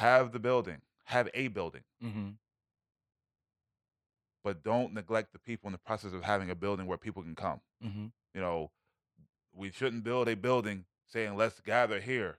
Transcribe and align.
have 0.00 0.32
the 0.32 0.38
building, 0.38 0.78
have 1.04 1.28
a 1.34 1.48
building, 1.48 1.82
Mm-hmm. 2.04 2.30
but 4.42 4.62
don't 4.62 4.94
neglect 4.94 5.32
the 5.32 5.38
people 5.38 5.68
in 5.68 5.72
the 5.72 5.78
process 5.78 6.12
of 6.12 6.22
having 6.24 6.50
a 6.50 6.54
building 6.54 6.86
where 6.86 6.98
people 6.98 7.22
can 7.22 7.34
come. 7.34 7.60
Mm-hmm. 7.84 8.06
You 8.34 8.40
know, 8.40 8.70
we 9.54 9.70
shouldn't 9.70 10.04
build 10.04 10.28
a 10.28 10.36
building 10.36 10.84
saying 11.08 11.36
let's 11.36 11.60
gather 11.60 12.00
here 12.00 12.38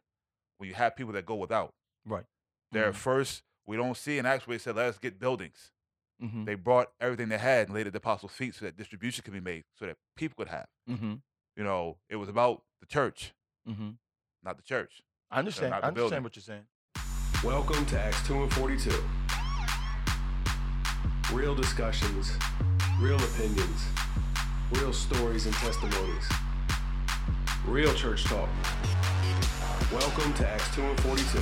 when 0.58 0.68
you 0.70 0.76
have 0.76 0.96
people 0.96 1.13
that 1.13 1.26
go 1.26 1.36
without. 1.36 1.74
Right. 2.05 2.26
They're 2.71 2.92
Mhm. 2.94 2.96
first 2.96 3.43
we 3.68 3.78
don't 3.78 3.96
see 3.96 4.18
an 4.18 4.25
actually 4.25 4.57
said 4.59 4.75
let's 4.75 4.98
get 4.98 5.20
buildings. 5.20 5.71
Mm-hmm. 6.21 6.46
They 6.46 6.55
brought 6.55 6.91
everything 7.00 7.30
they 7.30 7.38
had 7.38 7.68
and 7.68 7.75
laid 7.75 7.82
it 7.82 7.88
at 7.88 7.93
the 7.93 7.98
apostles' 7.98 8.32
feet 8.32 8.55
so 8.55 8.66
that 8.66 8.78
distribution 8.78 9.23
could 9.23 9.34
be 9.34 9.39
made, 9.39 9.64
so 9.78 9.86
that 9.86 9.98
people 10.16 10.36
could 10.38 10.52
have. 10.52 10.68
Mm-hmm. 10.89 11.16
You 11.57 11.64
know, 11.64 11.98
it 12.09 12.16
was 12.16 12.30
about 12.30 12.64
the 12.80 12.86
church, 12.88 13.34
Mm-hmm. 13.70 13.91
not 14.43 14.57
the 14.57 14.64
church. 14.64 15.04
I 15.30 15.39
understand. 15.39 15.73
I 15.73 15.78
the 15.82 15.91
building. 15.91 16.02
understand 16.04 16.23
what 16.23 16.36
you're 16.36 16.43
saying. 16.43 16.66
Welcome 17.44 17.88
to 17.88 18.00
Acts 18.00 18.28
2 18.28 18.44
and 18.44 18.54
42. 18.54 18.92
Real 21.34 21.55
discussions, 21.55 22.38
real 22.99 23.16
opinions, 23.16 23.88
real 24.73 24.94
stories 24.94 25.48
and 25.48 25.55
testimonies, 25.55 26.30
real 27.66 27.91
church 27.96 28.26
talk. 28.26 28.48
Welcome 29.91 30.32
to 30.35 30.48
Acts 30.48 30.76
2 30.76 30.84
and 30.84 30.99
42. 30.99 31.40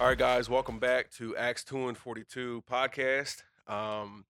All 0.00 0.08
right, 0.08 0.16
guys, 0.16 0.48
welcome 0.48 0.78
back 0.78 1.10
to 1.18 1.36
Acts 1.36 1.62
2 1.64 1.88
and 1.88 1.98
42 1.98 2.64
podcast. 2.70 3.42
Um, 3.68 4.24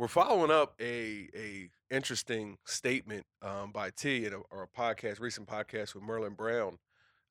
we're 0.00 0.08
following 0.08 0.50
up 0.50 0.72
a 0.80 1.28
a 1.36 1.68
interesting 1.90 2.56
statement 2.64 3.26
um, 3.42 3.70
by 3.70 3.90
T 3.90 4.24
in 4.24 4.32
a, 4.32 4.38
or 4.50 4.62
a 4.62 4.66
podcast, 4.66 5.20
recent 5.20 5.46
podcast 5.46 5.94
with 5.94 6.02
Merlin 6.02 6.32
Brown, 6.32 6.78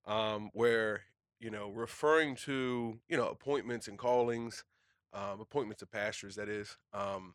um, 0.06 0.52
where 0.54 1.02
you 1.40 1.50
know 1.50 1.72
referring 1.72 2.36
to 2.36 3.00
you 3.10 3.18
know 3.18 3.28
appointments 3.28 3.88
and 3.88 3.98
callings, 3.98 4.64
um, 5.14 5.42
appointments 5.42 5.82
of 5.82 5.90
pastors. 5.92 6.36
That 6.36 6.48
is, 6.48 6.78
um, 6.94 7.34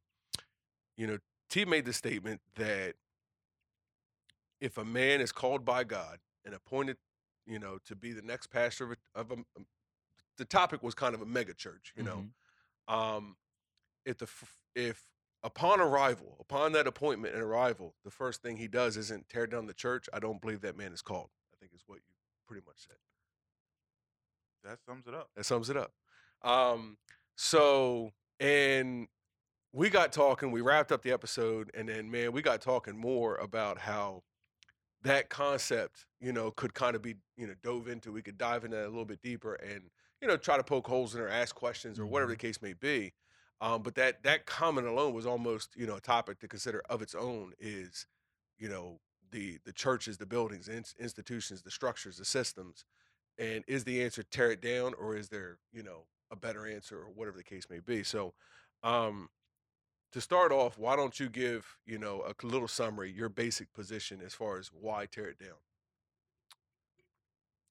you 0.96 1.08
know, 1.08 1.18
T 1.50 1.64
made 1.64 1.84
the 1.84 1.92
statement 1.92 2.40
that 2.54 2.94
if 4.60 4.78
a 4.78 4.84
man 4.84 5.20
is 5.20 5.32
called 5.32 5.64
by 5.64 5.82
God 5.82 6.20
and 6.44 6.54
appointed, 6.54 6.96
you 7.44 7.58
know, 7.58 7.78
to 7.86 7.96
be 7.96 8.12
the 8.12 8.22
next 8.22 8.52
pastor 8.52 8.84
of 8.84 8.92
a, 8.92 9.20
of 9.20 9.32
a 9.32 9.36
the 10.38 10.44
topic 10.44 10.80
was 10.84 10.94
kind 10.94 11.12
of 11.12 11.22
a 11.22 11.26
mega 11.26 11.54
church, 11.54 11.92
you 11.96 12.04
know 12.04 12.24
Mhm. 12.88 12.94
um, 12.94 13.36
if 14.04 14.18
the 14.18 14.28
if 14.76 15.02
upon 15.44 15.80
arrival, 15.80 16.36
upon 16.40 16.72
that 16.72 16.86
appointment 16.86 17.34
and 17.34 17.42
arrival, 17.42 17.94
the 18.04 18.10
first 18.10 18.42
thing 18.42 18.56
he 18.56 18.66
does 18.66 18.96
isn't 18.96 19.28
tear 19.28 19.46
down 19.46 19.66
the 19.66 19.74
church, 19.74 20.08
I 20.12 20.18
don't 20.18 20.40
believe 20.40 20.62
that 20.62 20.76
man 20.76 20.92
is 20.92 21.02
called. 21.02 21.28
I 21.54 21.56
think 21.60 21.72
is 21.74 21.84
what 21.86 21.96
you 21.96 22.14
pretty 22.48 22.64
much 22.66 22.78
said. 22.78 22.96
That 24.64 24.78
sums 24.86 25.06
it 25.06 25.14
up. 25.14 25.28
That 25.36 25.44
sums 25.44 25.70
it 25.70 25.76
up. 25.76 25.92
Um, 26.42 26.96
so 27.36 28.12
and 28.40 29.06
we 29.72 29.90
got 29.90 30.12
talking, 30.12 30.50
we 30.50 30.60
wrapped 30.60 30.92
up 30.92 31.02
the 31.02 31.12
episode, 31.12 31.70
and 31.74 31.88
then 31.88 32.10
man, 32.10 32.32
we 32.32 32.42
got 32.42 32.60
talking 32.60 32.96
more 32.96 33.36
about 33.36 33.78
how 33.78 34.22
that 35.02 35.28
concept, 35.28 36.06
you 36.20 36.32
know, 36.32 36.50
could 36.50 36.72
kind 36.72 36.96
of 36.96 37.02
be, 37.02 37.16
you 37.36 37.46
know, 37.46 37.54
dove 37.62 37.88
into. 37.88 38.10
We 38.10 38.22
could 38.22 38.38
dive 38.38 38.64
into 38.64 38.76
that 38.76 38.86
a 38.86 38.88
little 38.88 39.04
bit 39.04 39.20
deeper 39.22 39.54
and, 39.54 39.82
you 40.22 40.28
know, 40.28 40.36
try 40.36 40.56
to 40.56 40.64
poke 40.64 40.86
holes 40.86 41.14
in 41.14 41.20
or 41.20 41.28
ask 41.28 41.54
questions 41.54 41.98
or 41.98 42.06
whatever 42.06 42.30
the 42.30 42.36
case 42.36 42.62
may 42.62 42.72
be. 42.72 43.12
Um, 43.60 43.82
but 43.82 43.94
that 43.94 44.22
that 44.24 44.46
comment 44.46 44.86
alone 44.86 45.14
was 45.14 45.26
almost, 45.26 45.76
you 45.76 45.86
know, 45.86 45.96
a 45.96 46.00
topic 46.00 46.38
to 46.40 46.48
consider 46.48 46.82
of 46.90 47.02
its 47.02 47.14
own 47.14 47.52
is, 47.58 48.06
you 48.58 48.68
know, 48.68 49.00
the 49.30 49.58
the 49.64 49.72
churches, 49.72 50.18
the 50.18 50.26
buildings, 50.26 50.68
ins- 50.68 50.94
institutions, 50.98 51.62
the 51.62 51.70
structures, 51.70 52.18
the 52.18 52.24
systems. 52.24 52.84
And 53.38 53.64
is 53.66 53.84
the 53.84 54.02
answer 54.02 54.22
tear 54.22 54.52
it 54.52 54.60
down 54.60 54.94
or 54.94 55.16
is 55.16 55.28
there, 55.28 55.58
you 55.72 55.82
know, 55.82 56.06
a 56.30 56.36
better 56.36 56.66
answer 56.66 56.98
or 56.98 57.10
whatever 57.10 57.36
the 57.36 57.44
case 57.44 57.66
may 57.70 57.80
be? 57.80 58.02
So 58.02 58.34
um 58.82 59.28
to 60.12 60.20
start 60.20 60.52
off, 60.52 60.78
why 60.78 60.94
don't 60.94 61.18
you 61.18 61.28
give, 61.28 61.78
you 61.86 61.98
know, 61.98 62.24
a 62.24 62.46
little 62.46 62.68
summary, 62.68 63.10
your 63.10 63.28
basic 63.28 63.72
position 63.72 64.20
as 64.24 64.32
far 64.32 64.58
as 64.58 64.68
why 64.68 65.06
tear 65.06 65.26
it 65.26 65.38
down? 65.40 65.58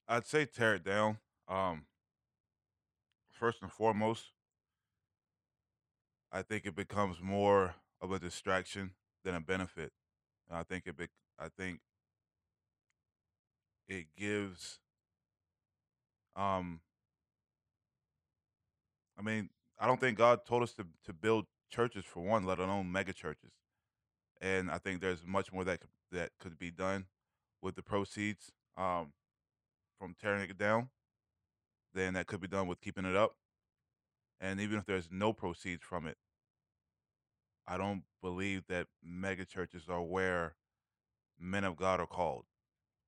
I'd 0.08 0.28
say 0.28 0.46
tear 0.46 0.76
it 0.76 0.84
down. 0.84 1.20
Um, 1.48 1.86
first 3.32 3.62
and 3.62 3.72
foremost, 3.72 4.33
I 6.34 6.42
think 6.42 6.66
it 6.66 6.76
becomes 6.76 7.22
more 7.22 7.76
of 8.02 8.12
a 8.12 8.18
distraction 8.18 8.92
than 9.24 9.36
a 9.36 9.40
benefit. 9.40 9.92
And 10.50 10.58
I 10.58 10.64
think 10.64 10.88
it. 10.88 10.98
Bec- 10.98 11.10
I 11.40 11.48
think 11.48 11.80
it 13.88 14.08
gives. 14.18 14.80
Um, 16.36 16.80
I 19.18 19.22
mean, 19.22 19.50
I 19.80 19.86
don't 19.86 20.00
think 20.00 20.18
God 20.18 20.44
told 20.44 20.64
us 20.64 20.74
to 20.74 20.88
to 21.06 21.14
build 21.14 21.46
churches 21.70 22.04
for 22.04 22.22
one, 22.22 22.46
let 22.46 22.58
alone 22.58 22.92
mega 22.92 23.14
churches. 23.14 23.52
And 24.42 24.72
I 24.72 24.80
think 24.80 25.02
there's 25.02 25.24
much 25.24 25.54
more 25.54 25.64
that 25.64 25.82
could, 25.82 25.90
that 26.12 26.32
could 26.40 26.58
be 26.58 26.72
done 26.72 27.06
with 27.62 27.76
the 27.76 27.84
proceeds 27.84 28.52
um, 28.76 29.14
from 30.00 30.16
tearing 30.20 30.50
it 30.50 30.58
down 30.58 30.90
than 31.94 32.16
that 32.16 32.26
could 32.26 32.42
be 32.42 32.48
done 32.48 32.68
with 32.68 32.82
keeping 32.82 33.06
it 33.06 33.16
up. 33.16 33.36
And 34.42 34.60
even 34.60 34.78
if 34.78 34.86
there's 34.86 35.08
no 35.10 35.32
proceeds 35.32 35.84
from 35.84 36.08
it, 36.08 36.18
I 37.68 37.78
don't 37.78 38.04
believe 38.22 38.68
that 38.68 38.88
mega 39.04 39.46
churches 39.46 39.90
are 39.90 40.02
where 40.02 40.56
men 41.40 41.64
of 41.64 41.76
God 41.76 42.00
are 42.00 42.08
called 42.08 42.46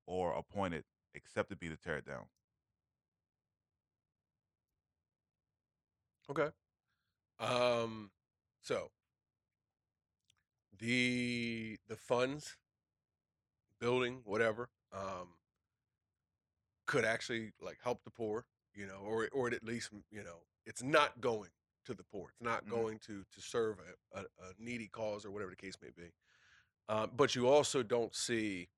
or 0.05 0.33
appointed, 0.33 0.85
except 1.13 1.49
to 1.49 1.55
be 1.55 1.69
to 1.69 1.77
tear 1.77 1.97
it 1.97 2.05
down. 2.05 2.25
Okay. 6.29 6.49
Um 7.39 8.11
so 8.61 8.91
the 10.77 11.77
the 11.87 11.95
funds, 11.95 12.57
building, 13.79 14.21
whatever, 14.23 14.69
um 14.91 15.35
could 16.85 17.05
actually 17.05 17.51
like 17.61 17.79
help 17.83 18.03
the 18.03 18.11
poor, 18.11 18.45
you 18.73 18.85
know, 18.87 18.99
or 19.03 19.27
or 19.31 19.47
at 19.47 19.63
least, 19.63 19.89
you 20.11 20.23
know, 20.23 20.43
it's 20.65 20.83
not 20.83 21.19
going 21.21 21.49
to 21.85 21.93
the 21.93 22.03
poor. 22.03 22.29
It's 22.29 22.41
not 22.41 22.65
Mhm. 22.65 22.69
going 22.69 22.99
to 22.99 23.23
to 23.23 23.41
serve 23.41 23.79
a, 23.79 24.19
a, 24.19 24.23
a 24.23 24.53
needy 24.59 24.87
cause 24.87 25.25
or 25.25 25.31
whatever 25.31 25.51
the 25.51 25.57
case 25.57 25.75
may 25.81 25.89
be. 25.95 26.11
Um, 26.89 27.11
but 27.15 27.35
you 27.35 27.47
also 27.47 27.83
don't 27.83 28.13
see 28.15 28.69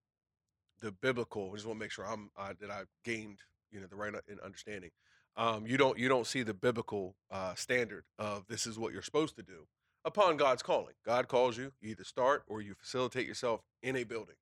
the 0.79 0.91
biblical. 0.91 1.50
I 1.51 1.56
just 1.56 1.66
want 1.66 1.79
to 1.79 1.84
make 1.84 1.91
sure 1.91 2.06
I'm 2.06 2.29
uh, 2.38 2.53
that 2.59 2.72
I 2.72 2.84
gained 3.03 3.40
you 3.72 3.79
know 3.79 3.88
the 3.88 3.96
right 3.96 4.13
in 4.28 4.40
understanding. 4.40 4.91
Um, 5.35 5.67
you 5.67 5.78
don't 5.78 5.97
you 5.97 6.07
don't 6.09 6.28
see 6.28 6.44
the 6.44 6.53
biblical 6.53 7.16
uh, 7.31 7.56
standard 7.56 8.06
of 8.17 8.47
this 8.47 8.66
is 8.66 8.79
what 8.79 8.94
you're 8.94 9.01
supposed 9.01 9.35
to 9.35 9.44
do 9.44 9.67
upon 10.06 10.38
God's 10.38 10.63
calling. 10.63 10.96
God 11.06 11.28
calls 11.28 11.57
you, 11.57 11.73
you 11.81 11.91
either 11.91 12.03
start 12.03 12.44
or 12.47 12.62
you 12.62 12.73
facilitate 12.75 13.28
yourself 13.28 13.62
in 13.84 13.96
a 13.96 14.03
building. 14.03 14.35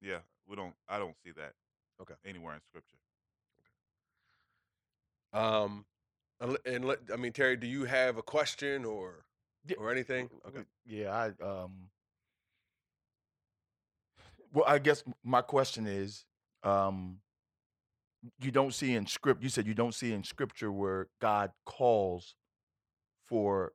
Yeah, 0.00 0.18
we 0.48 0.56
don't. 0.56 0.74
I 0.88 0.98
don't 0.98 1.16
see 1.24 1.30
that. 1.32 1.52
Okay. 2.00 2.14
Anywhere 2.24 2.54
in 2.54 2.60
Scripture. 2.62 2.96
Um, 5.32 5.84
and 6.64 6.84
let- 6.84 7.00
I 7.12 7.16
mean 7.16 7.32
Terry, 7.32 7.56
do 7.56 7.66
you 7.66 7.84
have 7.84 8.16
a 8.16 8.22
question 8.22 8.84
or 8.84 9.24
or 9.78 9.90
anything? 9.90 10.28
Okay. 10.46 10.64
Yeah, 10.84 11.10
I 11.12 11.44
um 11.44 11.90
well, 14.52 14.64
I 14.66 14.78
guess 14.78 15.02
my 15.24 15.40
question 15.40 15.86
is, 15.86 16.24
um, 16.62 17.18
you 18.40 18.50
don't 18.50 18.74
see 18.74 18.94
in 18.94 19.06
script. 19.06 19.42
You 19.42 19.48
said 19.48 19.66
you 19.66 19.74
don't 19.74 19.94
see 19.94 20.12
in 20.12 20.22
scripture 20.24 20.70
where 20.70 21.08
God 21.20 21.52
calls 21.64 22.34
for 23.26 23.72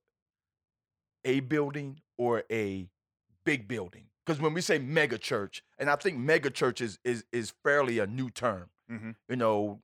a 1.25 1.39
building 1.41 2.01
or 2.17 2.43
a 2.51 2.89
big 3.43 3.67
building. 3.67 4.05
Because 4.25 4.41
when 4.41 4.53
we 4.53 4.61
say 4.61 4.77
mega 4.77 5.17
church, 5.17 5.63
and 5.77 5.89
I 5.89 5.95
think 5.95 6.17
mega 6.17 6.49
church 6.49 6.81
is 6.81 6.99
is 7.03 7.23
is 7.31 7.53
fairly 7.63 7.99
a 7.99 8.07
new 8.07 8.29
term. 8.29 8.69
Mm-hmm. 8.91 9.11
You 9.29 9.35
know, 9.35 9.81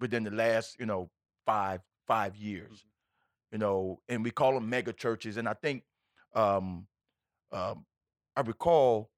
within 0.00 0.24
the 0.24 0.30
last 0.30 0.76
you 0.80 0.86
know 0.86 1.10
five 1.46 1.80
five 2.06 2.36
years. 2.36 2.84
You 3.50 3.58
know, 3.58 4.00
and 4.08 4.24
we 4.24 4.30
call 4.30 4.54
them 4.54 4.70
mega 4.70 4.92
churches. 4.94 5.36
And 5.36 5.46
I 5.48 5.52
think 5.54 5.84
um, 6.34 6.86
um, 7.52 7.84
I 8.34 8.40
recall 8.40 9.10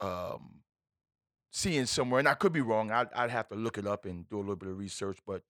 um, 0.00 0.62
seeing 1.52 1.86
somewhere, 1.86 2.18
and 2.18 2.28
I 2.28 2.34
could 2.34 2.52
be 2.52 2.60
wrong. 2.60 2.90
I'd, 2.90 3.12
I'd 3.14 3.30
have 3.30 3.48
to 3.48 3.54
look 3.54 3.78
it 3.78 3.86
up 3.86 4.04
and 4.06 4.28
do 4.28 4.38
a 4.38 4.40
little 4.40 4.56
bit 4.56 4.68
of 4.68 4.78
research. 4.78 5.18
But 5.26 5.42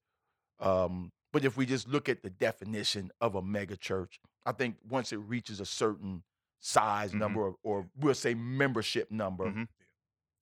um, 0.59 1.13
but 1.33 1.45
if 1.45 1.57
we 1.57 1.65
just 1.65 1.89
look 1.89 2.09
at 2.09 2.23
the 2.23 2.31
definition 2.31 3.11
of 3.21 3.35
a 3.37 3.43
mega 3.43 3.77
church, 3.77 4.21
I 4.45 4.53
think 4.53 4.77
once 4.89 5.13
it 5.13 5.19
reaches 5.19 5.61
a 5.61 5.67
certain 5.67 6.23
size 6.59 7.13
Mhm. 7.13 7.19
number, 7.21 7.41
or, 7.41 7.55
or 7.63 7.87
we'll 7.97 8.15
say 8.15 8.35
membership 8.35 9.11
number, 9.11 9.47
Mhm. 9.47 9.69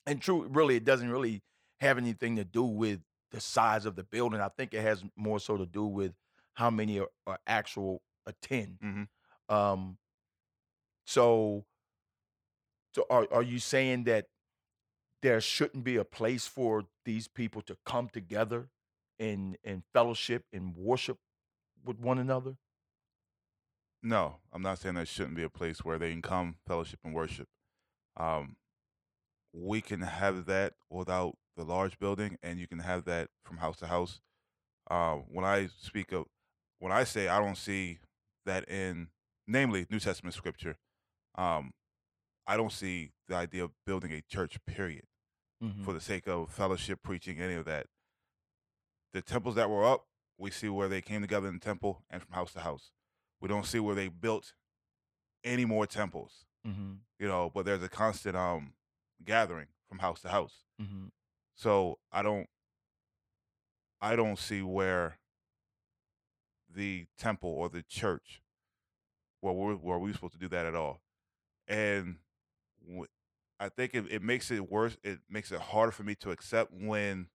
and 0.07 0.21
true, 0.21 0.49
really, 0.49 0.77
it 0.77 0.85
doesn't 0.85 1.11
really 1.11 1.43
have 1.81 1.99
anything 1.99 2.35
to 2.37 2.45
do 2.45 2.65
with 2.65 3.01
the 3.31 3.41
size 3.41 3.87
of 3.87 3.97
the 3.97 4.05
building. 4.05 4.41
I 4.41 4.49
think 4.49 4.75
it 4.75 4.83
has 4.83 5.05
more 5.17 5.41
so 5.41 5.57
to 5.57 5.67
do 5.67 5.85
with 5.87 6.15
how 6.55 6.71
many 6.71 7.01
are, 7.01 7.09
are 7.27 7.39
actual 7.47 8.03
attend. 8.27 8.79
Mhm. 8.81 9.09
Um, 9.49 9.99
so 11.07 11.67
So 12.95 13.07
are 13.11 13.27
are 13.33 13.43
you 13.43 13.59
saying 13.59 14.05
that 14.05 14.27
there 15.23 15.41
shouldn't 15.41 15.85
be 15.85 15.97
a 15.97 16.05
place 16.05 16.47
for 16.47 16.85
these 17.05 17.29
people 17.29 17.63
to 17.63 17.77
come 17.85 18.09
together 18.09 18.71
in 19.19 19.57
in 19.65 19.83
fellowship 19.93 20.47
and 20.53 20.77
worship 20.77 21.19
with 21.85 21.99
one 21.99 22.19
another? 22.19 22.59
No, 24.03 24.37
I'm 24.53 24.63
not 24.63 24.79
saying 24.79 24.95
there 24.95 25.07
shouldn't 25.07 25.37
be 25.37 25.43
a 25.43 25.51
place 25.51 25.85
where 25.85 25.99
they 25.99 26.11
can 26.11 26.23
come, 26.23 26.57
fellowship, 26.67 27.01
and 27.05 27.15
worship. 27.15 27.49
Um, 28.17 28.57
we 29.53 29.81
can 29.81 30.03
have 30.03 30.47
that 30.47 30.75
without 30.91 31.39
the 31.59 31.65
large 31.65 31.99
building, 31.99 32.39
and 32.43 32.59
you 32.59 32.67
can 32.69 32.79
have 32.79 33.05
that 33.05 33.29
from 33.45 33.59
house 33.59 33.77
to 33.79 33.89
house. 33.89 34.21
Um, 34.91 35.25
when 35.29 35.45
I 35.45 35.67
speak 35.79 36.13
of, 36.13 36.27
when 36.79 36.93
I 36.93 37.05
say 37.05 37.29
I 37.29 37.39
don't 37.41 37.59
see 37.59 37.99
that 38.47 38.67
in, 38.71 39.09
namely 39.47 39.85
New 39.91 39.99
Testament 40.01 40.35
scripture, 40.35 40.77
um, 41.35 41.73
I 42.47 42.57
don't 42.57 42.73
see 42.73 43.11
the 43.27 43.35
idea 43.35 43.65
of 43.65 43.73
building 43.85 44.13
a 44.13 44.23
church. 44.23 44.57
Period. 44.67 45.05
Mhm. 45.63 45.85
For 45.85 45.93
the 45.93 46.01
sake 46.01 46.29
of 46.29 46.53
fellowship, 46.55 47.03
preaching, 47.03 47.41
any 47.41 47.55
of 47.55 47.65
that. 47.65 47.87
The 49.13 49.21
temples 49.21 49.57
that 49.57 49.69
were 49.69 49.85
up, 49.85 50.07
we 50.39 50.51
see 50.53 50.69
where 50.69 50.89
they 50.89 51.03
came 51.03 51.21
together 51.21 51.49
in 51.49 51.55
the 51.55 51.61
temple 51.61 52.05
and 52.09 52.23
from 52.23 52.33
house 52.33 52.53
to 52.53 52.61
house. 52.61 52.93
We 53.41 53.49
don't 53.49 53.67
see 53.67 53.81
where 53.81 53.97
they 53.97 54.07
built 54.09 54.55
any 55.43 55.65
more 55.65 55.87
temples, 55.87 56.47
Mhm. 56.65 57.01
you 57.19 57.27
know. 57.27 57.51
But 57.51 57.65
there's 57.65 57.83
a 57.83 57.89
constant 57.89 58.37
um 58.37 58.75
gathering 59.25 59.67
from 59.89 59.99
house 59.99 60.21
to 60.23 60.29
house. 60.29 60.65
Mhm. 60.81 61.11
So 61.59 61.99
I 62.13 62.23
don't, 62.23 62.49
I 64.01 64.15
don't 64.17 64.39
see 64.39 64.63
where 64.63 65.19
the 66.71 67.07
temple 67.17 67.51
or 67.51 67.69
the 67.69 67.83
church, 67.83 68.43
where 69.41 69.53
we're 69.53 69.75
where 69.75 69.99
we're 69.99 70.13
supposed 70.13 70.35
to 70.35 70.39
do 70.39 70.49
that 70.49 70.67
at 70.67 70.75
all. 70.77 71.03
And 71.69 72.19
I 73.61 73.69
think 73.69 73.95
it, 73.95 74.07
it 74.11 74.23
makes 74.23 74.51
it 74.51 74.71
worse. 74.71 74.97
It 75.03 75.21
makes 75.29 75.51
it 75.51 75.61
harder 75.61 75.93
for 75.93 76.05
me 76.05 76.15
to 76.17 76.31
accept 76.31 76.73
when 76.73 77.29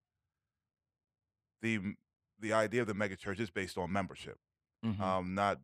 the 1.60 1.96
the 2.38 2.52
idea 2.52 2.80
of 2.82 2.86
the 2.86 2.94
mega 2.94 3.16
church 3.16 3.40
is 3.40 3.50
based 3.50 3.78
on 3.78 3.92
membership. 3.92 4.38
Mhm. 4.84 5.00
Um, 5.00 5.34
not 5.34 5.60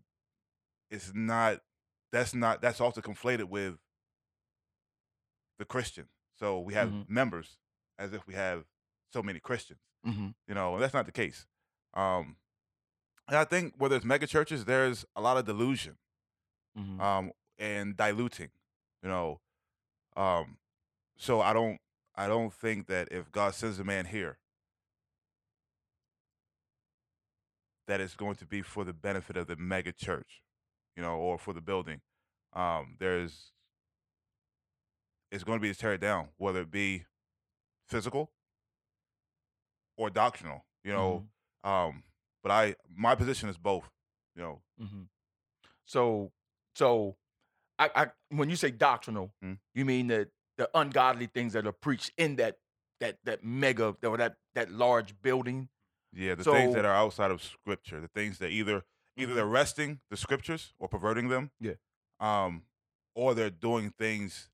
it's 0.90 1.14
not 1.14 1.62
that's 2.12 2.34
not 2.34 2.62
that's 2.62 2.80
also 2.80 3.00
conflated 3.00 3.44
with 3.44 3.78
the 5.58 5.64
Christian. 5.64 6.08
So 6.38 6.60
we 6.60 6.74
have 6.74 6.88
Mhm. 6.90 7.08
members 7.08 7.58
as 8.00 8.12
if 8.12 8.26
we 8.26 8.34
have 8.34 8.64
so 9.12 9.22
many 9.22 9.38
Christians. 9.38 9.80
Mhm. 10.04 10.34
You 10.48 10.54
know, 10.54 10.74
and 10.74 10.82
that's 10.82 10.94
not 10.94 11.06
the 11.06 11.12
case. 11.12 11.46
Um, 11.94 12.36
and 13.28 13.36
I 13.36 13.44
think 13.44 13.74
where 13.76 13.90
there's 13.90 14.04
mega 14.04 14.26
churches, 14.26 14.64
there's 14.64 15.04
a 15.14 15.20
lot 15.20 15.36
of 15.36 15.44
delusion 15.44 15.98
Mhm. 16.76 17.00
um, 17.00 17.32
and 17.58 17.96
diluting. 17.96 18.50
You 19.02 19.08
know, 19.10 19.40
um, 20.16 20.58
so 21.16 21.40
I 21.40 21.52
don't 21.52 21.80
I 22.16 22.26
don't 22.26 22.52
think 22.52 22.86
that 22.88 23.10
if 23.12 23.30
God 23.30 23.54
sends 23.54 23.78
a 23.78 23.84
man 23.84 24.06
here, 24.06 24.38
that 27.86 28.00
it's 28.00 28.14
going 28.16 28.36
to 28.36 28.46
be 28.46 28.62
for 28.62 28.84
the 28.84 28.92
benefit 28.92 29.36
of 29.36 29.46
the 29.46 29.56
mega 29.56 29.92
church, 29.92 30.42
you 30.96 31.02
know, 31.02 31.16
or 31.18 31.38
for 31.38 31.52
the 31.52 31.60
building. 31.60 32.00
Um, 32.52 32.96
there's 32.98 33.52
it's 35.30 35.44
going 35.44 35.58
to 35.58 35.62
be 35.62 35.72
to 35.72 35.78
tear 35.78 35.94
it 35.94 36.00
down, 36.00 36.30
whether 36.36 36.60
it 36.62 36.70
be 36.70 37.06
physical 37.90 38.30
or 39.96 40.10
doctrinal. 40.10 40.64
You 40.84 40.92
know, 40.92 41.26
um, 41.64 42.02
but 42.42 42.50
I 42.52 42.76
my 42.88 43.14
position 43.14 43.48
is 43.48 43.58
both. 43.58 43.84
You 44.36 44.42
know, 44.42 44.62
Mhm. 44.80 45.08
So, 45.84 46.30
so 46.74 47.16
I, 47.78 47.90
I 47.94 48.06
when 48.30 48.48
you 48.48 48.56
say 48.56 48.70
doctrinal, 48.70 49.34
Mm. 49.44 49.58
you 49.74 49.84
mean 49.84 50.06
that 50.06 50.30
the 50.56 50.70
ungodly 50.74 51.26
things 51.26 51.52
that 51.52 51.66
are 51.66 51.72
preached 51.72 52.12
in 52.16 52.36
that 52.36 52.58
that 53.00 53.18
that 53.24 53.44
mega 53.44 53.96
or 54.04 54.16
that 54.16 54.36
that 54.54 54.70
large 54.70 55.20
building. 55.20 55.68
Yeah, 56.12 56.34
the 56.34 56.44
things 56.44 56.74
that 56.74 56.84
are 56.84 56.94
outside 56.94 57.30
of 57.30 57.42
scripture, 57.42 58.00
the 58.00 58.08
things 58.08 58.38
that 58.38 58.50
either 58.50 58.84
either 59.16 59.32
Mhm. 59.32 59.36
they're 59.36 59.46
wresting 59.46 60.00
the 60.10 60.16
scriptures 60.16 60.72
or 60.78 60.88
perverting 60.88 61.28
them. 61.28 61.50
Yeah. 61.60 61.74
Um, 62.20 62.66
or 63.14 63.34
they're 63.34 63.50
doing 63.50 63.90
things 63.90 64.48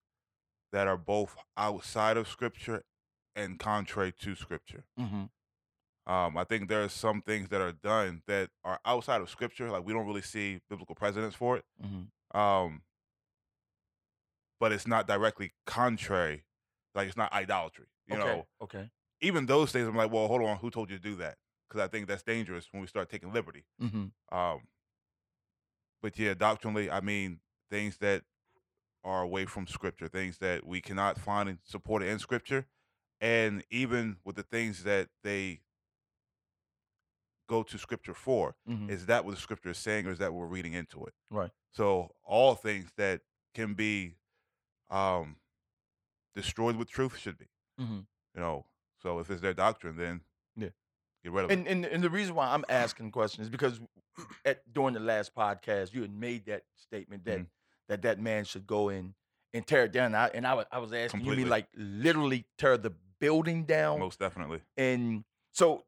that 0.72 0.86
are 0.88 0.96
both 0.96 1.36
outside 1.56 2.16
of 2.16 2.26
scripture 2.28 2.84
and 3.36 3.58
contrary 3.58 4.12
to 4.22 4.34
scripture. 4.34 4.84
Mm-hmm. 4.98 6.12
Um, 6.12 6.36
I 6.36 6.44
think 6.44 6.68
there 6.68 6.82
are 6.82 6.88
some 6.88 7.20
things 7.20 7.48
that 7.50 7.60
are 7.60 7.72
done 7.72 8.22
that 8.26 8.50
are 8.64 8.80
outside 8.84 9.20
of 9.20 9.28
scripture, 9.28 9.70
like 9.70 9.84
we 9.84 9.92
don't 9.92 10.06
really 10.06 10.22
see 10.22 10.60
biblical 10.70 10.94
precedents 10.94 11.36
for 11.36 11.56
it. 11.56 11.64
Mm-hmm. 11.84 12.38
Um, 12.38 12.82
but 14.58 14.72
it's 14.72 14.86
not 14.86 15.06
directly 15.06 15.52
contrary, 15.66 16.44
like 16.94 17.08
it's 17.08 17.16
not 17.16 17.32
idolatry. 17.32 17.86
You 18.06 18.16
okay. 18.16 18.24
know, 18.24 18.46
Okay. 18.62 18.90
even 19.20 19.46
those 19.46 19.72
things, 19.72 19.86
I'm 19.86 19.96
like, 19.96 20.12
well, 20.12 20.28
hold 20.28 20.42
on, 20.42 20.56
who 20.58 20.70
told 20.70 20.90
you 20.90 20.96
to 20.96 21.02
do 21.02 21.16
that? 21.16 21.36
Because 21.68 21.84
I 21.84 21.88
think 21.88 22.06
that's 22.06 22.22
dangerous 22.22 22.68
when 22.70 22.80
we 22.80 22.86
start 22.86 23.10
taking 23.10 23.32
liberty. 23.32 23.64
Mm-hmm. 23.82 24.36
Um, 24.36 24.60
but 26.00 26.16
yeah, 26.18 26.34
doctrinally, 26.34 26.90
I 26.90 27.00
mean 27.00 27.40
things 27.68 27.98
that 27.98 28.22
are 29.02 29.22
away 29.22 29.44
from 29.44 29.66
scripture, 29.66 30.06
things 30.06 30.38
that 30.38 30.64
we 30.64 30.80
cannot 30.80 31.18
find 31.18 31.48
and 31.48 31.58
supported 31.64 32.08
in 32.08 32.18
scripture, 32.20 32.66
and 33.20 33.64
even 33.70 34.16
with 34.24 34.36
the 34.36 34.42
things 34.42 34.84
that 34.84 35.08
they 35.22 35.60
go 37.48 37.62
to 37.62 37.78
scripture 37.78 38.14
for, 38.14 38.56
Mm-hmm. 38.68 38.90
is 38.90 39.06
that 39.06 39.24
what 39.24 39.34
the 39.34 39.40
scripture 39.40 39.70
is 39.70 39.78
saying, 39.78 40.06
or 40.06 40.10
is 40.10 40.18
that 40.18 40.32
what 40.32 40.40
we're 40.40 40.46
reading 40.46 40.72
into 40.72 41.04
it? 41.04 41.14
Right. 41.30 41.50
So 41.72 42.10
all 42.24 42.54
things 42.54 42.90
that 42.96 43.20
can 43.54 43.74
be 43.74 44.16
um, 44.90 45.36
destroyed 46.34 46.76
with 46.76 46.90
truth 46.90 47.16
should 47.18 47.38
be, 47.38 47.46
Mm-hmm. 47.80 47.94
you 48.34 48.40
know. 48.40 48.66
So 49.02 49.18
if 49.20 49.30
it's 49.30 49.40
their 49.42 49.54
doctrine, 49.54 49.96
then 49.96 50.22
Yeah. 50.56 50.70
get 51.22 51.32
rid 51.32 51.44
of 51.44 51.50
it. 51.50 51.54
And, 51.58 51.66
and 51.68 51.84
and 51.84 52.02
the 52.02 52.10
reason 52.10 52.34
why 52.34 52.48
I'm 52.52 52.64
asking 52.68 53.10
questions 53.12 53.46
is 53.46 53.50
because 53.50 53.80
at 54.44 54.62
during 54.72 54.94
the 54.94 55.00
last 55.00 55.34
podcast 55.34 55.92
you 55.94 56.02
had 56.02 56.10
made 56.12 56.46
that 56.46 56.64
statement 56.76 57.24
that 57.26 57.40
Mhm. 57.40 57.46
that 57.88 58.02
that 58.02 58.18
man 58.18 58.44
should 58.44 58.66
go 58.66 58.88
in 58.88 59.14
and 59.54 59.64
tear 59.66 59.84
it 59.84 59.92
down. 59.92 60.06
And 60.06 60.16
I, 60.16 60.26
and 60.34 60.46
I, 60.46 60.54
was, 60.54 60.66
I 60.72 60.78
was 60.78 60.92
asking 60.92 61.20
you 61.24 61.36
mean 61.36 61.48
like 61.48 61.68
literally 61.76 62.44
tear 62.58 62.76
the 62.76 62.90
building 63.20 63.64
down? 63.64 64.00
Most 64.00 64.18
definitely. 64.18 64.60
And 64.76 65.24
so 65.52 65.84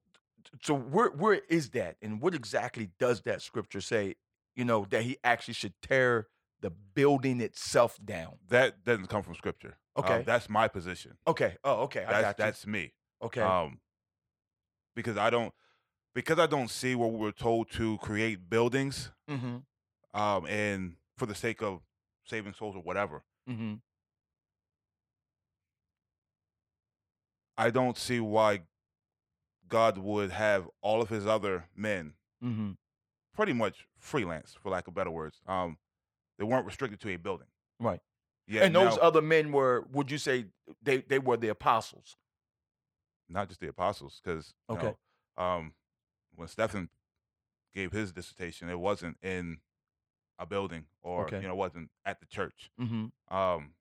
so 0.63 0.75
where 0.75 1.11
where 1.11 1.41
is 1.49 1.71
that? 1.71 1.97
And 2.03 2.21
what 2.21 2.35
exactly 2.35 2.91
does 2.99 3.23
that 3.23 3.43
scripture 3.43 3.81
say? 3.81 4.17
You 4.55 4.65
know 4.65 4.87
that 4.91 5.03
he 5.03 5.19
actually 5.23 5.55
should 5.55 5.75
tear 5.83 6.29
the 6.61 6.71
building 6.71 7.41
itself 7.41 7.99
down. 8.05 8.35
That 8.49 8.85
doesn't 8.85 9.07
come 9.07 9.23
from 9.23 9.35
scripture. 9.35 9.79
Um, 9.97 10.05
Okay. 10.05 10.23
that's 10.25 10.49
my 10.49 10.69
position. 10.69 11.17
Okay. 11.27 11.57
Oh, 11.65 11.83
okay. 11.83 12.01
You. 12.01 12.35
that's 12.37 12.67
me. 12.67 12.93
okay. 13.23 13.41
Um, 13.41 13.81
because 14.95 15.17
I 15.17 15.31
don't 15.31 15.53
because 16.15 16.39
I 16.39 16.47
don't 16.47 16.71
see 16.71 16.95
where 16.95 17.09
we 17.09 17.19
were 17.19 17.33
told 17.33 17.71
to 17.73 17.99
create 17.99 18.51
buildings 18.51 19.13
mm-hmm. 19.31 19.59
um 20.21 20.47
and 20.47 20.95
for 21.17 21.27
the 21.27 21.35
sake 21.35 21.63
of 21.63 21.81
saving 22.25 22.55
souls 22.55 22.75
or 22.77 22.83
whatever. 22.83 23.23
Mm-hmm. 23.49 23.75
I 27.59 27.71
don't 27.71 27.99
see 27.99 28.21
why 28.21 28.61
God 29.69 29.99
would 29.99 30.31
have 30.31 30.69
all 30.81 31.03
of 31.03 31.09
his 31.11 31.27
other 31.27 31.67
men 31.77 32.15
Mm-hmm. 32.43 32.71
pretty 33.35 33.53
much 33.53 33.87
freelance, 33.99 34.55
for 34.63 34.71
lack 34.71 34.87
of 34.87 34.95
better 34.95 35.11
words. 35.11 35.41
Um, 35.47 35.77
they 36.39 36.45
weren't 36.45 36.65
restricted 36.67 37.01
to 37.01 37.11
a 37.13 37.17
building. 37.17 37.49
Right. 37.81 38.01
Yeah, 38.47 38.63
and 38.65 38.75
those 38.75 38.95
now- 38.97 39.03
other 39.03 39.21
men 39.21 39.51
were, 39.53 39.85
would 39.93 40.11
you 40.11 40.19
say 40.19 40.47
they, 40.83 40.99
they 40.99 41.19
were 41.19 41.37
the 41.37 41.49
apostles? 41.49 42.17
not 43.31 43.49
just 43.49 43.61
the 43.61 43.69
apostles, 43.69 44.23
because 44.25 44.55
Okay. 44.71 44.95
um, 45.37 45.75
when 46.35 46.49
Stephen 46.49 46.89
gave 47.75 47.93
his 47.93 48.11
dissertation, 48.13 48.71
it 48.71 48.79
wasn't 48.79 49.19
in 49.23 49.59
a 50.39 50.47
building 50.47 50.85
or 51.03 51.25
Okay. 51.27 51.41
you 51.41 51.47
know, 51.49 51.53
it 51.53 51.57
wasn't 51.59 51.91
at 52.07 52.21
the 52.21 52.27
church. 52.27 52.71
Mm-hmm. 52.81 53.37
Um, 53.37 53.75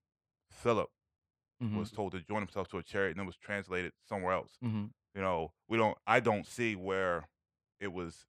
Philip 0.52 0.90
Mm-hmm. 1.64 1.80
was 1.80 1.90
told 1.92 2.12
to 2.12 2.20
join 2.20 2.40
himself 2.42 2.68
to 2.70 2.78
a 2.78 2.84
chariot 2.84 3.12
and 3.12 3.20
then 3.20 3.26
was 3.26 3.36
translated 3.38 3.92
somewhere 4.08 4.34
else. 4.34 4.52
mm-hmm. 4.64 4.86
You 5.16 5.22
know, 5.22 5.52
we 5.68 5.78
don't. 5.78 5.98
I 6.06 6.20
don't 6.20 6.46
see 6.46 6.76
where 6.76 7.28
it 7.80 7.92
was 7.92 8.26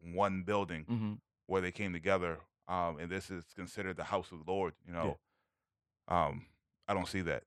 one 0.00 0.42
building 0.42 0.86
Mm-hmm. 0.90 1.12
where 1.46 1.60
they 1.60 1.70
came 1.72 1.92
together. 1.92 2.38
Um, 2.68 2.98
and 2.98 3.10
this 3.10 3.30
is 3.30 3.44
considered 3.54 3.96
the 3.96 4.04
house 4.04 4.32
of 4.32 4.44
the 4.44 4.50
Lord. 4.50 4.72
You 4.86 4.94
know, 4.94 5.18
um, 6.08 6.46
I 6.88 6.94
don't 6.94 7.08
see 7.08 7.20
that. 7.22 7.42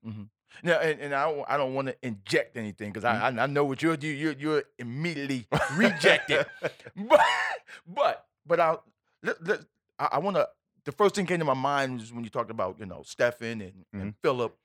Now, 0.64 0.74
and, 0.80 1.00
and 1.00 1.14
I 1.16 1.30
don't, 1.32 1.46
I 1.50 1.58
don't 1.58 1.74
want 1.74 1.88
to 1.88 1.96
inject 2.04 2.56
anything 2.58 2.92
because 2.92 3.04
I, 3.04 3.30
I 3.30 3.44
I 3.44 3.46
know 3.48 3.66
what 3.66 3.82
you're 3.82 3.96
you 3.96 4.12
you 4.12 4.36
you're 4.38 4.64
immediately 4.78 5.48
rejected, 5.76 6.46
but 6.96 7.22
but 7.88 8.26
but 8.46 8.60
I 8.60 8.78
let, 9.24 9.44
let, 9.46 9.60
I, 10.00 10.10
I 10.14 10.20
want 10.20 10.38
to. 10.38 10.48
The 10.86 10.92
first 10.92 11.16
thing 11.16 11.26
came 11.26 11.40
to 11.40 11.46
my 11.46 11.56
mind 11.56 12.00
was 12.00 12.14
when 12.14 12.24
you 12.24 12.30
talked 12.30 12.52
about 12.52 12.78
you 12.80 12.86
know 12.86 13.02
Stephen 13.04 13.62
and, 13.62 13.86
and 13.92 14.14
Philip, 14.22 14.56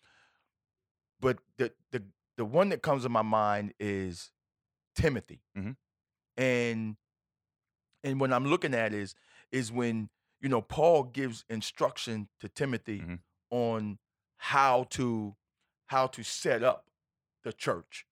but 1.20 1.38
the 1.58 1.72
the 1.90 2.02
the 2.36 2.44
one 2.44 2.70
that 2.70 2.82
comes 2.82 3.02
to 3.02 3.08
my 3.08 3.22
mind 3.22 3.74
is 3.78 4.30
Timothy, 4.94 5.42
Mhm. 5.56 5.76
and 6.36 6.96
and 8.02 8.20
when 8.20 8.32
I'm 8.32 8.46
looking 8.46 8.74
at 8.74 8.92
is 8.92 9.14
is 9.52 9.70
when 9.72 10.08
you 10.40 10.48
know 10.48 10.62
Paul 10.62 11.04
gives 11.04 11.44
instruction 11.48 12.28
to 12.40 12.48
Timothy 12.48 13.00
Mhm. 13.00 13.18
on 13.50 13.98
how 14.36 14.84
to 14.90 15.36
how 15.86 16.06
to 16.08 16.22
set 16.22 16.62
up 16.62 16.90
the 17.42 17.52
church. 17.52 18.06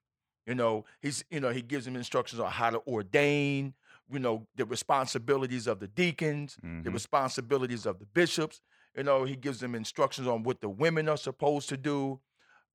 You 0.47 0.55
know, 0.55 0.85
he's 1.01 1.25
you 1.31 1.41
know 1.41 1.51
he 1.51 1.63
gives 1.63 1.87
him 1.87 1.97
instructions 1.97 2.41
on 2.41 2.51
how 2.51 2.71
to 2.71 2.81
ordain. 2.87 3.75
You 4.11 4.19
know 4.19 4.47
the 4.55 4.65
responsibilities 4.65 5.67
of 5.67 5.81
the 5.81 5.89
deacons, 5.89 6.57
the 6.57 6.69
Mhm. 6.91 6.93
responsibilities 6.93 7.85
of 7.87 7.99
the 7.99 8.07
bishops. 8.07 8.61
You 8.97 9.03
know 9.05 9.25
he 9.25 9.37
gives 9.37 9.61
them 9.61 9.75
instructions 9.75 10.27
on 10.27 10.43
what 10.43 10.61
the 10.61 10.69
women 10.69 11.09
are 11.09 11.17
supposed 11.19 11.69
to 11.71 11.77
do. 11.77 12.21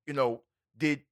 You 0.06 0.14
know, 0.14 0.42
did 0.76 1.02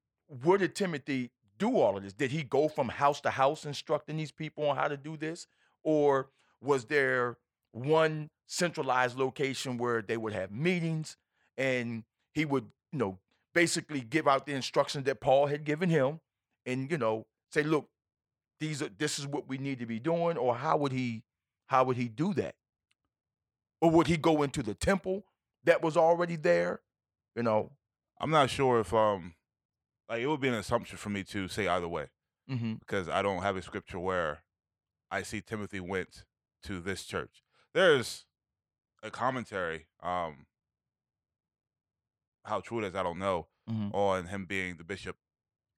where 0.42 0.58
did 0.58 0.74
Timothy 0.74 1.30
do 1.58 1.78
all 1.78 1.96
of 1.96 2.02
this? 2.02 2.12
Did 2.12 2.30
he 2.30 2.42
go 2.42 2.68
from 2.68 2.88
house 2.88 3.20
to 3.22 3.30
house 3.30 3.64
instructing 3.64 4.16
these 4.16 4.32
people 4.32 4.68
on 4.68 4.76
how 4.76 4.88
to 4.88 4.96
do 4.96 5.16
this, 5.16 5.46
or 5.82 6.28
was 6.60 6.86
there 6.86 7.38
one 7.72 8.30
centralized 8.46 9.18
location 9.18 9.78
where 9.78 10.02
they 10.02 10.16
would 10.16 10.32
have 10.32 10.50
meetings 10.50 11.16
and 11.56 12.04
he 12.32 12.44
would, 12.44 12.66
you 12.92 12.98
know, 12.98 13.18
basically 13.54 14.00
give 14.00 14.28
out 14.28 14.46
the 14.46 14.52
instructions 14.52 15.04
that 15.04 15.20
Paul 15.20 15.46
had 15.46 15.64
given 15.64 15.88
him 15.88 16.20
and, 16.66 16.90
you 16.90 16.98
know, 16.98 17.26
say, 17.50 17.62
look, 17.62 17.88
these 18.60 18.82
are 18.82 18.90
this 18.98 19.18
is 19.18 19.26
what 19.26 19.48
we 19.48 19.58
need 19.58 19.80
to 19.80 19.86
be 19.86 19.98
doing, 19.98 20.36
or 20.36 20.54
how 20.54 20.76
would 20.76 20.92
he 20.92 21.22
how 21.66 21.84
would 21.84 21.96
he 21.96 22.08
do 22.08 22.32
that? 22.34 22.54
Or 23.80 23.90
would 23.90 24.06
he 24.06 24.16
go 24.16 24.42
into 24.42 24.62
the 24.62 24.74
temple 24.74 25.24
that 25.64 25.82
was 25.82 25.96
already 25.96 26.36
there? 26.36 26.80
You 27.34 27.42
know. 27.42 27.70
I'm 28.22 28.30
not 28.30 28.48
sure 28.50 28.80
if 28.80 28.94
um 28.94 29.34
like 30.08 30.20
it 30.22 30.26
would 30.26 30.40
be 30.40 30.48
an 30.48 30.54
assumption 30.54 30.96
for 30.96 31.10
me 31.10 31.24
to 31.24 31.48
say 31.48 31.66
either 31.68 31.88
way 31.88 32.06
Mm-hmm. 32.50 32.74
because 32.74 33.08
I 33.08 33.22
don't 33.22 33.42
have 33.42 33.56
a 33.56 33.62
scripture 33.62 33.98
where 34.00 34.42
I 35.10 35.22
see 35.22 35.40
Timothy 35.40 35.78
went 35.80 36.24
to 36.64 36.80
this 36.80 37.04
church. 37.04 37.42
There's 37.74 38.24
a 39.02 39.10
commentary, 39.10 39.86
um 40.02 40.46
how 42.44 42.60
true 42.60 42.78
it 42.80 42.84
is, 42.86 42.94
I 42.94 43.02
don't 43.02 43.18
know, 43.18 43.46
Mm-hmm. 43.70 43.94
on 43.94 44.26
him 44.26 44.44
being 44.44 44.76
the 44.76 44.82
bishop 44.84 45.14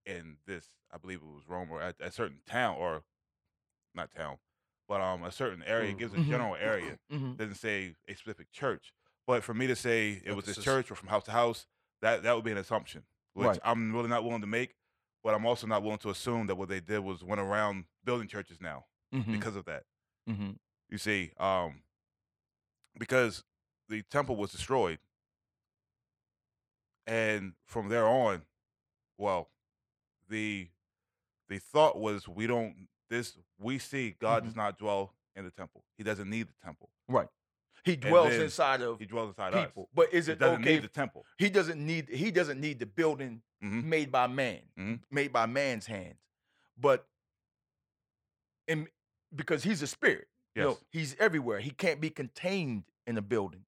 in 0.07 0.39
this, 0.47 0.71
I 0.91 0.97
believe 0.97 1.19
it 1.19 1.27
was 1.27 1.43
Rome 1.47 1.69
or 1.71 1.83
at 1.83 1.97
a 2.01 2.11
certain 2.11 2.39
town 2.47 2.77
or 2.79 3.03
not 3.95 4.11
town, 4.11 4.39
but 4.89 5.03
um 5.03 5.23
a 5.23 5.31
certain 5.31 5.63
area. 5.65 5.93
Gives 5.93 6.15
a 6.15 6.17
Mhm. 6.17 6.29
general 6.29 6.57
area. 6.61 6.99
Mm-hmm. 7.13 7.35
doesn't 7.35 7.57
say 7.57 7.95
a 8.09 8.15
specific 8.15 8.51
church. 8.53 8.93
But 9.27 9.43
for 9.45 9.53
me 9.55 9.67
to 9.67 9.77
say 9.77 10.23
it 10.25 10.35
was 10.35 10.47
this 10.47 10.57
Emphasis. 10.57 10.65
church 10.65 10.91
or 10.91 10.95
from 10.95 11.09
house 11.11 11.25
to 11.25 11.31
house, 11.33 11.67
that 12.05 12.23
that 12.23 12.35
would 12.35 12.45
be 12.45 12.53
an 12.53 12.59
assumption, 12.59 13.03
which 13.33 13.47
Right. 13.49 13.59
I'm 13.65 13.95
really 13.95 14.09
not 14.09 14.23
willing 14.25 14.41
to 14.43 14.47
make. 14.47 14.75
But 15.23 15.35
I'm 15.35 15.47
also 15.47 15.67
not 15.67 15.83
willing 15.83 15.99
to 16.01 16.11
assume 16.11 16.49
that 16.49 16.57
what 16.57 16.69
they 16.69 16.81
did 16.81 16.99
was 17.01 17.25
went 17.25 17.41
around 17.41 17.85
building 18.05 18.29
churches 18.29 18.59
now 18.61 18.85
Mm-hmm. 19.15 19.33
because 19.33 19.57
of 19.57 19.65
that. 19.65 19.85
mm-hmm. 20.29 20.51
You 20.91 20.99
see, 20.99 21.33
um, 21.39 21.81
because 22.99 23.43
the 23.89 24.03
temple 24.03 24.37
was 24.37 24.53
destroyed, 24.53 24.99
and 27.07 27.53
from 27.67 27.89
there 27.89 28.07
on, 28.07 28.43
well, 29.19 29.49
the 30.29 30.69
the 31.49 31.59
thought 31.59 31.99
was 31.99 32.29
we 32.29 32.47
don't 32.47 32.89
this 33.11 33.37
we 33.59 33.79
see 33.79 34.15
God 34.19 34.43
Mhm. 34.43 34.47
does 34.47 34.57
not 34.57 34.79
dwell 34.79 35.15
in 35.37 35.45
the 35.45 35.51
temple. 35.51 35.85
He 35.97 36.05
doesn't 36.05 36.29
need 36.29 36.49
the 36.49 36.55
temple. 36.65 36.91
Right. 37.09 37.29
He 37.85 37.97
dwells 37.97 38.33
inside 38.35 38.81
of 38.81 38.99
He 38.99 39.05
dwells 39.07 39.29
inside 39.29 39.53
people. 39.53 39.85
us. 39.85 39.89
But 39.95 40.13
is 40.15 40.27
He 40.27 40.33
it 40.33 40.39
doesn't 40.39 40.63
okay? 40.63 40.75
need 40.75 40.83
the 40.83 40.89
temple. 40.89 41.25
he 41.39 41.51
doesn't 41.51 41.85
need 41.85 42.09
he 42.09 42.31
doesn't 42.31 42.61
need 42.61 42.79
the 42.79 42.87
building 42.87 43.43
Mhm. 43.63 43.85
made 43.85 44.11
by 44.11 44.27
man, 44.27 44.63
Mhm. 44.79 45.01
made 45.11 45.33
by 45.33 45.47
man's 45.47 45.87
hands. 45.87 46.19
But 46.77 47.07
and 48.69 48.89
because 49.35 49.63
he's 49.65 49.83
a 49.83 49.87
spirit, 49.87 50.29
you 50.55 50.63
know, 50.63 50.71
Yes. 50.71 50.85
he's 50.91 51.15
everywhere. 51.17 51.61
He 51.61 51.71
can't 51.71 52.01
be 52.01 52.11
contained 52.11 52.85
in 53.07 53.19
a 53.19 53.23
building. 53.23 53.67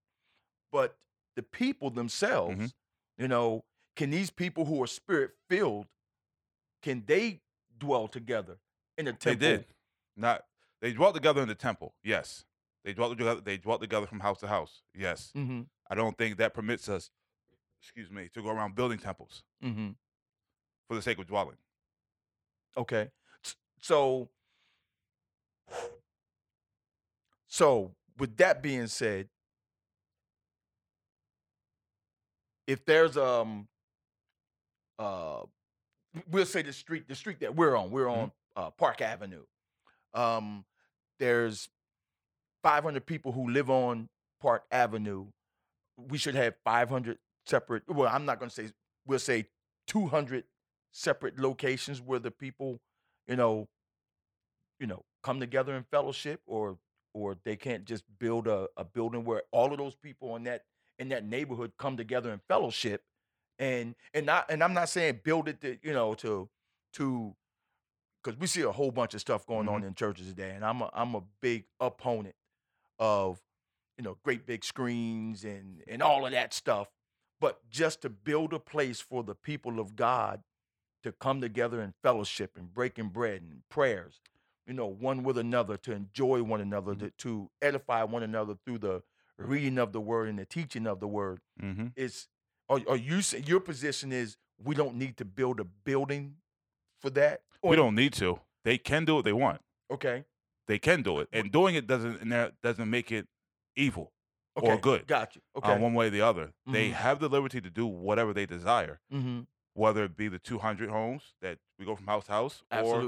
But 0.72 0.98
the 1.34 1.42
people 1.42 1.90
themselves, 1.90 2.56
Mhm. 2.72 2.74
you 3.18 3.28
know, 3.28 3.64
can 3.94 4.10
these 4.10 4.30
people 4.30 4.64
who 4.64 4.82
are 4.82 4.86
spirit 4.86 5.36
filled, 5.48 5.88
can 6.82 7.04
they 7.06 7.42
dwell 7.76 8.08
together 8.08 8.58
in 8.96 9.06
a 9.08 9.12
temple? 9.12 9.38
They 9.40 9.56
did. 9.58 9.74
Not 10.16 10.46
they 10.80 10.92
dwelt 10.92 11.14
together 11.14 11.42
in 11.42 11.48
the 11.48 11.54
temple. 11.54 11.94
Yes. 12.02 12.44
They 12.86 12.92
dwelt 12.94 13.18
together 13.18 13.40
they 13.40 13.56
dwelt 13.56 13.80
together 13.80 14.06
from 14.06 14.20
house 14.20 14.38
to 14.40 14.46
house. 14.46 14.80
Yes. 14.94 15.32
Mm-hmm. 15.36 15.62
I 15.90 15.94
don't 15.96 16.16
think 16.16 16.36
that 16.38 16.54
permits 16.54 16.88
us, 16.88 17.10
excuse 17.82 18.12
me, 18.12 18.28
to 18.32 18.40
go 18.42 18.48
around 18.50 18.76
building 18.76 18.98
temples 18.98 19.42
Mm-hmm. 19.62 19.88
for 20.88 20.94
the 20.94 21.02
sake 21.02 21.18
of 21.18 21.26
dwelling. 21.26 21.56
Okay. 22.76 23.08
So 23.80 24.28
so 27.48 27.90
with 28.18 28.36
that 28.36 28.62
being 28.62 28.86
said, 28.86 29.28
if 32.68 32.84
there's 32.84 33.16
um 33.16 33.66
uh 35.00 35.40
we'll 36.30 36.46
say 36.46 36.62
the 36.62 36.72
street 36.72 37.08
the 37.08 37.16
street 37.16 37.40
that 37.40 37.56
we're 37.56 37.74
on, 37.76 37.90
we're 37.90 38.08
on 38.08 38.30
uh, 38.54 38.70
Park 38.70 39.00
Avenue. 39.02 39.42
Um 40.14 40.64
there's 41.18 41.68
500 42.62 43.06
people 43.06 43.32
who 43.32 43.50
live 43.50 43.70
on 43.70 44.08
Park 44.40 44.64
Avenue. 44.70 45.26
We 45.96 46.18
should 46.18 46.34
have 46.34 46.54
500 46.64 47.18
separate 47.46 47.82
well, 47.88 48.10
I'm 48.12 48.24
not 48.24 48.38
going 48.38 48.50
to 48.50 48.54
say 48.54 48.70
we'll 49.06 49.18
say 49.18 49.46
200 49.86 50.44
separate 50.92 51.38
locations 51.38 52.00
where 52.00 52.18
the 52.18 52.30
people, 52.30 52.78
you 53.28 53.36
know, 53.36 53.68
you 54.80 54.86
know, 54.86 55.04
come 55.22 55.40
together 55.40 55.74
in 55.74 55.84
fellowship 55.90 56.40
or 56.46 56.78
or 57.14 57.36
they 57.44 57.56
can't 57.56 57.86
just 57.86 58.04
build 58.18 58.46
a, 58.46 58.68
a 58.76 58.84
building 58.84 59.24
where 59.24 59.42
all 59.50 59.72
of 59.72 59.78
those 59.78 59.94
people 59.94 60.36
in 60.36 60.44
that 60.44 60.62
in 60.98 61.08
that 61.08 61.24
neighborhood 61.24 61.72
come 61.78 61.96
together 61.96 62.32
in 62.32 62.40
fellowship 62.48 63.02
and 63.58 63.94
and 64.12 64.26
not 64.26 64.50
and 64.50 64.62
I'm 64.62 64.74
not 64.74 64.88
saying 64.88 65.20
build 65.24 65.48
it 65.48 65.60
to, 65.62 65.78
you 65.82 65.92
know, 65.92 66.14
to 66.14 66.48
to 66.94 67.34
because 68.22 68.38
we 68.38 68.46
see 68.46 68.62
a 68.62 68.72
whole 68.72 68.90
bunch 68.90 69.14
of 69.14 69.20
stuff 69.20 69.46
going 69.46 69.68
on 69.68 69.80
mm-hmm. 69.80 69.88
in 69.88 69.94
churches 69.94 70.28
today, 70.28 70.50
and 70.50 70.64
I'm 70.64 70.82
a 70.82 70.90
I'm 70.92 71.14
a 71.14 71.22
big 71.40 71.64
opponent 71.80 72.34
of 72.98 73.40
you 73.96 74.04
know 74.04 74.16
great 74.22 74.46
big 74.46 74.64
screens 74.64 75.44
and 75.44 75.82
and 75.86 76.02
all 76.02 76.26
of 76.26 76.32
that 76.32 76.52
stuff, 76.52 76.88
but 77.40 77.60
just 77.70 78.02
to 78.02 78.10
build 78.10 78.52
a 78.52 78.58
place 78.58 79.00
for 79.00 79.22
the 79.22 79.34
people 79.34 79.78
of 79.80 79.96
God 79.96 80.42
to 81.02 81.12
come 81.12 81.40
together 81.40 81.80
in 81.80 81.94
fellowship 82.02 82.56
and 82.56 82.72
breaking 82.74 83.08
bread 83.10 83.40
and 83.40 83.62
prayers, 83.68 84.20
you 84.66 84.74
know, 84.74 84.86
one 84.86 85.22
with 85.22 85.38
another 85.38 85.76
to 85.76 85.92
enjoy 85.92 86.42
one 86.42 86.60
another, 86.60 86.94
to, 86.96 87.10
to 87.10 87.50
edify 87.62 88.02
one 88.02 88.22
another 88.22 88.54
through 88.64 88.78
the 88.78 89.02
reading 89.38 89.78
of 89.78 89.92
the 89.92 90.00
word 90.00 90.28
and 90.28 90.38
the 90.38 90.44
teaching 90.44 90.86
of 90.86 90.98
the 90.98 91.06
word. 91.06 91.40
Mm-hmm. 91.62 91.88
It's 91.94 92.28
are, 92.68 92.80
are 92.88 92.96
you 92.96 93.22
say 93.22 93.42
your 93.46 93.60
position 93.60 94.12
is 94.12 94.36
we 94.62 94.74
don't 94.74 94.96
need 94.96 95.16
to 95.18 95.24
build 95.24 95.60
a 95.60 95.64
building 95.64 96.36
for 97.00 97.10
that? 97.10 97.42
We 97.62 97.76
don't 97.76 97.94
need 97.94 98.12
to. 98.14 98.40
They 98.64 98.78
can 98.78 99.04
do 99.04 99.16
what 99.16 99.24
they 99.24 99.32
want. 99.32 99.60
Okay. 99.92 100.24
They 100.66 100.78
can 100.78 101.02
do 101.02 101.20
it, 101.20 101.28
and 101.32 101.50
doing 101.52 101.74
it 101.74 101.86
doesn't 101.86 102.28
doesn't 102.62 102.90
make 102.90 103.12
it 103.12 103.28
evil 103.76 104.12
Okay. 104.56 104.66
or 104.66 104.78
good. 104.78 105.06
Got 105.06 105.36
you. 105.36 105.42
uh, 105.54 105.58
Okay. 105.58 105.78
one 105.78 105.94
way 105.94 106.06
or 106.06 106.10
the 106.10 106.22
other. 106.22 106.52
They 106.66 106.90
Mhm. 106.90 106.94
have 106.94 107.20
the 107.20 107.28
liberty 107.28 107.60
to 107.60 107.70
do 107.70 107.86
whatever 107.86 108.32
they 108.32 108.46
desire, 108.46 109.00
mm-hmm. 109.12 109.42
whether 109.74 110.04
it 110.04 110.16
be 110.16 110.28
the 110.28 110.38
200 110.38 110.88
homes 110.88 111.34
that 111.42 111.58
we 111.78 111.84
go 111.84 111.94
from 111.94 112.06
house 112.06 112.24
to 112.26 112.32
house, 112.32 112.62
or 112.72 113.02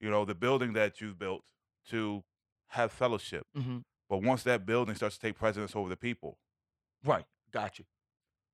you 0.00 0.10
know 0.10 0.24
the 0.24 0.34
building 0.34 0.72
that 0.74 1.00
you've 1.00 1.18
built 1.18 1.44
to 1.86 2.24
have 2.68 2.90
fellowship. 2.92 3.46
Mm-hmm. 3.56 3.78
But 4.08 4.18
once 4.22 4.42
that 4.42 4.66
building 4.66 4.94
starts 4.96 5.16
to 5.16 5.20
take 5.22 5.36
precedence 5.38 5.74
over 5.76 5.88
the 5.88 5.96
people, 5.96 6.38
Right. 7.04 7.24
Got 7.50 7.78
you. 7.78 7.86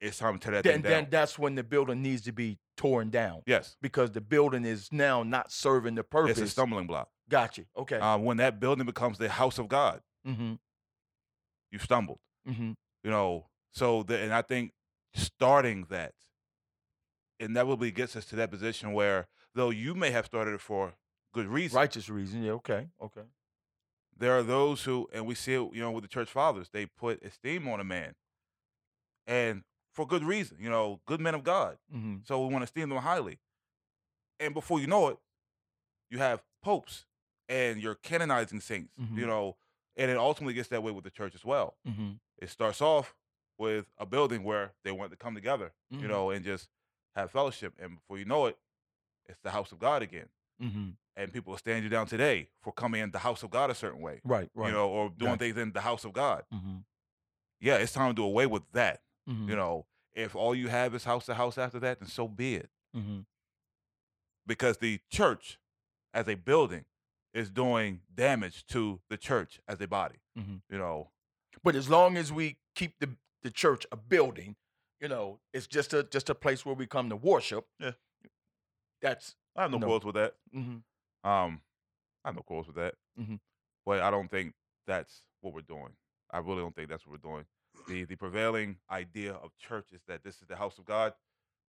It's 0.01 0.19
time 0.19 0.39
to 0.39 0.45
tear 0.45 0.55
that 0.55 0.65
Then, 0.65 0.83
down. 0.83 0.91
then 0.91 1.07
that's 1.11 1.39
when 1.39 1.55
the 1.55 1.65
building 1.65 2.03
needs 2.03 2.23
to 2.23 2.33
be 2.33 2.59
torn 2.77 3.11
down 3.11 3.43
yes, 3.47 3.77
because 3.81 4.11
the 4.11 4.21
building 4.21 4.65
is 4.65 4.93
now 4.93 5.23
not 5.23 5.51
serving 5.51 5.95
the 5.95 6.05
purpose. 6.05 6.39
it's 6.39 6.41
a 6.41 6.49
stumbling 6.49 6.87
block. 6.87 7.09
Got 7.29 7.59
you. 7.59 7.65
Okay. 7.77 7.99
Uh, 7.99 8.19
when 8.19 8.37
that 8.37 8.61
building 8.61 8.87
becomes 8.87 9.19
the 9.19 9.29
house 9.29 9.59
of 9.59 9.69
God, 9.69 10.01
mm-hmm. 10.27 10.55
you 11.71 11.79
stumbled. 11.79 12.19
Mm-hmm. 12.49 12.73
You 13.03 13.11
know, 13.11 13.47
so 13.73 14.03
the, 14.03 14.19
and 14.19 14.33
I 14.33 14.43
think 14.43 14.73
starting 15.15 15.87
that 15.91 16.13
inevitably 17.41 17.91
gets 17.91 18.17
us 18.17 18.25
to 18.27 18.37
that 18.37 18.51
position 18.51 18.93
where, 18.93 19.27
though 19.55 19.71
you 19.71 19.95
may 19.95 20.11
have 20.11 20.27
started 20.27 20.55
it 20.55 20.61
for 20.61 20.95
good 21.33 21.47
reason, 21.47 21.77
Righteous 21.77 22.09
reason. 22.09 22.43
Yeah. 22.43 22.53
Okay. 22.53 22.89
Okay. 23.03 23.23
there 24.19 24.33
are 24.39 24.43
those 24.43 24.85
who, 24.85 25.09
and 25.13 25.27
we 25.27 25.35
see 25.35 25.55
it, 25.55 25.75
you 25.75 25.81
know, 25.81 25.91
with 25.91 26.03
the 26.03 26.09
church 26.09 26.31
fathers, 26.31 26.69
they 26.73 26.87
put 26.87 27.23
esteem 27.23 27.67
on 27.69 27.81
a 27.81 27.85
man, 27.85 28.15
and 29.27 29.63
for 29.97 30.07
good 30.07 30.23
reason. 30.23 30.59
You 30.61 30.71
know, 30.71 31.01
good 31.07 31.21
men 31.21 31.35
of 31.35 31.43
God. 31.43 31.79
Mm-hmm. 31.95 32.17
So 32.25 32.41
we 32.47 32.53
want 32.53 32.61
to 32.63 32.65
esteem 32.65 32.89
them 32.91 32.99
highly. 32.99 33.39
And 34.39 34.53
before 34.55 34.79
you 34.79 34.87
know 34.87 35.09
it, 35.09 35.17
you 36.11 36.19
have 36.19 36.43
popes 36.63 37.07
and 37.49 37.81
you're 37.81 37.95
canonizing 37.95 38.61
saints, 38.61 38.93
Mhm. 39.01 39.17
you 39.17 39.27
know, 39.27 39.57
and 39.97 40.11
it 40.11 40.17
ultimately 40.19 40.53
gets 40.55 40.69
that 40.69 40.83
way 40.83 40.93
with 40.93 41.05
the 41.05 41.11
church 41.11 41.35
as 41.35 41.45
well. 41.45 41.77
Mm-hmm. 41.89 42.13
It 42.39 42.51
starts 42.51 42.81
off 42.83 43.17
with 43.59 43.87
a 43.97 44.05
building 44.05 44.45
where 44.45 44.75
they 44.85 44.93
want 44.93 45.11
to 45.13 45.17
come 45.17 45.35
together, 45.35 45.73
you 45.91 46.01
Mhm. 46.01 46.09
know, 46.09 46.31
and 46.31 46.45
just 46.45 46.69
have 47.15 47.31
fellowship. 47.31 47.73
And 47.81 47.97
before 47.97 48.19
you 48.19 48.27
know 48.27 48.47
it, 48.47 48.59
it's 49.27 49.39
the 49.41 49.51
house 49.53 49.73
of 49.73 49.79
God 49.79 50.03
again. 50.03 50.29
Mm-hmm. 50.61 50.91
And 51.17 51.33
people 51.33 51.53
will 51.53 51.59
stand 51.59 51.83
you 51.83 51.89
down 51.89 52.07
today 52.07 52.51
for 52.61 52.73
coming 52.75 53.01
in 53.01 53.11
the 53.11 53.21
house 53.21 53.43
of 53.43 53.51
God 53.51 53.71
a 53.71 53.75
certain 53.75 54.03
way, 54.03 54.21
Right. 54.23 54.51
Right. 54.55 54.67
you 54.69 54.73
know, 54.75 54.89
or 54.91 55.09
doing 55.09 55.39
things 55.39 55.57
in 55.57 55.73
the 55.73 55.81
house 55.81 56.05
of 56.05 56.13
God. 56.13 56.45
Mm-hmm. 56.53 56.79
Yeah, 57.61 57.77
it's 57.77 57.93
time 57.95 58.11
to 58.11 58.15
do 58.15 58.25
away 58.25 58.45
with 58.47 58.71
that 58.73 59.01
Mm-hmm. 59.29 59.49
you 59.51 59.57
know 59.57 59.87
If 60.15 60.35
all 60.37 60.55
you 60.55 60.69
have 60.69 60.95
is 60.95 61.05
house 61.05 61.27
to 61.27 61.35
house 61.35 61.59
after 61.59 61.79
that, 61.81 61.99
then 62.01 62.09
so 62.09 62.27
be 62.29 62.55
it. 62.57 62.71
Mm-hmm. 62.97 63.21
Because 64.47 64.79
the 64.79 65.01
church 65.11 65.59
as 66.15 66.29
a 66.29 66.35
building 66.37 66.85
is 67.35 67.51
doing 67.51 68.01
damage 68.15 68.65
to 68.69 69.01
the 69.11 69.17
church 69.17 69.61
as 69.69 69.81
a 69.81 69.87
body. 69.89 70.17
Mhm. 70.39 70.63
You 70.71 70.79
know, 70.79 71.11
But 71.63 71.75
as 71.75 71.89
long 71.89 72.17
as 72.17 72.33
we 72.33 72.59
keep 72.75 72.99
the 73.01 73.17
the 73.43 73.51
church 73.51 73.87
a 73.93 73.97
building, 73.97 74.57
you 75.01 75.09
know, 75.09 75.41
it's 75.53 75.67
just 75.67 75.93
a 75.93 76.03
just 76.05 76.31
a 76.31 76.35
place 76.35 76.65
where 76.65 76.75
we 76.75 76.87
come 76.87 77.09
to 77.11 77.17
worship. 77.17 77.67
Yeah. 77.79 77.93
That's 79.03 79.37
I 79.57 79.63
have 79.63 79.71
no 79.71 79.79
No. 79.79 79.87
quarrels 79.87 80.05
with 80.05 80.15
that. 80.15 80.35
mm-hmm. 80.55 81.29
Um, 81.29 81.61
I 82.25 82.29
have 82.29 82.37
no 82.37 82.43
quarrels 82.43 82.67
with 82.69 82.77
that. 82.77 82.95
Mhm. 83.19 83.41
But 83.85 84.01
I 84.01 84.11
don't 84.11 84.31
think 84.31 84.55
that's 84.87 85.23
what 85.41 85.53
we're 85.55 85.61
doing. 85.63 85.97
I 86.31 86.39
really 86.39 86.61
don't 86.63 86.75
think 86.75 86.89
that's 86.89 87.05
what 87.07 87.13
we're 87.13 87.31
doing. 87.31 87.47
The 87.87 88.05
the 88.05 88.17
prevailing 88.17 88.77
idea 88.91 89.33
of 89.33 89.57
church 89.59 89.87
is 89.93 90.01
that 90.09 90.25
this 90.25 90.37
is 90.37 90.49
the 90.49 90.57
house 90.57 90.79
of 90.79 90.85
God. 90.85 91.13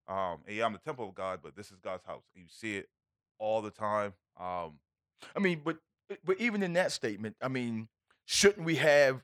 Um, 0.08 0.38
yeah, 0.48 0.64
I'm 0.64 0.72
the 0.72 0.78
temple 0.78 1.08
of 1.08 1.14
God, 1.14 1.40
but 1.42 1.56
this 1.56 1.70
is 1.70 1.78
God's 1.82 2.04
house. 2.04 2.22
And 2.34 2.44
you 2.44 2.48
see 2.50 2.76
it 2.76 2.88
all 3.38 3.60
the 3.60 3.70
time. 3.70 4.14
Um, 4.40 4.78
I 5.34 5.40
mean, 5.40 5.60
but 5.64 5.78
but 6.24 6.38
even 6.40 6.62
in 6.62 6.72
that 6.74 6.92
statement, 6.92 7.36
I 7.42 7.48
mean, 7.48 7.88
shouldn't 8.24 8.64
we 8.64 8.76
have, 8.76 9.22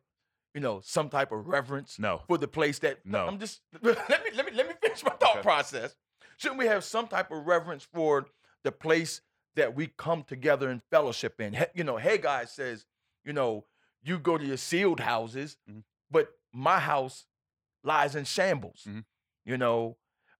you 0.54 0.60
know, 0.60 0.80
some 0.82 1.08
type 1.08 1.32
of 1.32 1.46
reverence 1.46 1.98
no, 1.98 2.22
for 2.26 2.36
the 2.36 2.48
place 2.48 2.78
that 2.80 2.98
No. 3.06 3.26
I'm 3.26 3.38
just 3.38 3.60
let 3.82 3.96
me 4.08 4.30
let 4.34 4.46
me 4.46 4.52
let 4.54 4.68
me 4.68 4.74
finish 4.82 5.02
my 5.04 5.10
thought 5.12 5.36
Okay. 5.36 5.42
process. 5.42 5.94
Shouldn't 6.36 6.58
we 6.58 6.66
have 6.66 6.82
some 6.84 7.06
type 7.06 7.30
of 7.30 7.46
reverence 7.46 7.86
for 7.92 8.26
the 8.64 8.72
place 8.72 9.20
that 9.54 9.74
we 9.74 9.86
come 9.96 10.24
together 10.24 10.70
in 10.70 10.82
fellowship 10.90 11.40
in? 11.40 11.56
You 11.74 11.84
know, 11.84 11.96
Haggai's 11.96 12.50
says, 12.50 12.84
you 13.24 13.32
know, 13.32 13.64
you 14.02 14.18
go 14.18 14.36
to 14.36 14.44
your 14.44 14.56
sealed 14.56 14.98
houses, 15.00 15.56
Mhm. 15.70 15.84
but 16.10 16.34
my 16.52 16.78
house 16.78 17.26
lies 17.84 18.14
in 18.14 18.24
shambles. 18.24 18.84
Mhm. 18.86 19.04
You 19.44 19.56
know, 19.58 19.96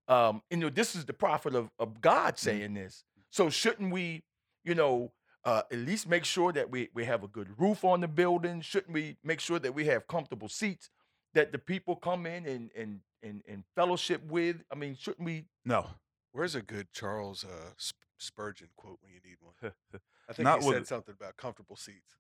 um, 0.09 0.43
you 0.51 0.57
know, 0.59 0.69
this 0.69 0.95
is 0.95 1.05
the 1.05 1.13
prophet 1.13 1.55
of, 1.55 1.71
of 1.79 2.01
God 2.01 2.35
Mhm. 2.35 2.39
saying 2.39 2.75
this. 2.75 3.05
So 3.31 3.51
shouldn't 3.51 3.93
we, 3.93 4.25
you 4.65 4.75
know, 4.75 5.13
uh, 5.45 5.63
at 5.73 5.79
least 5.79 6.07
make 6.09 6.25
sure 6.25 6.53
that 6.53 6.71
we, 6.71 6.89
we 6.95 7.05
have 7.05 7.25
a 7.25 7.29
good 7.29 7.59
roof 7.59 7.85
on 7.85 8.01
the 8.01 8.09
building? 8.09 8.61
Shouldn't 8.61 8.93
we 8.93 9.17
make 9.25 9.41
sure 9.41 9.59
that 9.59 9.75
we 9.75 9.87
have 9.87 10.07
comfortable 10.07 10.49
seats 10.49 10.91
that 11.35 11.51
the 11.51 11.59
people 11.59 11.97
come 11.97 12.27
in 12.27 12.47
and 12.47 12.71
and 12.77 13.01
and, 13.23 13.43
and 13.49 13.65
fellowship 13.75 14.23
with? 14.25 14.63
I 14.71 14.75
mean, 14.75 14.95
shouldn't 14.97 15.25
we? 15.25 15.47
no. 15.65 15.89
Where's 16.35 16.55
a 16.55 16.63
good 16.63 16.91
Charles 16.93 17.45
uh, 17.45 17.73
Spurgeon 18.19 18.69
quote 18.77 18.99
when 19.03 19.13
you 19.13 19.21
need 19.23 19.37
one? 19.41 19.55
I 20.29 20.33
think 20.33 20.45
Not 20.45 20.63
he 20.63 20.71
said 20.71 20.87
something 20.87 21.15
about 21.15 21.37
comfortable 21.37 21.77
seats. 21.77 22.17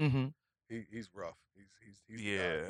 Mm-hmm. 0.00 0.26
He, 0.68 0.84
he's 0.90 1.08
rough. 1.14 1.36
He's 1.54 1.66
he's, 1.84 2.18
he's 2.20 2.26
Yeah. 2.26 2.62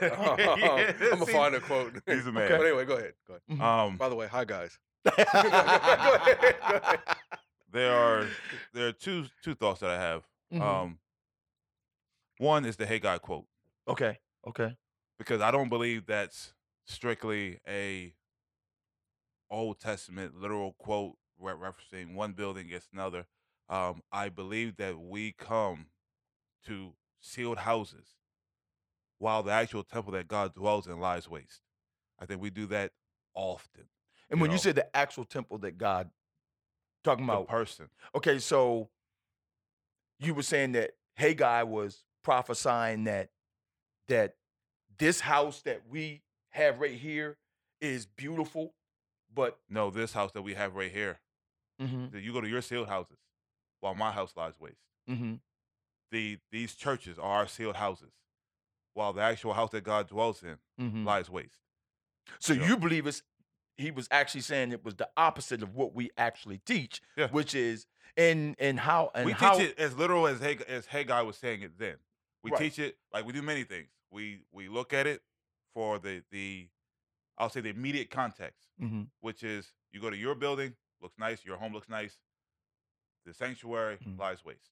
guy. 0.00 0.36
Yeah, 0.58 0.92
I'm 1.12 1.18
gonna 1.20 1.26
find 1.26 1.54
a 1.54 1.60
quote. 1.60 1.94
He's 2.06 2.26
a 2.26 2.32
man. 2.32 2.50
But 2.50 2.66
anyway, 2.66 2.84
go 2.84 2.94
ahead. 2.96 3.14
Go 3.26 3.34
ahead. 3.34 3.42
Mhm. 3.58 3.60
Um, 3.62 3.96
By 3.96 4.08
the 4.08 4.14
way, 4.16 4.26
hi 4.26 4.44
guys. 4.44 4.78
go 5.04 5.12
ahead. 5.16 5.28
Go 5.32 6.76
ahead. 6.76 6.98
there 7.72 7.92
are 7.94 8.26
there 8.74 8.88
are 8.88 8.92
two 8.92 9.26
two 9.42 9.54
thoughts 9.54 9.80
that 9.80 9.90
I 9.90 10.00
have. 10.00 10.22
Mhm. 10.52 10.60
Um, 10.62 10.98
one 12.38 12.64
is 12.64 12.76
the 12.76 12.86
Haggai 12.86 13.18
quote 13.18 13.46
okay. 13.88 14.18
Okay. 14.46 14.76
because 15.18 15.40
I 15.40 15.50
don't 15.50 15.68
believe 15.68 16.06
that's 16.06 16.52
strictly 16.84 17.60
a 17.66 18.12
Old 19.50 19.78
Testament 19.80 20.34
literal 20.40 20.74
quote 20.78 21.16
re- 21.38 21.54
referencing 21.54 22.14
one 22.14 22.32
building 22.32 22.66
against 22.66 22.92
another. 22.92 23.26
Um, 23.68 24.02
I 24.12 24.28
believe 24.28 24.76
that 24.76 24.98
we 24.98 25.32
come 25.32 25.86
to 26.66 26.92
sealed 27.26 27.58
houses 27.58 28.06
while 29.18 29.42
the 29.42 29.52
actual 29.52 29.82
temple 29.82 30.12
that 30.12 30.28
God 30.28 30.54
dwells 30.54 30.86
in 30.86 31.00
lies 31.00 31.28
waste. 31.28 31.60
I 32.18 32.26
think 32.26 32.40
we 32.40 32.50
do 32.50 32.66
that 32.66 32.92
often. 33.34 33.84
And 34.30 34.38
You 34.38 34.42
when 34.42 34.50
you 34.50 34.56
know. 34.56 34.60
say 34.60 34.72
the 34.72 34.94
actual 34.96 35.24
temple 35.24 35.58
that 35.58 35.78
God 35.78 36.10
talking 37.04 37.26
The 37.26 37.32
about, 37.32 37.48
person, 37.48 37.88
okay, 38.14 38.38
so 38.38 38.88
you 40.18 40.34
were 40.34 40.42
saying 40.42 40.72
that 40.72 40.92
Haggai 41.14 41.62
was 41.62 42.04
prophesying 42.22 43.04
that 43.04 43.30
that 44.08 44.36
this 44.98 45.20
house 45.20 45.62
that 45.62 45.82
we 45.90 46.22
have 46.50 46.80
right 46.80 46.92
here 46.98 47.36
is 47.80 48.06
beautiful, 48.06 48.74
but 49.34 49.58
no, 49.68 49.90
this 49.90 50.12
house 50.12 50.32
that 50.32 50.42
we 50.42 50.54
have 50.54 50.74
right 50.74 50.90
here. 50.90 51.20
mm-hmm, 51.80 52.06
that 52.12 52.22
You 52.22 52.32
go 52.32 52.40
to 52.40 52.48
your 52.48 52.62
sealed 52.62 52.88
houses 52.88 53.18
while 53.80 53.94
my 53.94 54.10
house 54.12 54.32
lies 54.36 54.54
waste. 54.58 54.76
mm-hmm, 55.08 55.34
The 56.10 56.38
these 56.52 56.74
churches 56.74 57.18
are 57.18 57.38
our 57.40 57.48
sealed 57.48 57.76
houses, 57.76 58.12
while 58.94 59.12
the 59.12 59.22
actual 59.22 59.52
house 59.54 59.70
that 59.70 59.82
God 59.84 60.08
dwells 60.08 60.42
in 60.42 60.58
mm-hmm. 60.80 61.04
lies 61.04 61.28
waste. 61.28 61.58
So 62.38 62.52
Yeah. 62.52 62.68
you 62.68 62.76
believe 62.76 63.06
it's 63.06 63.22
he 63.76 63.90
was 63.90 64.08
actually 64.10 64.40
saying 64.40 64.72
it 64.72 64.84
was 64.84 64.94
the 64.94 65.08
opposite 65.16 65.62
of 65.62 65.74
what 65.74 65.94
we 65.94 66.10
actually 66.16 66.58
teach, 66.58 67.02
Yeah. 67.16 67.28
which 67.28 67.54
is 67.54 67.86
in 68.16 68.56
and 68.58 68.80
how 68.80 69.10
and 69.14 69.22
how 69.22 69.26
we 69.26 69.32
how 69.32 69.58
teach 69.58 69.70
it 69.70 69.78
as 69.78 69.96
literal 69.96 70.26
as 70.26 70.40
Hag- 70.40 70.62
as 70.62 70.86
Haggai 70.86 71.20
was 71.22 71.36
saying 71.36 71.62
it 71.62 71.78
then. 71.78 71.96
We 72.42 72.50
Right. 72.52 72.60
teach 72.60 72.78
it 72.78 72.96
like 73.12 73.24
we 73.26 73.32
do 73.32 73.42
many 73.42 73.64
things. 73.64 73.88
We 74.10 74.42
we 74.52 74.68
look 74.68 74.92
at 74.92 75.06
it 75.06 75.22
for 75.74 75.98
the 75.98 76.22
the 76.30 76.68
I'll 77.38 77.50
say 77.50 77.60
the 77.60 77.68
immediate 77.70 78.10
context, 78.10 78.66
Mhm, 78.80 79.10
which 79.20 79.42
is 79.42 79.74
you 79.92 80.00
go 80.00 80.08
to 80.08 80.16
your 80.16 80.34
building, 80.34 80.74
looks 81.02 81.18
nice, 81.18 81.44
your 81.44 81.56
home 81.58 81.74
looks 81.74 81.88
nice. 81.88 82.16
The 83.26 83.34
sanctuary 83.34 83.98
Mhm. 83.98 84.18
lies 84.18 84.42
waste. 84.44 84.70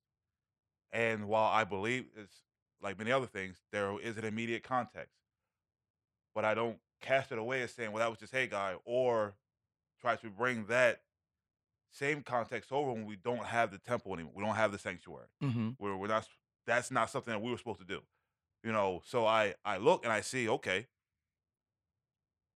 And 0.95 1.27
while 1.29 1.51
I 1.53 1.65
believe 1.65 2.07
it's 2.17 2.33
like 2.81 2.97
many 2.99 3.11
other 3.13 3.27
things, 3.27 3.59
there 3.73 3.99
is 4.01 4.17
an 4.17 4.25
immediate 4.25 4.63
context. 4.63 5.13
But 6.35 6.45
I 6.47 6.55
don't 6.55 6.79
cast 7.03 7.33
it 7.33 7.39
away 7.39 7.63
as 7.63 7.73
saying, 7.73 7.93
well, 7.93 8.01
that 8.01 8.09
was 8.11 8.19
just 8.21 8.33
Haggai, 8.33 8.75
or 8.87 9.35
try 10.01 10.17
to 10.17 10.31
bring 10.31 10.67
that 10.67 11.03
same 11.91 12.23
context 12.23 12.73
over 12.73 12.93
when 12.93 13.07
we 13.07 13.17
don't 13.17 13.45
have 13.45 13.71
the 13.73 13.79
temple 13.79 14.15
anymore. 14.15 14.33
We 14.37 14.45
don't 14.45 14.55
have 14.55 14.73
the 14.73 14.79
sanctuary. 14.79 15.27
mhm, 15.43 15.77
We're, 15.79 15.97
we're 15.97 16.07
not. 16.09 16.27
That's 16.67 16.91
not 16.91 17.11
something 17.11 17.33
that 17.33 17.43
we 17.43 17.51
were 17.51 17.59
supposed 17.59 17.81
to 17.81 17.87
do. 17.87 18.01
You 18.63 18.73
know. 18.73 19.03
So 19.05 19.27
I 19.27 19.55
I 19.65 19.77
look 19.79 20.05
and 20.05 20.13
I 20.13 20.21
see. 20.23 20.49
Okay. 20.49 20.87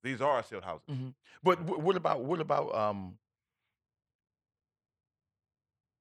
These 0.03 0.21
are 0.21 0.31
our 0.31 0.43
sealed 0.45 0.65
houses. 0.65 0.87
mhm. 0.89 1.15
But 1.43 1.57
wh- 1.59 1.79
what 1.85 1.97
about 1.97 2.21
what 2.25 2.41
about 2.41 2.75
um 2.75 3.19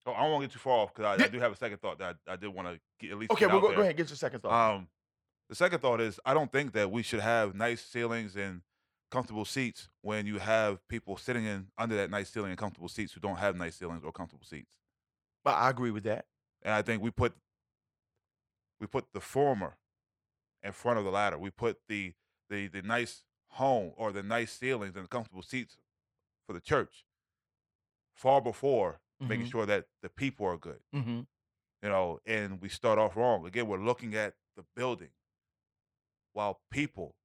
So 0.08 0.14
I 0.14 0.22
don't 0.22 0.32
want 0.32 0.44
to 0.44 0.48
get 0.48 0.54
too 0.54 0.60
far 0.60 0.78
off 0.78 0.94
because 0.94 1.20
I, 1.20 1.26
I 1.26 1.28
do 1.28 1.38
have 1.42 1.52
a 1.52 1.56
second 1.58 1.82
thought 1.82 2.00
that 2.00 2.16
I, 2.26 2.34
I 2.34 2.36
did 2.38 2.48
want 2.48 2.70
to 2.70 2.80
get 2.98 3.12
at 3.12 3.18
least. 3.18 3.30
okay, 3.32 3.42
get 3.42 3.50
well 3.50 3.58
out 3.58 3.62
go, 3.62 3.68
there. 3.68 3.76
go 3.76 3.82
ahead, 3.82 3.98
get 3.98 4.08
your 4.08 4.16
second 4.16 4.40
thought. 4.40 4.76
Um, 4.76 4.88
the 5.50 5.56
second 5.56 5.80
thought 5.80 6.00
is 6.00 6.18
I 6.26 6.34
don't 6.34 6.50
think 6.50 6.72
that 6.74 6.90
we 6.90 7.04
should 7.04 7.20
have 7.20 7.56
nice 7.56 7.82
ceilings 7.84 8.38
and 8.38 8.62
comfortable 9.12 9.44
seats 9.44 9.90
when 10.04 10.26
you 10.26 10.40
have 10.40 10.80
people 10.88 11.18
sitting 11.18 11.44
in 11.44 11.68
under 11.78 11.98
that 11.98 12.10
nice 12.10 12.30
ceiling 12.30 12.52
and 12.52 12.58
comfortable 12.58 12.88
seats 12.88 13.12
who 13.12 13.20
don't 13.20 13.36
have 13.36 13.58
nice 13.58 13.76
ceilings 13.76 14.02
or 14.06 14.14
comfortable 14.14 14.46
seats. 14.46 14.72
but 15.44 15.56
I 15.56 15.70
agree 15.70 15.92
with 15.92 16.06
that. 16.06 16.24
And 16.62 16.74
I 16.74 16.84
think 16.84 17.04
we 17.04 17.12
put 17.12 17.34
we 18.80 18.88
put 18.88 19.12
the 19.12 19.20
former 19.20 19.76
in 20.64 20.72
front 20.72 21.00
of 21.00 21.04
the 21.04 21.12
latter. 21.12 21.38
We 21.38 21.50
put 21.50 21.80
the 21.90 22.14
the 22.50 22.68
the 22.68 22.82
nice 22.82 23.24
home 23.50 23.92
or 23.98 24.14
the 24.14 24.24
nice 24.24 24.54
ceilings 24.54 24.96
and 24.96 25.04
the 25.04 25.10
comfortable 25.10 25.44
seats 25.44 25.76
for 26.46 26.54
the 26.54 26.62
church 26.62 27.04
far 28.16 28.40
before 28.40 29.02
making 29.20 29.46
Mhm. 29.46 29.52
sure 29.52 29.66
that 29.66 29.86
the 30.02 30.10
people 30.10 30.46
are 30.46 30.58
good. 30.58 30.82
Mm-hmm. 30.94 31.22
you 31.84 31.90
know, 31.90 32.20
and 32.26 32.60
we 32.60 32.70
start 32.70 32.98
off 32.98 33.16
wrong. 33.16 33.46
Again, 33.46 33.68
we're 33.68 33.78
looking 33.78 34.16
at 34.16 34.36
the 34.56 34.64
building 34.76 35.12
while 36.34 36.60
people 36.72 37.16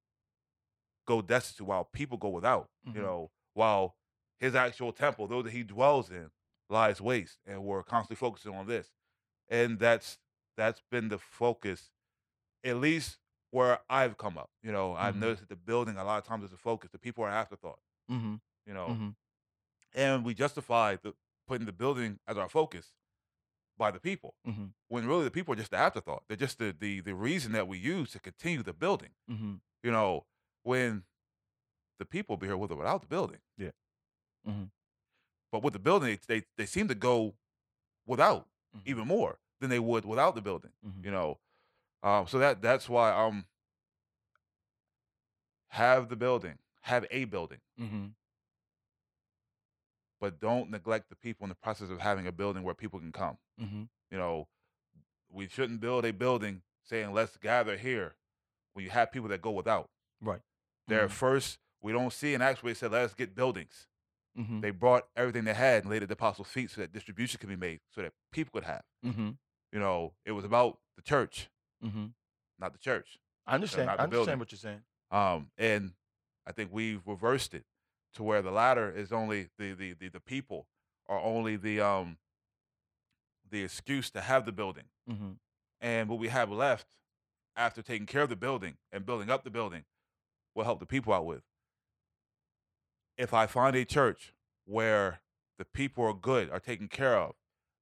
go 1.07 1.23
destitute, 1.23 1.67
while 1.67 1.85
people 1.85 2.19
go 2.19 2.29
without, 2.29 2.71
Mhm. 2.87 2.95
you 2.97 3.01
know, 3.03 3.31
while 3.55 3.97
his 4.39 4.55
actual 4.55 4.93
temple, 4.93 5.27
though 5.27 5.43
that 5.43 5.53
he 5.53 5.63
dwells 5.63 6.11
in, 6.11 6.31
lies 6.69 7.01
waste. 7.01 7.41
And 7.47 7.65
we're 7.65 7.83
constantly 7.83 8.17
focusing 8.17 8.55
on 8.55 8.67
this. 8.67 8.93
And 9.49 9.79
that's 9.79 10.19
that's 10.57 10.83
been 10.91 11.09
the 11.09 11.19
focus, 11.19 11.91
at 12.63 12.77
least 12.77 13.19
where 13.51 13.81
I've 13.89 14.19
come 14.19 14.37
up. 14.37 14.51
You 14.63 14.71
know, 14.71 14.95
I've 14.95 15.15
Mhm. 15.15 15.21
noticed 15.21 15.41
that 15.41 15.49
the 15.49 15.57
building 15.57 15.97
a 15.97 16.05
lot 16.05 16.19
of 16.19 16.25
times 16.27 16.45
is 16.45 16.53
a 16.53 16.59
focus. 16.59 16.91
The 16.91 16.99
people 16.99 17.25
are 17.25 17.31
afterthought, 17.31 17.81
Mm-hmm. 18.11 18.37
you 18.67 18.75
know. 18.75 18.89
Mm-hmm. 18.89 19.11
And 19.95 20.25
we 20.27 20.35
justify 20.35 20.97
the 20.97 21.15
putting 21.47 21.67
the 21.67 21.73
building 21.73 22.19
as 22.27 22.37
our 22.39 22.49
focus 22.49 22.93
by 23.79 23.91
the 23.91 24.01
people 24.01 24.35
Mm-hmm. 24.47 24.67
when 24.89 25.07
really 25.07 25.25
the 25.25 25.31
people 25.31 25.53
are 25.55 25.57
just 25.57 25.71
the 25.71 25.77
afterthought. 25.79 26.23
They're 26.29 26.37
just 26.37 26.59
the 26.59 26.75
the 26.79 27.01
the 27.01 27.15
reason 27.15 27.53
that 27.53 27.67
we 27.69 27.79
use 27.79 28.11
to 28.13 28.21
continue 28.21 28.63
the 28.63 28.73
building. 28.73 29.11
Mm-hmm. 29.31 29.55
You 29.83 29.91
know, 29.91 30.27
when 30.63 31.05
the 31.99 32.05
people 32.05 32.37
be 32.37 32.47
here 32.47 32.57
with 32.57 32.71
or 32.71 32.77
without 32.77 33.01
the 33.01 33.07
building. 33.09 33.39
Yeah. 33.57 33.71
Mhm. 34.47 34.71
But 35.51 35.63
with 35.63 35.73
the 35.73 35.79
building, 35.79 36.19
they 36.27 36.41
they, 36.41 36.47
they 36.57 36.67
seem 36.67 36.89
to 36.89 36.95
go 36.95 37.35
without 38.07 38.49
Mhm. 38.77 38.83
even 38.87 39.07
more 39.07 39.39
than 39.61 39.71
they 39.71 39.79
would 39.79 40.05
without 40.05 40.35
the 40.35 40.43
building. 40.43 40.73
Mhm. 40.87 41.05
You 41.05 41.11
know, 41.11 41.39
um, 42.03 42.27
so 42.27 42.39
that 42.39 42.61
that's 42.63 42.89
why 42.89 43.11
um 43.13 43.47
have 45.69 46.09
the 46.09 46.17
building, 46.17 46.59
have 46.83 47.07
a 47.11 47.25
building, 47.25 47.61
Mm-hmm. 47.81 48.07
But 50.23 50.39
don't 50.41 50.71
neglect 50.71 51.11
the 51.11 51.17
people 51.17 51.45
in 51.45 51.49
the 51.49 51.55
process 51.57 51.91
of 51.91 52.01
having 52.01 52.27
a 52.29 52.33
building 52.33 52.63
where 52.63 52.75
people 52.75 53.01
can 53.01 53.11
come. 53.11 53.37
Mm-hmm. 53.61 53.83
You 54.13 54.19
know, 54.19 54.47
we 55.29 55.49
shouldn't 55.49 55.81
build 55.81 56.05
a 56.05 56.13
building 56.13 56.63
saying 56.85 57.13
let's 57.13 57.37
gather 57.37 57.77
here 57.77 58.15
when 58.73 58.85
you 58.85 58.91
have 58.93 59.11
people 59.11 59.29
that 59.31 59.43
go 59.43 59.51
without. 59.51 59.91
Right. 60.21 60.41
Their 60.87 61.09
Mhm. 61.09 61.11
first 61.11 61.59
We 61.85 61.91
don't 61.93 62.13
see 62.13 62.37
where 62.37 62.55
they 62.63 62.75
said, 62.75 62.93
"Let 62.93 63.03
us 63.07 63.15
get 63.15 63.35
buildings." 63.35 63.89
Mm-hmm. 64.39 64.61
They 64.61 64.71
brought 64.71 65.09
everything 65.17 65.43
they 65.43 65.53
had 65.55 65.83
and 65.83 65.91
laid 65.91 66.03
at 66.05 66.09
the 66.09 66.13
apostles' 66.13 66.47
feet 66.47 66.71
so 66.71 66.81
that 66.81 66.93
distribution 66.93 67.41
could 67.41 67.49
be 67.49 67.57
made, 67.57 67.81
so 67.91 68.03
that 68.03 68.13
people 68.31 68.53
could 68.53 68.63
have. 68.69 68.85
Mm-hmm. 69.05 69.31
You 69.73 69.81
know, 69.81 70.15
it 70.25 70.31
was 70.33 70.45
about 70.45 70.79
the 70.95 71.03
church, 71.03 71.51
Mm-hmm. 71.85 72.07
not 72.61 72.73
the 72.73 72.79
church. 72.79 73.19
I 73.49 73.57
understand. 73.57 73.91
I 73.91 73.97
the 73.97 74.07
building. 74.07 74.33
understand 74.35 74.39
what 74.41 74.53
you're 74.53 74.59
saying. 74.61 74.85
Um, 75.11 75.51
and 75.59 75.95
I 76.47 76.53
think 76.53 76.71
we've 76.73 77.05
reversed 77.05 77.53
it 77.53 77.65
to 78.15 78.23
where 78.23 78.43
the 78.43 78.51
latter 78.51 78.91
is 78.91 79.13
only 79.13 79.49
the 79.59 79.73
the 79.73 79.93
the, 79.95 80.09
the 80.09 80.21
people 80.21 80.67
are 81.09 81.21
only 81.21 81.57
the 81.57 81.81
um 81.81 82.19
the 83.51 83.63
excuse 83.65 84.11
to 84.11 84.21
have 84.21 84.47
the 84.47 84.53
building, 84.53 84.85
Mm-hmm. 85.11 85.33
and 85.81 86.09
what 86.09 86.19
we 86.19 86.29
have 86.29 86.51
left 86.51 86.87
after 87.57 87.83
taking 87.83 88.07
care 88.07 88.23
of 88.23 88.31
the 88.31 88.37
building 88.37 88.77
and 88.93 89.05
building 89.05 89.29
up 89.31 89.45
the 89.45 89.51
building 89.51 89.85
will 90.55 90.65
help 90.65 90.81
the 90.81 90.87
people 90.87 91.13
out 91.13 91.27
with. 91.27 91.43
If 93.19 93.35
I 93.35 93.47
find 93.47 93.77
a 93.77 93.85
church 93.85 94.33
where 94.65 95.21
the 95.59 95.65
people 95.67 96.05
are 96.05 96.15
good, 96.15 96.51
are 96.51 96.61
taken 96.61 96.89
care 96.89 97.17
of, 97.19 97.35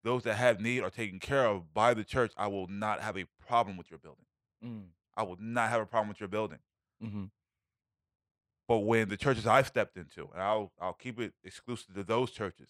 those 0.02 0.24
that 0.24 0.34
have 0.36 0.60
need 0.60 0.82
are 0.82 0.90
taken 0.90 1.20
care 1.20 1.46
of 1.46 1.72
by 1.72 1.94
the 1.94 2.04
church, 2.04 2.32
I 2.36 2.48
will 2.48 2.66
not 2.66 3.00
have 3.00 3.16
a 3.16 3.26
problem 3.46 3.76
with 3.76 3.90
your 3.90 3.98
building. 3.98 4.24
Mm-hmm. 4.64 4.86
I 5.16 5.22
will 5.22 5.36
not 5.38 5.68
have 5.70 5.80
a 5.82 5.86
problem 5.86 6.08
with 6.08 6.18
your 6.20 6.28
building. 6.28 6.58
Mm-hmm. 7.04 7.24
But 8.70 8.78
when 8.86 9.08
the 9.08 9.16
churches 9.16 9.48
I've 9.48 9.66
stepped 9.66 9.96
into, 9.96 10.28
and 10.32 10.40
I'll 10.40 10.70
I'll 10.80 10.92
keep 10.92 11.18
it 11.18 11.32
exclusive 11.42 11.92
to 11.96 12.04
those 12.04 12.30
churches, 12.30 12.68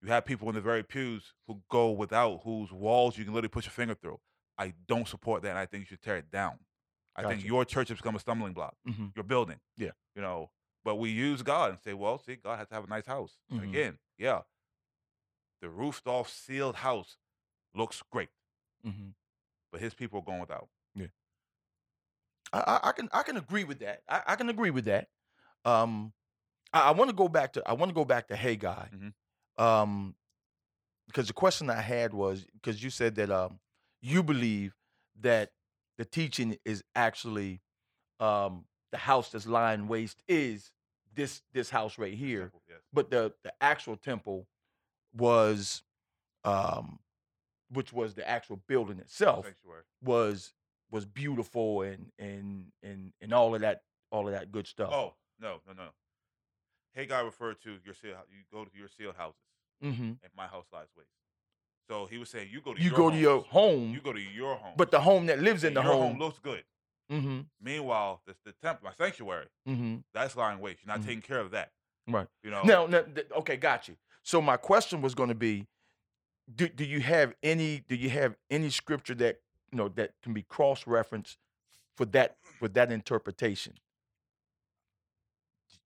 you 0.00 0.08
have 0.08 0.24
people 0.24 0.48
in 0.48 0.54
the 0.54 0.62
very 0.62 0.82
pews 0.82 1.34
who 1.46 1.60
go 1.70 1.90
without, 1.90 2.40
whose 2.44 2.72
walls 2.72 3.18
you 3.18 3.24
can 3.24 3.34
literally 3.34 3.50
push 3.50 3.66
your 3.66 3.72
finger 3.72 3.94
through. 3.94 4.18
I 4.56 4.72
don't 4.88 5.06
support 5.06 5.42
that, 5.42 5.50
and 5.50 5.58
I 5.58 5.66
think 5.66 5.82
you 5.82 5.86
should 5.88 6.00
tear 6.00 6.16
it 6.16 6.30
down. 6.30 6.60
I 7.14 7.24
think 7.28 7.44
your 7.44 7.66
church 7.66 7.90
has 7.90 7.98
become 7.98 8.16
a 8.16 8.20
stumbling 8.20 8.54
block. 8.54 8.74
Mm-hmm. 8.88 9.08
Your 9.14 9.24
building, 9.24 9.60
Yeah. 9.76 9.90
you 10.16 10.22
know. 10.22 10.50
But 10.82 10.96
we 10.96 11.10
use 11.10 11.42
God 11.42 11.68
and 11.72 11.78
say, 11.84 11.92
well, 11.92 12.16
see, 12.18 12.36
God 12.36 12.58
has 12.58 12.68
to 12.68 12.74
have 12.74 12.84
a 12.84 12.88
nice 12.88 13.04
house. 13.04 13.36
Mhm. 13.52 13.64
again, 13.64 13.98
yeah, 14.16 14.40
the 15.60 15.68
roofed 15.68 16.06
off, 16.06 16.30
sealed 16.30 16.76
house 16.76 17.18
looks 17.74 18.02
great, 18.10 18.30
Mm-hmm. 18.86 19.10
but 19.70 19.82
his 19.82 19.92
people 19.92 20.20
are 20.20 20.24
going 20.24 20.40
without. 20.40 20.70
I, 22.52 22.80
I, 22.84 22.92
can 22.92 23.08
I 23.12 23.22
can 23.22 23.36
agree 23.36 23.64
with 23.64 23.78
that. 23.80 24.02
I, 24.08 24.22
I 24.28 24.36
can 24.36 24.48
agree 24.48 24.70
with 24.70 24.84
that. 24.86 25.08
Um, 25.64 26.12
I, 26.72 26.88
I 26.88 26.90
want 26.92 27.08
to 27.10 27.16
go 27.16 27.28
back 27.28 27.52
to 27.54 27.62
I 27.66 27.72
want 27.72 27.90
to 27.90 27.94
go 27.94 28.04
back 28.04 28.28
to 28.28 28.36
Haggai. 28.36 28.86
Mhm. 28.94 29.12
Um, 29.62 30.14
because 31.06 31.26
the 31.26 31.32
question 31.34 31.68
I 31.68 31.80
had 31.80 32.14
was 32.14 32.46
because 32.54 32.82
you 32.82 32.88
said 32.90 33.14
that 33.16 33.30
um 33.30 33.58
you 34.00 34.22
believe 34.22 34.74
that 35.20 35.50
the 35.98 36.04
teaching 36.04 36.56
is 36.64 36.82
actually 36.94 37.60
um 38.20 38.64
the 38.92 38.98
house 38.98 39.30
that's 39.30 39.46
lying 39.46 39.88
waste 39.88 40.22
is 40.28 40.70
this 41.14 41.42
this 41.52 41.70
house 41.70 41.98
right 41.98 42.14
here, 42.14 42.44
Simple, 42.44 42.62
yes. 42.68 42.78
but 42.92 43.10
the 43.10 43.32
the 43.44 43.52
actual 43.60 43.96
temple 43.96 44.46
was 45.14 45.82
um 46.44 46.98
which 47.70 47.92
was 47.92 48.14
the 48.14 48.28
actual 48.28 48.56
building 48.68 48.98
itself 48.98 49.44
Sanctuary. 49.46 49.82
was 50.02 50.52
was 50.92 51.04
beautiful 51.04 51.82
and 51.82 52.12
and 52.20 52.66
and 52.84 53.12
and 53.20 53.32
all 53.34 53.54
of 53.56 53.62
that 53.62 53.82
all 54.12 54.28
of 54.28 54.32
that 54.34 54.52
good 54.52 54.68
stuff. 54.68 54.90
Oh 54.92 55.14
no, 55.40 55.60
no, 55.66 55.72
no. 55.72 55.88
Haggai 56.94 57.20
referred 57.20 57.60
to 57.62 57.78
your 57.84 57.94
sealed. 57.94 58.16
hou- 58.16 58.26
You 58.30 58.42
go 58.52 58.64
to 58.64 58.70
your 58.78 58.88
sealed 58.88 59.16
houses, 59.16 59.40
hmm 59.80 59.90
and 60.22 60.30
my 60.36 60.46
house 60.46 60.66
lies 60.72 60.86
waste. 60.96 61.08
So 61.88 62.06
he 62.06 62.16
was 62.18 62.28
saying, 62.30 62.48
you 62.52 62.60
go 62.60 62.74
to 62.74 62.80
You 62.80 62.90
your 62.90 62.96
go 62.96 63.10
to 63.10 63.16
your 63.16 63.40
home, 63.40 63.90
You 63.92 64.00
go 64.00 64.12
to 64.12 64.20
your 64.20 64.54
home, 64.56 64.74
but 64.76 64.90
the 64.92 65.00
home 65.00 65.26
that 65.26 65.40
lives 65.40 65.64
in 65.64 65.74
the 65.74 65.82
your 65.82 65.92
home. 65.92 66.18
looks 66.18 66.38
good. 66.38 66.62
hmm 67.10 67.40
Meanwhile, 67.60 68.20
the, 68.26 68.34
the 68.44 68.52
temple, 68.52 68.84
my 68.88 68.92
sanctuary, 68.94 69.46
hmm 69.66 69.96
that's 70.14 70.36
lying 70.36 70.60
waste. 70.60 70.80
You're 70.84 70.94
not 70.94 71.00
Mhm. 71.02 71.06
taking 71.06 71.22
care 71.22 71.40
of 71.40 71.50
that. 71.52 71.72
Right. 72.06 72.28
You 72.42 72.50
know. 72.50 72.62
Now, 72.64 72.86
now, 72.86 73.02
th- 73.02 73.26
okay, 73.38 73.56
got 73.56 73.88
you. 73.88 73.96
So 74.22 74.40
my 74.42 74.56
question 74.58 75.00
was 75.00 75.14
going 75.14 75.30
to 75.30 75.34
be, 75.34 75.66
do 76.54 76.68
do 76.68 76.84
you 76.84 77.00
have 77.00 77.34
any 77.42 77.80
do 77.88 77.94
you 77.94 78.10
have 78.10 78.36
any 78.50 78.68
scripture 78.70 79.14
that 79.16 79.40
you 79.72 79.78
know 79.78 79.88
that 79.88 80.12
can 80.22 80.32
be 80.34 80.42
cross 80.42 80.86
referenced 80.86 81.38
for 81.96 82.04
that 82.06 82.36
for 82.58 82.68
that 82.68 82.92
interpretation? 82.92 83.74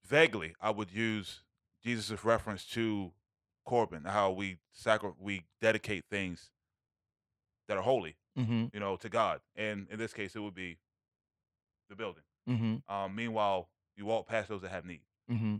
vaguely, 0.05 0.55
I 0.61 0.69
would 0.71 0.91
use 0.91 1.41
Jesus' 1.83 2.23
reference 2.23 2.63
to 2.67 3.11
Corban, 3.65 4.05
how 4.05 4.31
we 4.31 4.57
sacri- 4.71 5.11
we 5.19 5.43
dedicate 5.61 6.05
things 6.09 6.49
that 7.67 7.77
are 7.77 7.83
holy, 7.83 8.15
Mm-hmm. 8.37 8.65
you 8.71 8.79
know, 8.79 8.95
to 8.97 9.09
God. 9.09 9.41
And 9.55 9.87
in 9.89 9.97
this 9.97 10.13
case, 10.13 10.35
it 10.35 10.39
would 10.39 10.53
be 10.53 10.77
the 11.89 11.95
building. 11.95 12.23
Mm-hmm. 12.47 12.93
Um, 12.93 13.15
meanwhile, 13.15 13.67
you 13.95 14.05
walk 14.05 14.27
past 14.27 14.47
those 14.49 14.61
that 14.61 14.69
have 14.71 14.85
need. 14.85 15.01
Mm-hmm. 15.29 15.55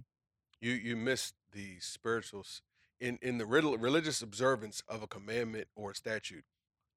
you 0.61 0.71
you 0.71 0.95
miss 0.95 1.33
the 1.51 1.79
spiritual 1.79 2.39
s- 2.41 2.61
in 3.01 3.17
in 3.21 3.37
the 3.39 3.45
rel- 3.45 3.77
religious 3.77 4.21
observance 4.21 4.81
of 4.87 5.03
a 5.03 5.07
commandment 5.07 5.67
or 5.75 5.91
a 5.91 5.95
statute 5.95 6.45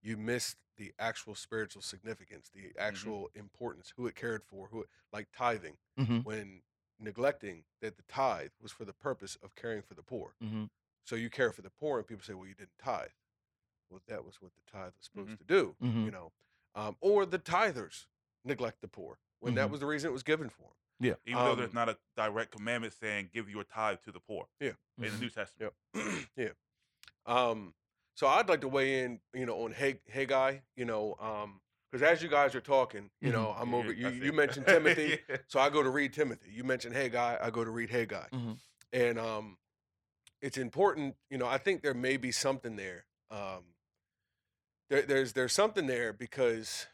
you 0.03 0.17
missed 0.17 0.57
the 0.81 0.93
actual 0.99 1.35
spiritual 1.35 1.83
significance 1.83 2.51
the 2.55 2.73
actual 2.81 3.29
importance 3.35 3.93
who 3.97 4.07
it 4.07 4.15
cared 4.17 4.43
for 4.43 4.67
who 4.73 4.81
it, 4.81 4.89
like 5.13 5.29
tithing 5.37 5.77
Mhm. 5.99 6.25
when 6.25 6.63
neglecting 6.99 7.65
that 7.83 7.97
the 7.99 8.03
tithe 8.09 8.51
was 8.63 8.73
for 8.73 8.85
the 8.87 8.93
purpose 8.95 9.37
of 9.43 9.55
caring 9.55 9.83
for 9.83 9.93
the 9.95 10.03
poor 10.03 10.35
Mm-hmm. 10.43 10.65
so 11.05 11.17
you 11.17 11.29
care 11.31 11.53
for 11.53 11.61
the 11.63 11.71
poor 11.71 11.99
and 11.99 12.07
people 12.09 12.25
say 12.25 12.33
well 12.35 12.47
you 12.47 12.55
didn't 12.55 12.79
tithe 12.79 13.11
well 13.91 14.01
that 14.09 14.25
was 14.25 14.41
what 14.41 14.53
the 14.55 14.63
tithe 14.73 14.93
was 14.97 15.05
supposed 15.05 15.31
Mhm. 15.31 15.39
to 15.39 15.45
do 15.45 15.77
Mhm. 15.83 16.05
you 16.07 16.11
know 16.11 16.33
um, 16.75 16.97
or 17.01 17.27
the 17.27 17.39
tithers 17.39 18.07
neglect 18.45 18.81
the 18.81 18.89
poor 18.89 19.19
when 19.41 19.55
that 19.55 19.71
was 19.71 19.81
the 19.81 19.87
reason 19.87 20.09
it 20.09 20.13
was 20.13 20.23
given 20.23 20.49
for 20.49 20.63
them 20.99 21.17
Even 21.27 21.45
though 21.45 21.55
there's 21.55 21.71
Um, 21.71 21.75
not 21.75 21.89
a 21.91 21.99
direct 22.17 22.53
commandment 22.53 22.93
saying 22.95 23.29
give 23.33 23.49
your 23.51 23.65
tithe 23.65 24.01
to 24.03 24.13
the 24.13 24.21
poor 24.21 24.49
Yeah. 24.61 24.73
in 24.99 25.11
the. 25.13 25.19
New 25.19 25.31
Testament. 25.31 25.75
Yep. 25.95 26.29
yeah. 26.37 26.53
Um, 27.27 27.75
so 28.21 28.27
I'd 28.27 28.51
like 28.51 28.61
to 28.61 28.69
weigh 28.69 29.03
in, 29.03 29.19
you 29.33 29.47
know, 29.47 29.65
on 29.65 29.73
Hey 29.73 29.99
Haggai, 30.13 30.59
you 30.77 30.85
know, 30.85 31.15
um, 31.19 31.59
because 31.91 32.07
as 32.07 32.23
you 32.23 32.29
guys 32.29 32.55
are 32.55 32.61
talking, 32.61 33.09
you 33.23 33.31
Mhm. 33.31 33.33
know, 33.33 33.57
I'm 33.59 33.73
over. 33.73 33.91
You, 33.95 34.11
you 34.11 34.31
mentioned 34.35 34.67
Timothy, 34.69 35.21
Yeah. 35.27 35.39
so 35.47 35.59
I 35.59 35.71
go 35.71 35.83
to 35.83 35.89
read 35.89 36.13
Timothy. 36.13 36.51
You 36.53 36.63
mentioned 36.63 36.95
Haggai, 36.95 37.39
I 37.41 37.49
go 37.49 37.65
to 37.65 37.71
read 37.71 37.89
Haggai, 37.89 38.29
Mhm. 38.31 38.59
and 38.93 39.19
um, 39.19 39.57
it's 40.43 40.59
important. 40.59 41.17
You 41.31 41.39
know, 41.39 41.47
I 41.47 41.57
think 41.57 41.81
there 41.83 41.95
may 41.95 42.19
be 42.19 42.31
something 42.31 42.77
there. 42.77 43.07
Um, 43.31 43.65
there, 44.91 45.01
there's 45.03 45.33
there's 45.33 45.55
something 45.55 45.87
there 45.87 46.13
because 46.13 46.89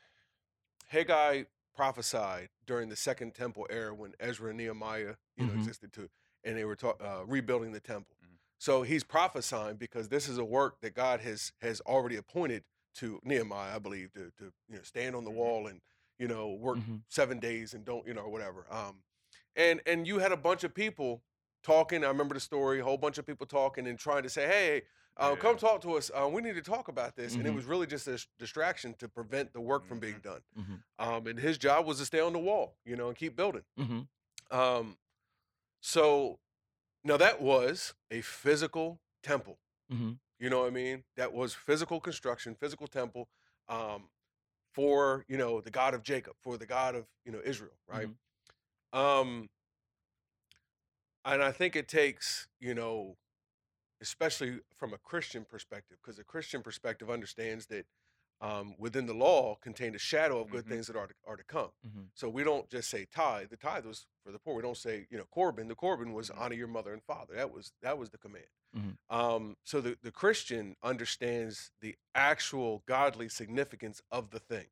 Haggai 0.91 1.43
prophesied 1.75 2.51
during 2.67 2.89
the 2.89 2.97
Second 2.97 3.35
Temple 3.35 3.67
era 3.69 3.93
when 3.93 4.15
Ezra 4.21 4.51
and 4.51 4.59
Nehemiah, 4.59 5.17
you 5.37 5.45
know, 5.45 5.53
Mhm. 5.55 5.57
existed 5.59 5.93
too, 5.93 6.09
and 6.45 6.57
they 6.57 6.65
were 6.65 6.77
ta- 6.77 6.97
uh, 7.01 7.25
rebuilding 7.27 7.73
the 7.73 7.81
temple. 7.81 8.16
So 8.59 8.83
he's 8.83 9.05
prophesying 9.05 9.77
because 9.77 10.09
this 10.09 10.29
is 10.29 10.39
a 10.39 10.45
work 10.45 10.81
that 10.81 10.95
God 10.95 11.21
has 11.21 11.53
has 11.61 11.81
already 11.83 12.17
appointed 12.17 12.65
to 12.97 13.21
Nehemiah, 13.25 13.77
I 13.77 13.79
believe, 13.79 14.13
to 14.13 14.31
to 14.39 14.53
you 14.69 14.77
know 14.77 14.83
stand 14.83 15.15
on 15.17 15.25
the 15.25 15.31
Mhm. 15.31 15.35
wall 15.37 15.67
and 15.67 15.81
you 16.19 16.29
know 16.29 16.53
work 16.55 16.81
Mhm. 16.81 17.05
seven 17.09 17.39
days 17.39 17.75
and 17.75 17.85
don't 17.85 18.07
you 18.07 18.15
know 18.15 18.29
whatever. 18.29 18.67
Um, 18.73 19.05
and 19.55 19.83
and 19.87 20.07
you 20.07 20.19
had 20.19 20.33
a 20.33 20.37
bunch 20.37 20.65
of 20.65 20.75
people 20.75 21.25
talking. 21.63 22.05
I 22.05 22.09
remember 22.09 22.35
the 22.35 22.41
story. 22.41 22.81
A 22.81 22.85
whole 22.85 22.99
bunch 22.99 23.19
of 23.19 23.27
people 23.27 23.47
talking 23.47 23.87
and 23.87 23.99
trying 23.99 24.23
to 24.23 24.31
say, 24.31 24.47
"Hey, 24.47 24.83
uh, 25.19 25.37
come 25.37 25.57
talk 25.59 25.83
to 25.83 25.95
us. 25.95 26.11
Uh, 26.15 26.29
we 26.33 26.43
need 26.43 26.55
to 26.55 26.63
talk 26.63 26.89
about 26.89 27.17
this." 27.17 27.37
And 27.37 27.47
it 27.47 27.51
Mhm. 27.51 27.55
was 27.55 27.65
really 27.67 27.87
just 27.87 28.09
a 28.09 28.15
s- 28.15 28.27
distraction 28.39 28.95
to 28.97 29.09
prevent 29.09 29.53
the 29.53 29.61
work 29.61 29.87
from 29.87 30.01
being 30.01 30.15
Mhm. 30.15 30.23
done. 30.23 30.43
Mhm. 30.57 30.85
Um, 30.99 31.27
and 31.27 31.39
his 31.39 31.59
job 31.59 31.87
was 31.87 31.99
to 31.99 32.07
stay 32.07 32.21
on 32.21 32.33
the 32.33 32.39
wall, 32.39 32.79
you 32.85 32.97
know, 32.97 33.09
and 33.09 33.17
keep 33.17 33.37
building. 33.37 33.65
Mm-hmm. 33.79 34.01
Um, 34.51 34.99
so 35.81 36.41
now 37.07 37.17
that 37.17 37.41
was 37.41 37.95
a 38.11 38.21
physical 38.21 38.99
temple. 39.23 39.59
Mm-hmm. 39.93 40.13
You 40.39 40.51
know 40.51 40.61
what 40.61 40.67
I 40.67 40.71
mean? 40.71 41.05
That 41.17 41.33
was 41.33 41.55
physical 41.55 42.01
construction, 42.01 42.55
physical 42.59 42.87
temple, 42.87 43.29
um, 43.69 44.09
for 44.73 45.25
you 45.29 45.39
know 45.39 45.61
the 45.61 45.71
God 45.71 45.95
of 45.95 46.03
Jacob, 46.03 46.35
for 46.41 46.59
the 46.59 46.67
God 46.67 46.95
of 46.95 47.07
you 47.25 47.33
know 47.33 47.41
Israel, 47.45 47.79
right? 47.89 48.09
Um, 48.93 49.49
and 51.25 51.43
I 51.43 51.53
think 51.53 51.77
it 51.77 51.89
takes 51.89 52.49
you 52.61 52.75
know, 52.75 53.17
especially 54.03 54.59
from 54.75 54.93
a 54.93 54.99
Christian 54.99 55.47
perspective, 55.49 55.99
because 56.03 56.19
a 56.19 56.25
Christian 56.25 56.61
perspective 56.61 57.09
understands 57.09 57.67
that 57.67 57.87
um, 58.41 58.75
within 58.79 59.07
the 59.07 59.15
law 59.15 59.55
contained 59.63 59.95
a 59.97 59.99
shadow 59.99 60.41
of 60.41 60.51
good 60.51 60.67
Mhm. 60.67 60.69
things 60.69 60.87
that 60.89 60.97
are 60.97 61.07
to, 61.07 61.15
are 61.27 61.37
to 61.37 61.45
come. 61.45 61.71
Mm-hmm. 61.87 62.03
So 62.15 62.29
we 62.29 62.45
don't 62.45 62.69
just 62.69 62.91
say 62.91 63.07
tithe. 63.07 63.49
The 63.49 63.57
tithe 63.57 63.87
was 63.87 64.07
for 64.25 64.31
the 64.33 64.39
poor. 64.39 64.55
We 64.55 64.63
don't 64.63 64.77
say 64.77 65.07
you 65.11 65.17
know 65.17 65.25
Corban. 65.25 65.69
The 65.69 65.75
Corban 65.75 66.13
was 66.13 66.29
Mhm. 66.31 66.39
honor 66.39 66.55
your 66.55 66.69
mother 66.69 66.93
and 66.93 67.03
father. 67.03 67.35
That 67.35 67.51
was 67.51 67.73
that 67.81 67.97
was 67.99 68.11
the 68.11 68.19
command. 68.19 68.47
Mhm. 68.77 68.99
Um, 69.09 69.57
so 69.65 69.81
the 69.81 69.97
the 70.03 70.13
Christian 70.13 70.77
understands 70.83 71.73
the 71.81 71.97
actual 72.15 72.83
godly 72.87 73.29
significance 73.29 74.03
of 74.11 74.31
the 74.31 74.41
thing. 74.41 74.69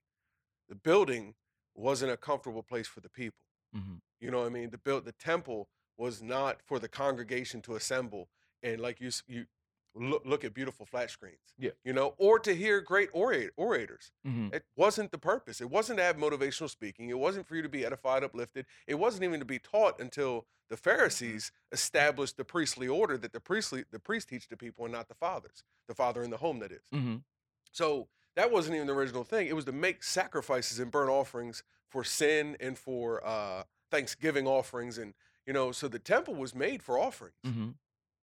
The 0.69 0.75
building 0.75 1.35
wasn't 1.75 2.13
a 2.13 2.17
comfortable 2.17 2.63
place 2.63 2.87
for 2.87 3.01
the 3.01 3.09
people. 3.09 3.41
Mm-hmm. 3.75 3.97
You 4.21 4.31
know 4.31 4.41
what 4.41 4.47
I 4.47 4.51
mean? 4.51 4.71
The 4.71 4.79
build 4.79 5.05
the 5.07 5.13
temple 5.13 5.69
was 5.97 6.21
not 6.23 6.61
for 6.63 6.79
the 6.79 6.89
congregation 6.89 7.63
to 7.63 7.77
assemble 7.77 8.29
and 8.63 8.81
like 8.81 9.01
you 9.01 9.11
you 9.27 9.47
look, 9.95 10.23
look 10.25 10.45
at 10.45 10.55
beautiful 10.55 10.87
flat 10.87 11.11
screens. 11.11 11.55
Yeah. 11.59 11.71
You 11.85 11.93
know, 11.93 12.15
or 12.19 12.39
to 12.41 12.55
hear 12.55 12.81
great 12.81 13.13
orate, 13.13 13.51
orators. 13.57 14.13
Mhm. 14.27 14.53
It 14.55 14.65
wasn't 14.77 15.11
the 15.13 15.19
purpose. 15.19 15.61
It 15.61 15.71
wasn't 15.71 15.99
to 15.99 16.03
have 16.05 16.17
motivational 16.17 16.69
speaking. 16.71 17.11
It 17.11 17.19
wasn't 17.19 17.47
for 17.47 17.57
you 17.57 17.63
to 17.63 17.69
be 17.69 17.85
edified, 17.85 18.25
uplifted. 18.25 18.67
It 18.87 18.97
wasn't 18.97 19.25
even 19.25 19.41
to 19.41 19.47
be 19.47 19.59
taught 19.59 20.01
until 20.01 20.47
the 20.69 20.77
Pharisees 20.77 21.53
established 21.73 22.37
the 22.37 22.45
priestly 22.45 22.89
order 22.89 23.17
that 23.19 23.33
the 23.33 23.41
priestly 23.41 23.85
the 23.91 23.99
priest 24.01 24.29
teach 24.29 24.49
the 24.49 24.57
people 24.57 24.85
and 24.85 24.93
not 24.95 25.09
the 25.09 25.15
fathers. 25.15 25.63
The 25.89 25.95
father 25.95 26.23
in 26.23 26.31
the 26.31 26.39
home, 26.39 26.59
that 26.61 26.73
is. 26.73 26.89
Mhm. 26.93 27.23
So 27.71 28.09
that 28.35 28.51
wasn't 28.51 28.75
even 28.77 28.87
the 28.87 28.95
original 28.95 29.25
thing. 29.25 29.47
It 29.47 29.55
was 29.55 29.65
to 29.67 29.73
make 29.73 30.03
sacrifices 30.03 30.79
and 30.79 30.91
burnt 30.91 31.11
offerings 31.11 31.63
for 31.89 32.03
sin 32.03 32.57
and 32.59 32.79
for 32.79 33.25
uh, 33.25 33.65
Thanksgiving 33.91 34.47
offerings, 34.47 34.99
and 34.99 35.15
you 35.47 35.53
know, 35.53 35.71
so 35.71 35.87
the 35.87 35.99
temple 35.99 36.35
was 36.35 36.55
made 36.55 36.83
for 36.83 36.99
offerings. 36.99 37.37
Mhm. 37.45 37.75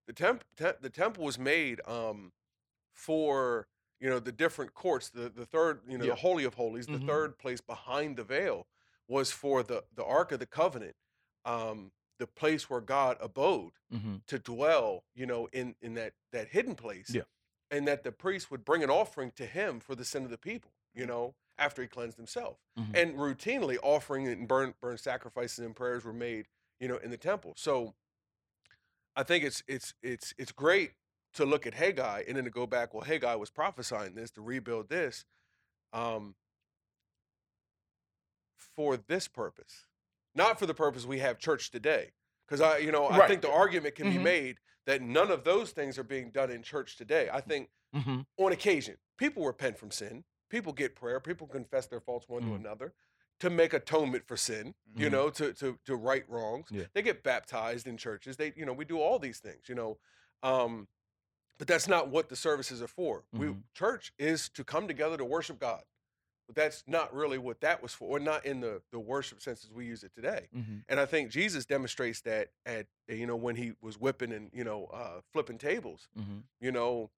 The 0.07 0.13
temp, 0.13 0.43
te- 0.57 0.79
the 0.81 0.89
temple 0.89 1.23
was 1.23 1.37
made 1.39 1.79
um, 1.87 2.31
for 2.93 3.67
you 3.99 4.09
know 4.09 4.19
the 4.19 4.31
different 4.31 4.73
courts. 4.73 5.09
The 5.09 5.29
the 5.29 5.45
third, 5.45 5.81
you 5.87 5.97
know, 5.97 6.05
Yeah. 6.05 6.11
the 6.11 6.15
holy 6.17 6.43
of 6.43 6.55
holies, 6.55 6.87
the 6.87 6.93
Mhm. 6.93 7.05
third 7.07 7.37
place 7.37 7.61
behind 7.61 8.17
the 8.17 8.23
veil 8.23 8.67
was 9.07 9.31
for 9.31 9.63
the 9.63 9.83
the 9.93 10.03
ark 10.03 10.31
of 10.31 10.39
the 10.39 10.45
covenant, 10.47 10.95
um, 11.45 11.91
the 12.17 12.27
place 12.27 12.69
where 12.69 12.81
God 12.81 13.17
abode 13.19 13.73
Mhm. 13.93 14.25
to 14.27 14.39
dwell, 14.39 15.03
you 15.13 15.25
know, 15.25 15.47
in 15.47 15.75
in 15.81 15.93
that 15.95 16.13
that 16.31 16.49
hidden 16.49 16.75
place. 16.75 17.09
Yeah. 17.11 17.23
And 17.69 17.87
that 17.87 18.03
the 18.03 18.11
priest 18.11 18.51
would 18.51 18.65
bring 18.65 18.83
an 18.83 18.89
offering 18.89 19.31
to 19.33 19.45
him 19.45 19.79
for 19.79 19.95
the 19.95 20.03
sin 20.03 20.25
of 20.25 20.29
the 20.29 20.37
people, 20.37 20.71
you 20.93 21.05
know, 21.05 21.35
after 21.57 21.81
he 21.81 21.87
cleansed 21.87 22.17
himself. 22.17 22.59
Mhm. 22.77 22.95
And 22.95 23.15
routinely 23.17 23.77
offering 23.81 24.27
and 24.27 24.47
burn 24.47 24.73
burn 24.81 24.97
sacrifices 24.97 25.59
and 25.59 25.75
prayers 25.75 26.03
were 26.03 26.11
made, 26.13 26.47
you 26.79 26.87
know, 26.87 26.97
in 26.97 27.11
the 27.11 27.17
temple. 27.17 27.53
So 27.55 27.95
I 29.15 29.23
think 29.23 29.43
it's 29.43 29.63
it's 29.67 29.93
it's 30.01 30.33
it's 30.37 30.51
great 30.51 30.93
to 31.33 31.45
look 31.45 31.65
at 31.67 31.73
Haggai 31.73 32.23
and 32.27 32.37
then 32.37 32.43
to 32.45 32.49
go 32.49 32.65
back, 32.67 32.93
well, 32.93 33.03
Haggai 33.03 33.35
was 33.35 33.49
prophesying 33.49 34.15
this 34.15 34.31
to 34.31 34.41
rebuild 34.41 34.89
this. 34.89 35.25
Um 35.93 36.35
for 38.55 38.97
this 38.97 39.27
purpose, 39.27 39.85
not 40.35 40.59
for 40.59 40.65
the 40.65 40.73
purpose 40.73 41.05
we 41.05 41.19
have 41.19 41.37
church 41.39 41.71
today. 41.71 42.11
Because 42.47 42.61
I, 42.61 42.77
you 42.79 42.91
know, 42.91 43.07
I 43.07 43.19
Right. 43.19 43.21
think 43.21 43.41
the 43.41 43.51
argument 43.51 43.95
can 43.95 44.07
be 44.07 44.17
Mhm. 44.17 44.19
made 44.19 44.57
that 44.85 45.01
none 45.01 45.31
of 45.31 45.43
those 45.43 45.71
things 45.71 45.97
are 45.97 46.03
being 46.03 46.31
done 46.31 46.51
in 46.51 46.63
church 46.63 46.97
today. 46.97 47.29
I 47.31 47.41
think 47.41 47.69
Mhm. 47.93 48.23
on 48.39 48.51
occasion, 48.53 48.97
people 49.17 49.45
repent 49.45 49.77
from 49.77 49.91
sin, 49.91 50.25
people 50.49 50.73
get 50.73 50.95
prayer, 50.95 51.19
people 51.19 51.47
confess 51.47 51.87
their 51.87 52.01
faults 52.01 52.27
one 52.29 52.43
to 52.45 52.53
Mhm. 52.53 52.55
another 52.55 52.95
to 53.41 53.49
make 53.49 53.73
atonement 53.73 54.25
for 54.27 54.37
sin, 54.37 54.73
you 54.95 55.07
Mhm. 55.07 55.11
know, 55.11 55.29
to 55.31 55.53
to 55.53 55.77
to 55.85 55.95
right 55.95 56.27
wrongs. 56.29 56.67
Yeah. 56.71 56.85
They 56.93 57.01
get 57.01 57.21
baptized 57.23 57.85
in 57.87 57.97
churches. 57.97 58.37
They, 58.37 58.53
you 58.55 58.65
know, 58.65 58.73
we 58.73 58.85
do 58.85 58.99
all 58.99 59.19
these 59.19 59.39
things, 59.39 59.67
you 59.67 59.75
know. 59.75 59.99
Um, 60.43 60.87
but 61.57 61.67
that's 61.67 61.87
not 61.87 62.07
what 62.09 62.29
the 62.29 62.35
services 62.35 62.81
are 62.81 62.87
for. 62.87 63.23
We 63.33 63.47
Mhm. 63.47 63.63
church 63.73 64.13
is 64.17 64.49
to 64.49 64.63
come 64.63 64.87
together 64.87 65.17
to 65.17 65.25
worship 65.25 65.59
God. 65.59 65.83
But 66.47 66.55
that's 66.55 66.83
not 66.87 67.13
really 67.13 67.37
what 67.37 67.61
that 67.61 67.81
was 67.81 67.93
for, 67.93 68.17
or 68.17 68.19
not 68.19 68.45
in 68.45 68.59
the 68.61 68.81
the 68.91 68.99
worship 68.99 69.41
sense 69.41 69.63
as 69.63 69.71
we 69.71 69.85
use 69.85 70.03
it 70.03 70.13
today. 70.13 70.49
Mhm. 70.53 70.83
And 70.89 70.99
I 70.99 71.05
think 71.05 71.31
Jesus 71.31 71.65
demonstrates 71.65 72.21
that 72.21 72.51
at 72.65 72.87
you 73.07 73.25
know 73.25 73.35
when 73.35 73.55
he 73.55 73.73
was 73.81 73.97
whipping 73.97 74.31
and 74.31 74.51
you 74.53 74.63
know 74.63 74.85
uh, 74.87 75.21
flipping 75.31 75.57
tables, 75.57 76.09
Mhm. 76.17 76.43
you 76.59 76.71
know 76.71 77.09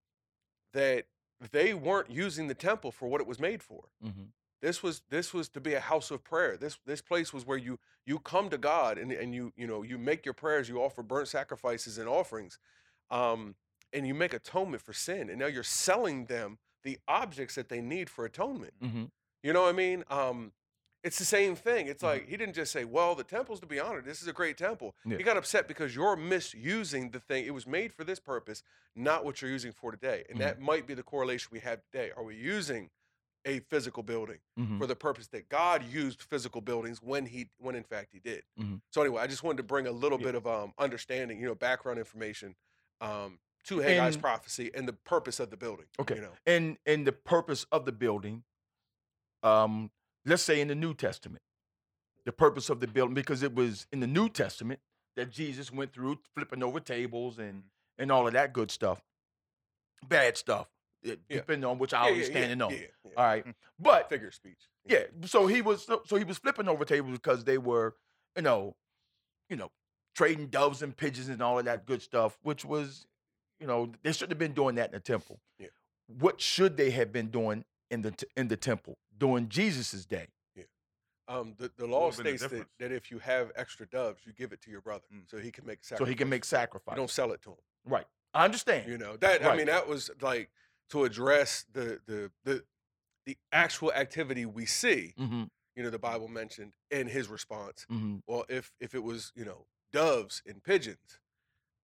that 0.73 1.07
they 1.51 1.73
weren't 1.73 2.09
using 2.11 2.47
the 2.47 2.55
temple 2.55 2.91
for 2.91 3.07
what 3.09 3.19
it 3.21 3.27
was 3.27 3.39
made 3.39 3.61
for. 3.63 3.89
This 4.63 4.81
was 4.81 5.01
this 5.09 5.33
was 5.33 5.49
to 5.49 5.59
be 5.59 5.73
a 5.73 5.81
house 5.81 6.09
of 6.09 6.23
prayer. 6.23 6.55
This 6.55 6.79
this 6.85 7.01
place 7.01 7.33
was 7.33 7.45
where 7.45 7.57
you 7.57 7.79
you 8.05 8.17
come 8.17 8.49
to 8.49 8.57
God 8.57 8.97
and 8.97 9.11
and 9.11 9.35
you 9.35 9.51
you 9.57 9.67
know 9.67 9.83
you 9.83 9.97
make 9.97 10.25
your 10.25 10.33
prayers, 10.33 10.69
you 10.69 10.81
offer 10.81 11.03
burnt 11.03 11.27
sacrifices 11.27 11.97
and 11.97 12.07
offerings, 12.07 12.59
um, 13.11 13.57
and 13.91 14.07
you 14.07 14.13
make 14.13 14.33
atonement 14.33 14.81
for 14.81 14.93
sin. 14.93 15.29
And 15.29 15.37
now 15.37 15.47
you're 15.47 15.63
selling 15.63 16.27
them 16.27 16.59
the 16.83 16.97
objects 17.09 17.55
that 17.55 17.67
they 17.67 17.81
need 17.81 18.09
for 18.09 18.23
atonement. 18.23 18.73
Mhm. 18.81 19.11
You 19.43 19.51
know 19.51 19.63
what 19.63 19.69
I 19.69 19.73
mean? 19.73 20.05
Um, 20.09 20.53
it's 21.03 21.19
the 21.19 21.25
same 21.25 21.57
thing. 21.57 21.87
It's 21.87 22.01
Mhm. 22.01 22.07
like 22.07 22.29
he 22.29 22.37
didn't 22.37 22.55
just 22.55 22.71
say, 22.71 22.85
"Well, 22.85 23.15
the 23.15 23.25
temple's 23.25 23.59
to 23.59 23.65
be 23.65 23.81
honored. 23.81 24.05
This 24.05 24.21
is 24.21 24.29
a 24.29 24.33
great 24.33 24.57
temple." 24.57 24.95
Yeah. 25.03 25.17
He 25.17 25.23
got 25.23 25.35
upset 25.35 25.67
because 25.67 25.93
you're 25.93 26.15
misusing 26.15 27.11
the 27.11 27.19
thing. 27.19 27.45
It 27.45 27.53
was 27.53 27.67
made 27.67 27.93
for 27.93 28.05
this 28.05 28.21
purpose, 28.21 28.63
not 28.95 29.25
what 29.25 29.41
you're 29.41 29.51
using 29.51 29.73
for 29.73 29.91
today. 29.91 30.23
And 30.29 30.37
Mhm. 30.37 30.39
that 30.39 30.61
might 30.61 30.87
be 30.87 30.93
the 30.93 31.03
correlation 31.03 31.49
we 31.51 31.59
have 31.59 31.81
today. 31.91 32.11
Are 32.11 32.23
we 32.23 32.37
using 32.37 32.91
a 33.45 33.59
physical 33.59 34.03
building 34.03 34.39
Mhm. 34.57 34.77
for 34.77 34.87
the 34.87 34.95
purpose 34.95 35.27
that 35.27 35.49
God 35.49 35.83
used 35.83 36.21
physical 36.21 36.61
buildings 36.61 37.01
when 37.01 37.25
he 37.25 37.49
when 37.57 37.75
in 37.75 37.83
fact 37.83 38.09
he 38.13 38.19
did? 38.19 38.43
Mhm. 38.59 38.81
So 38.91 39.01
anyway, 39.01 39.21
I 39.21 39.27
just 39.27 39.43
wanted 39.43 39.57
to 39.57 39.63
bring 39.63 39.85
a 39.87 39.91
little 39.91 40.19
Yeah. 40.19 40.25
bit 40.27 40.35
of 40.35 40.47
um, 40.47 40.73
understanding, 40.77 41.39
you 41.39 41.45
know, 41.47 41.55
background 41.55 41.99
information 41.99 42.55
um, 43.01 43.39
to 43.65 43.77
Haggai's 43.77 44.15
And- 44.15 44.21
prophecy 44.21 44.71
and 44.73 44.87
the 44.87 44.93
purpose 44.93 45.39
of 45.39 45.49
the 45.49 45.57
building. 45.57 45.87
Okay. 45.99 46.15
You 46.15 46.21
know. 46.21 46.33
and 46.45 46.77
and 46.85 47.05
the 47.07 47.11
purpose 47.13 47.65
of 47.71 47.85
the 47.85 47.91
building 47.91 48.43
um 49.43 49.91
let's 50.25 50.43
say 50.43 50.61
in 50.61 50.67
the 50.69 50.75
new 50.75 50.93
testament 50.93 51.43
the 52.25 52.31
purpose 52.31 52.69
of 52.69 52.79
the 52.79 52.87
building 52.87 53.13
because 53.13 53.43
it 53.43 53.53
was 53.53 53.87
in 53.91 53.99
the 53.99 54.07
new 54.07 54.29
testament 54.29 54.79
that 55.17 55.29
jesus 55.29 55.69
went 55.71 55.91
through 55.91 56.17
flipping 56.33 56.63
over 56.63 56.79
tables 56.79 57.37
and 57.37 57.63
and 57.97 58.09
all 58.11 58.25
of 58.25 58.31
that 58.33 58.53
good 58.53 58.71
stuff 58.71 59.01
bad 60.07 60.37
stuff 60.37 60.69
Yeah. 61.03 61.15
depending 61.29 61.65
on 61.69 61.77
which 61.79 61.91
Yeah, 61.93 61.99
aisle 62.01 62.09
yeah, 62.09 62.15
you're 62.15 62.23
yeah, 62.25 62.29
standing 62.31 62.61
on 62.61 62.71
yeah, 62.71 62.77
yeah. 62.79 63.11
all 63.17 63.25
right 63.25 63.45
but 63.79 64.09
Figure 64.09 64.31
speech. 64.31 64.69
yeah 64.85 65.03
so 65.25 65.47
he 65.47 65.61
was 65.61 65.83
so, 65.85 66.01
so 66.05 66.15
he 66.15 66.23
was 66.23 66.37
flipping 66.37 66.67
over 66.69 66.85
tables 66.85 67.11
because 67.13 67.43
they 67.43 67.57
were 67.57 67.95
you 68.35 68.41
know 68.41 68.75
you 69.49 69.55
know 69.57 69.69
trading 70.15 70.47
doves 70.47 70.81
and 70.81 70.95
pigeons 70.95 71.27
and 71.29 71.41
all 71.41 71.59
of 71.59 71.65
that 71.65 71.85
good 71.85 72.01
stuff 72.01 72.37
which 72.43 72.63
was 72.63 73.05
you 73.59 73.67
know 73.67 73.91
they 74.03 74.11
shouldn't 74.13 74.31
have 74.31 74.39
been 74.39 74.53
doing 74.53 74.75
that 74.75 74.87
in 74.89 74.93
the 74.93 74.99
temple 74.99 75.39
Yeah. 75.59 75.67
what 76.07 76.39
should 76.39 76.77
they 76.77 76.91
have 76.91 77.11
been 77.11 77.27
doing 77.27 77.65
in 77.91 78.01
the 78.01 78.13
in 78.37 78.47
the 78.47 78.57
temple 78.57 78.97
during 79.17 79.49
jesus's 79.49 80.05
day 80.05 80.27
Um, 81.27 81.55
the, 81.57 81.71
the 81.77 81.87
law 81.87 82.05
would've 82.07 82.17
the 82.23 82.37
states 82.37 82.47
that, 82.51 82.67
that 82.79 82.91
if 82.91 83.09
you 83.09 83.17
have 83.19 83.51
extra 83.55 83.85
doves, 83.87 84.19
you 84.25 84.33
give 84.33 84.51
it 84.51 84.61
to 84.63 84.69
your 84.71 84.81
brother 84.81 85.05
Mm. 85.13 85.23
so 85.29 85.37
he 85.37 85.51
can 85.51 85.65
make 85.65 85.79
so 85.83 85.95
sacrifice. 85.95 86.09
he 86.09 86.15
can 86.15 86.29
make 86.29 86.43
sacrifice 86.45 86.93
You 86.95 86.97
don't 86.97 87.09
sell 87.09 87.31
it 87.31 87.41
to 87.43 87.51
him. 87.51 87.57
right 87.85 88.05
i 88.33 88.43
understand 88.43 88.89
You 88.91 88.97
know 88.97 89.15
that. 89.17 89.45
I 89.45 89.55
mean, 89.55 89.67
that 89.67 89.87
was 89.87 90.09
like 90.21 90.49
to 90.89 91.03
address 91.03 91.65
the 91.71 91.99
the 92.05 92.31
the 92.43 92.63
the 93.25 93.37
actual 93.51 93.91
activity 93.93 94.45
we 94.45 94.65
see. 94.65 95.13
mm-hmm, 95.19 95.43
You 95.75 95.83
know, 95.83 95.89
the 95.89 95.99
Bible 95.99 96.27
mentioned 96.27 96.73
in 96.91 97.07
his 97.07 97.27
response. 97.29 97.85
mm-hmm, 97.91 98.17
Well, 98.27 98.45
if 98.49 98.71
if 98.79 98.93
it 98.95 99.03
was 99.03 99.31
you 99.35 99.45
know 99.45 99.65
doves 99.91 100.41
and 100.45 100.63
pigeons 100.63 101.19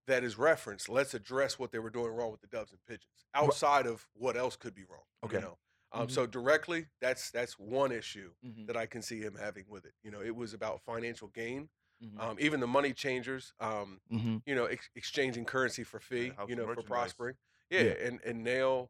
that 0.07 0.23
is 0.23 0.37
referenced, 0.37 0.89
let's 0.89 1.13
address 1.13 1.59
what 1.59 1.71
they 1.71 1.79
were 1.79 1.89
doing 1.91 2.11
wrong 2.11 2.31
with 2.31 2.41
the 2.41 2.47
doves 2.47 2.71
and 2.71 2.79
pigeons 2.87 3.25
outside 3.33 3.85
of 3.85 4.07
what 4.13 4.35
else 4.35 4.55
could 4.55 4.73
be 4.73 4.83
wrong. 4.89 5.03
Okay. 5.23 5.37
You 5.37 5.41
know. 5.43 5.57
Um, 5.91 6.07
Mhm. 6.07 6.11
So 6.11 6.27
directly, 6.27 6.87
that's 7.01 7.31
that's 7.31 7.57
one 7.57 7.91
issue 7.91 8.31
mm-hmm, 8.45 8.65
that 8.65 8.77
I 8.77 8.85
can 8.85 9.01
see 9.01 9.21
him 9.21 9.35
having 9.39 9.65
with 9.67 9.85
it. 9.85 9.93
You 10.03 10.11
know, 10.11 10.21
it 10.21 10.35
was 10.35 10.53
about 10.53 10.81
financial 10.81 11.29
gain. 11.29 11.69
mm-hmm, 12.03 12.19
Um, 12.19 12.37
even 12.39 12.59
the 12.59 12.67
money 12.67 12.93
changers, 12.93 13.53
um, 13.59 13.99
mm-hmm, 14.11 14.37
you 14.45 14.53
know, 14.55 14.65
ex- 14.65 14.89
exchanging 14.95 15.45
currency 15.45 15.83
for 15.83 15.99
fee, 15.99 16.29
house 16.29 16.47
you 16.49 16.55
know, 16.55 16.67
for 16.73 16.83
prospering. 16.83 17.35
Yeah, 17.69 17.81
Yeah. 17.81 17.93
and 18.07 18.19
and 18.25 18.43
now 18.43 18.89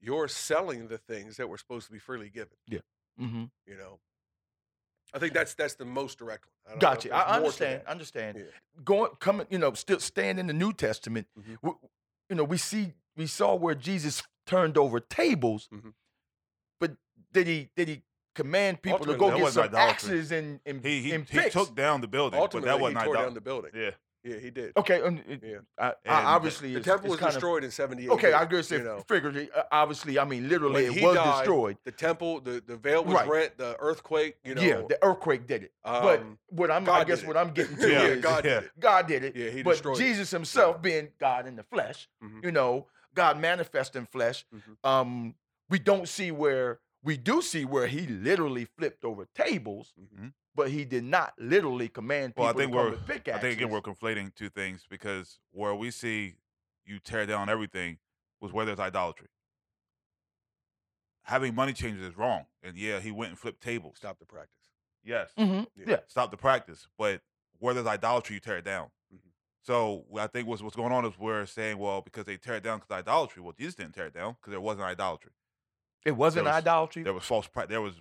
you're 0.00 0.28
selling 0.28 0.88
the 0.88 0.98
things 0.98 1.36
that 1.36 1.48
were 1.48 1.58
supposed 1.58 1.86
to 1.86 1.92
be 1.92 1.98
freely 1.98 2.28
given. 2.30 2.56
mm-hmm. 2.70 3.44
You 3.66 3.76
know, 3.76 4.00
I 5.12 5.18
think 5.18 5.32
that's 5.32 5.54
that's 5.54 5.74
the 5.74 5.84
most 5.84 6.18
direct 6.18 6.44
one. 6.46 6.50
I 6.66 6.74
know 6.74 6.78
gotcha 6.80 7.14
i 7.14 7.36
understand 7.36 7.82
understand 7.86 8.38
Yeah. 8.38 8.44
going 8.84 9.10
coming 9.20 9.46
you 9.50 9.58
know 9.58 9.72
still 9.74 10.00
staying 10.00 10.38
in 10.38 10.46
the 10.46 10.54
new 10.54 10.72
testament 10.72 11.26
Mhm. 11.38 11.56
w- 11.62 11.78
you 12.30 12.36
know 12.36 12.44
we 12.44 12.56
see 12.56 12.94
we 13.16 13.26
saw 13.26 13.54
where 13.54 13.74
jesus 13.74 14.22
turned 14.46 14.78
over 14.78 14.98
tables 14.98 15.68
Mhm. 15.70 15.92
but 16.80 16.96
did 17.32 17.46
he 17.46 17.68
did 17.76 17.88
he 17.88 18.02
command 18.34 18.80
people 18.80 19.04
to 19.06 19.14
go 19.16 19.36
get 19.36 19.52
some 19.52 19.74
axes 19.74 20.32
and 20.32 20.60
and, 20.64 20.82
He 20.82 21.02
he, 21.02 21.12
and 21.12 21.28
he 21.28 21.50
took 21.50 21.74
down 21.74 22.00
the 22.00 22.08
building, 22.08 22.40
Ultimately, 22.40 22.68
but 22.70 22.72
that 22.76 22.80
wasn't 22.80 23.04
tore 23.04 23.14
down 23.14 23.34
the 23.34 23.40
building. 23.42 23.70
Yeah, 23.74 23.90
Yeah, 24.24 24.36
he 24.38 24.50
did. 24.50 24.72
okay 24.76 25.00
Yeah. 25.42 25.58
I, 25.78 25.88
And 26.06 26.26
obviously 26.26 26.72
The 26.72 26.80
it's- 26.80 26.86
temple 26.92 27.10
was 27.10 27.20
kind 27.20 27.28
of- 27.28 27.34
destroyed 27.34 27.62
in 27.64 27.70
78. 27.70 28.08
okay 28.10 28.32
i 28.32 28.40
years, 28.40 28.40
was 28.40 28.48
gonna 28.50 28.62
say 28.62 28.76
you 28.78 28.84
know. 28.84 29.04
figuratively 29.06 29.50
uh, 29.54 29.62
obviously 29.70 30.18
i 30.18 30.24
mean 30.24 30.48
literally 30.48 30.88
When 30.88 30.98
it 30.98 31.02
was 31.04 31.14
died, 31.16 31.36
destroyed 31.38 31.76
The 31.84 31.92
temple, 31.92 32.40
the, 32.40 32.62
the 32.66 32.76
veil 32.76 33.04
was 33.04 33.14
Right. 33.14 33.28
rent, 33.28 33.58
the 33.58 33.76
earthquake, 33.78 34.36
you 34.42 34.54
know. 34.54 34.62
yeah 34.62 34.80
the 34.88 34.98
earthquake 35.02 35.46
did 35.46 35.64
it 35.64 35.72
but 35.84 36.20
um, 36.20 36.38
what 36.48 36.70
i'm 36.70 36.88
i 36.88 37.04
guess 37.04 37.22
what 37.24 37.36
i'm 37.36 37.50
getting 37.52 37.76
to 37.84 37.90
yeah, 37.90 38.02
is 38.04 38.22
God 38.22 38.44
yeah. 38.44 38.60
did 38.60 38.64
it. 38.64 38.80
God 38.80 39.06
did 39.06 39.24
it. 39.24 39.36
Yeah, 39.36 39.50
he 39.50 39.62
but 39.62 39.72
destroyed 39.72 39.96
it. 39.98 40.00
Jesus 40.00 40.30
himself, 40.30 40.80
being 40.80 41.10
God 41.20 41.46
in 41.46 41.56
the 41.56 41.62
flesh, 41.64 42.08
Mhm. 42.24 42.42
you 42.44 42.50
know, 42.50 42.86
God 43.14 43.38
manifest 43.38 43.94
in 43.94 44.06
flesh. 44.06 44.44
Mhm. 44.54 44.76
Um, 44.90 45.34
we 45.68 45.78
don't 45.78 46.08
see 46.08 46.30
where 46.30 46.80
we 47.02 47.18
do 47.18 47.42
see 47.42 47.64
where 47.66 47.86
he 47.86 48.06
literally 48.06 48.64
flipped 48.78 49.04
over 49.04 49.26
tables, 49.34 49.92
Mhm. 50.00 50.32
But 50.54 50.70
he 50.70 50.84
did 50.84 51.04
not 51.04 51.34
literally 51.38 51.88
command 51.88 52.34
people 52.34 52.44
Well, 52.44 52.54
I 52.54 52.56
think 52.56 52.70
to 52.72 52.76
come 52.76 52.84
we're 52.84 52.90
with 52.92 53.28
I 53.28 53.38
think 53.38 53.56
again 53.56 53.70
we're 53.70 53.80
conflating 53.80 54.34
two 54.34 54.48
things 54.48 54.84
because 54.88 55.38
where 55.52 55.74
we 55.74 55.90
see 55.90 56.36
you 56.84 56.98
tear 56.98 57.26
down 57.26 57.48
everything 57.48 57.98
was 58.40 58.52
where 58.52 58.64
there's 58.66 58.80
idolatry. 58.80 59.28
Having 61.22 61.54
money 61.54 61.72
changers 61.72 62.02
is 62.02 62.16
wrong, 62.18 62.44
and 62.62 62.76
yeah, 62.76 63.00
he 63.00 63.10
went 63.10 63.30
and 63.30 63.38
flipped 63.38 63.62
tables. 63.62 63.96
Stop 63.96 64.18
the 64.18 64.26
practice. 64.26 64.50
Yes, 65.02 65.30
Mhm, 65.38 65.66
Yeah. 65.74 65.84
Yeah. 65.88 65.96
stop 66.06 66.30
the 66.30 66.36
practice, 66.36 66.86
but 66.98 67.22
where 67.58 67.72
there's 67.72 67.86
idolatry, 67.86 68.34
you 68.34 68.40
tear 68.40 68.58
it 68.58 68.64
down. 68.64 68.90
Mhm. 69.12 69.20
So 69.62 70.04
I 70.18 70.26
think 70.26 70.46
what's 70.46 70.60
what's 70.60 70.76
going 70.76 70.92
on 70.92 71.06
is 71.06 71.18
we're 71.18 71.46
saying, 71.46 71.78
well, 71.78 72.02
because 72.02 72.24
they 72.26 72.36
tear 72.36 72.56
it 72.56 72.62
down 72.62 72.78
because 72.80 72.94
idolatry. 72.94 73.42
Well, 73.42 73.52
Jesus 73.52 73.74
didn't 73.74 73.94
tear 73.94 74.06
it 74.06 74.14
down 74.14 74.34
because 74.34 74.50
there 74.50 74.60
wasn't 74.60 74.84
idolatry. 74.86 75.32
It 76.04 76.12
wasn't 76.12 76.44
was- 76.46 76.54
idolatry. 76.54 77.02
There 77.02 77.14
was 77.14 77.24
false. 77.24 77.48
There 77.68 77.80
was 77.80 78.00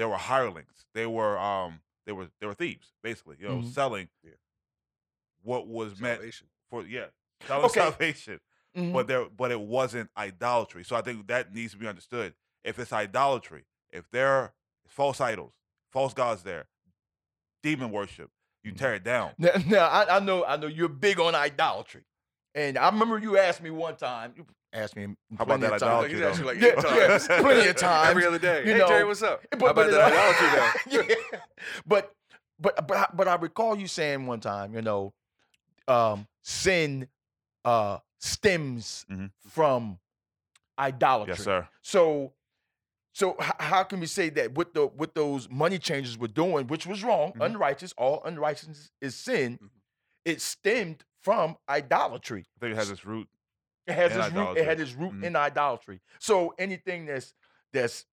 there 0.00 0.08
were 0.08 0.16
hirelings. 0.16 0.86
They 0.94 1.06
were 1.06 1.38
um 1.38 1.80
they 2.06 2.12
were 2.12 2.28
they 2.40 2.46
were 2.46 2.54
thieves 2.54 2.94
basically. 3.02 3.36
You 3.38 3.48
know, 3.48 3.56
Mhm. 3.58 3.72
selling 3.74 4.08
Yeah. 4.24 4.30
what 5.42 5.66
was 5.66 6.00
meant 6.00 6.22
for 6.70 6.86
yeah 6.86 7.06
selling 7.46 7.64
Okay. 7.66 7.80
salvation. 7.80 8.40
Mhm. 8.74 8.94
But 8.94 9.06
there 9.08 9.26
but 9.26 9.50
it 9.50 9.60
wasn't 9.60 10.08
idolatry. 10.16 10.84
So 10.84 10.96
I 10.96 11.02
think 11.02 11.26
that 11.26 11.54
needs 11.54 11.72
to 11.72 11.78
be 11.78 11.86
understood. 11.86 12.34
If 12.64 12.78
it's 12.78 12.94
idolatry, 12.94 13.64
if 13.90 14.10
there 14.10 14.28
are 14.28 14.54
false 14.86 15.20
idols, 15.20 15.52
false 15.90 16.14
gods 16.14 16.44
there, 16.44 16.66
demon 17.62 17.90
worship, 17.90 18.30
you 18.62 18.72
Mhm. 18.72 18.78
tear 18.78 18.94
it 18.94 19.04
down. 19.04 19.34
Now, 19.36 19.50
now 19.66 19.86
I, 19.86 20.16
I 20.16 20.20
know 20.20 20.46
I 20.46 20.56
know 20.56 20.66
you're 20.66 20.88
big 20.88 21.20
on 21.20 21.34
idolatry, 21.34 22.04
and 22.54 22.78
I 22.78 22.88
remember 22.88 23.18
you 23.18 23.36
asked 23.36 23.62
me 23.62 23.70
one 23.70 23.96
time. 23.96 24.32
You 24.72 24.80
asked 24.80 24.96
me 24.96 25.06
How 25.36 25.44
about 25.44 25.60
that 25.60 25.72
idolatry, 25.74 26.10
He's 26.12 26.20
though? 26.20 26.28
actually 26.28 26.44
like 26.44 26.60
Yeah, 26.60 26.68
eight 26.68 26.74
yeah, 26.76 27.08
times. 27.18 27.26
plenty 27.26 27.68
of 27.68 27.76
times, 27.76 28.10
Every 28.10 28.26
other 28.26 28.38
day. 28.38 28.64
you 28.66 28.72
hey, 28.72 28.78
know. 28.78 28.88
Jerry, 28.88 29.04
what's 29.04 29.22
up? 29.22 29.42
But, 29.50 29.60
How 29.60 29.66
about 29.68 29.74
but, 29.74 29.90
that 29.90 30.12
idolatry 30.12 31.06
though? 31.08 31.14
yeah. 31.32 31.40
But 31.86 32.14
but 32.60 32.86
but 32.86 32.96
I- 32.96 33.10
but 33.14 33.28
I 33.28 33.34
recall 33.36 33.76
you 33.76 33.86
saying 33.88 34.26
one 34.26 34.40
time, 34.40 34.74
you 34.74 34.82
know, 34.82 35.12
um, 35.88 36.26
sin 36.42 37.08
uh, 37.64 37.98
stems 38.20 39.04
Mhm. 39.10 39.30
from 39.50 39.98
idolatry. 40.78 41.34
Yes, 41.34 41.44
sir. 41.44 41.68
So 41.82 42.32
so 43.12 43.36
h- 43.40 43.50
how 43.58 43.82
can 43.82 43.98
we 43.98 44.06
say 44.06 44.28
that 44.30 44.52
with 44.54 44.72
the 44.72 44.86
what 44.86 45.14
those 45.16 45.48
money 45.50 45.78
changers 45.78 46.16
were 46.16 46.28
doing, 46.28 46.68
which 46.68 46.86
was 46.86 47.02
wrong, 47.02 47.32
Mhm. 47.32 47.44
unrighteous, 47.46 47.92
all 47.98 48.22
unrighteousness 48.24 48.92
is 49.00 49.16
sin, 49.16 49.58
Mhm. 49.60 49.70
it 50.24 50.40
stemmed 50.40 51.04
from 51.22 51.56
idolatry. 51.68 52.46
I 52.56 52.60
think 52.60 52.72
it 52.72 52.76
has 52.76 52.90
its 52.90 53.04
root. 53.04 53.28
It 53.86 53.94
has 53.94 54.16
its 54.16 54.32
root. 54.34 54.56
It 54.56 54.64
had 54.64 54.80
its 54.80 54.92
root 54.92 55.12
Mhm. 55.14 55.24
in 55.24 55.36
idolatry. 55.36 56.00
So 56.18 56.54
anything 56.58 57.06
that's 57.06 57.34
that's 57.72 58.06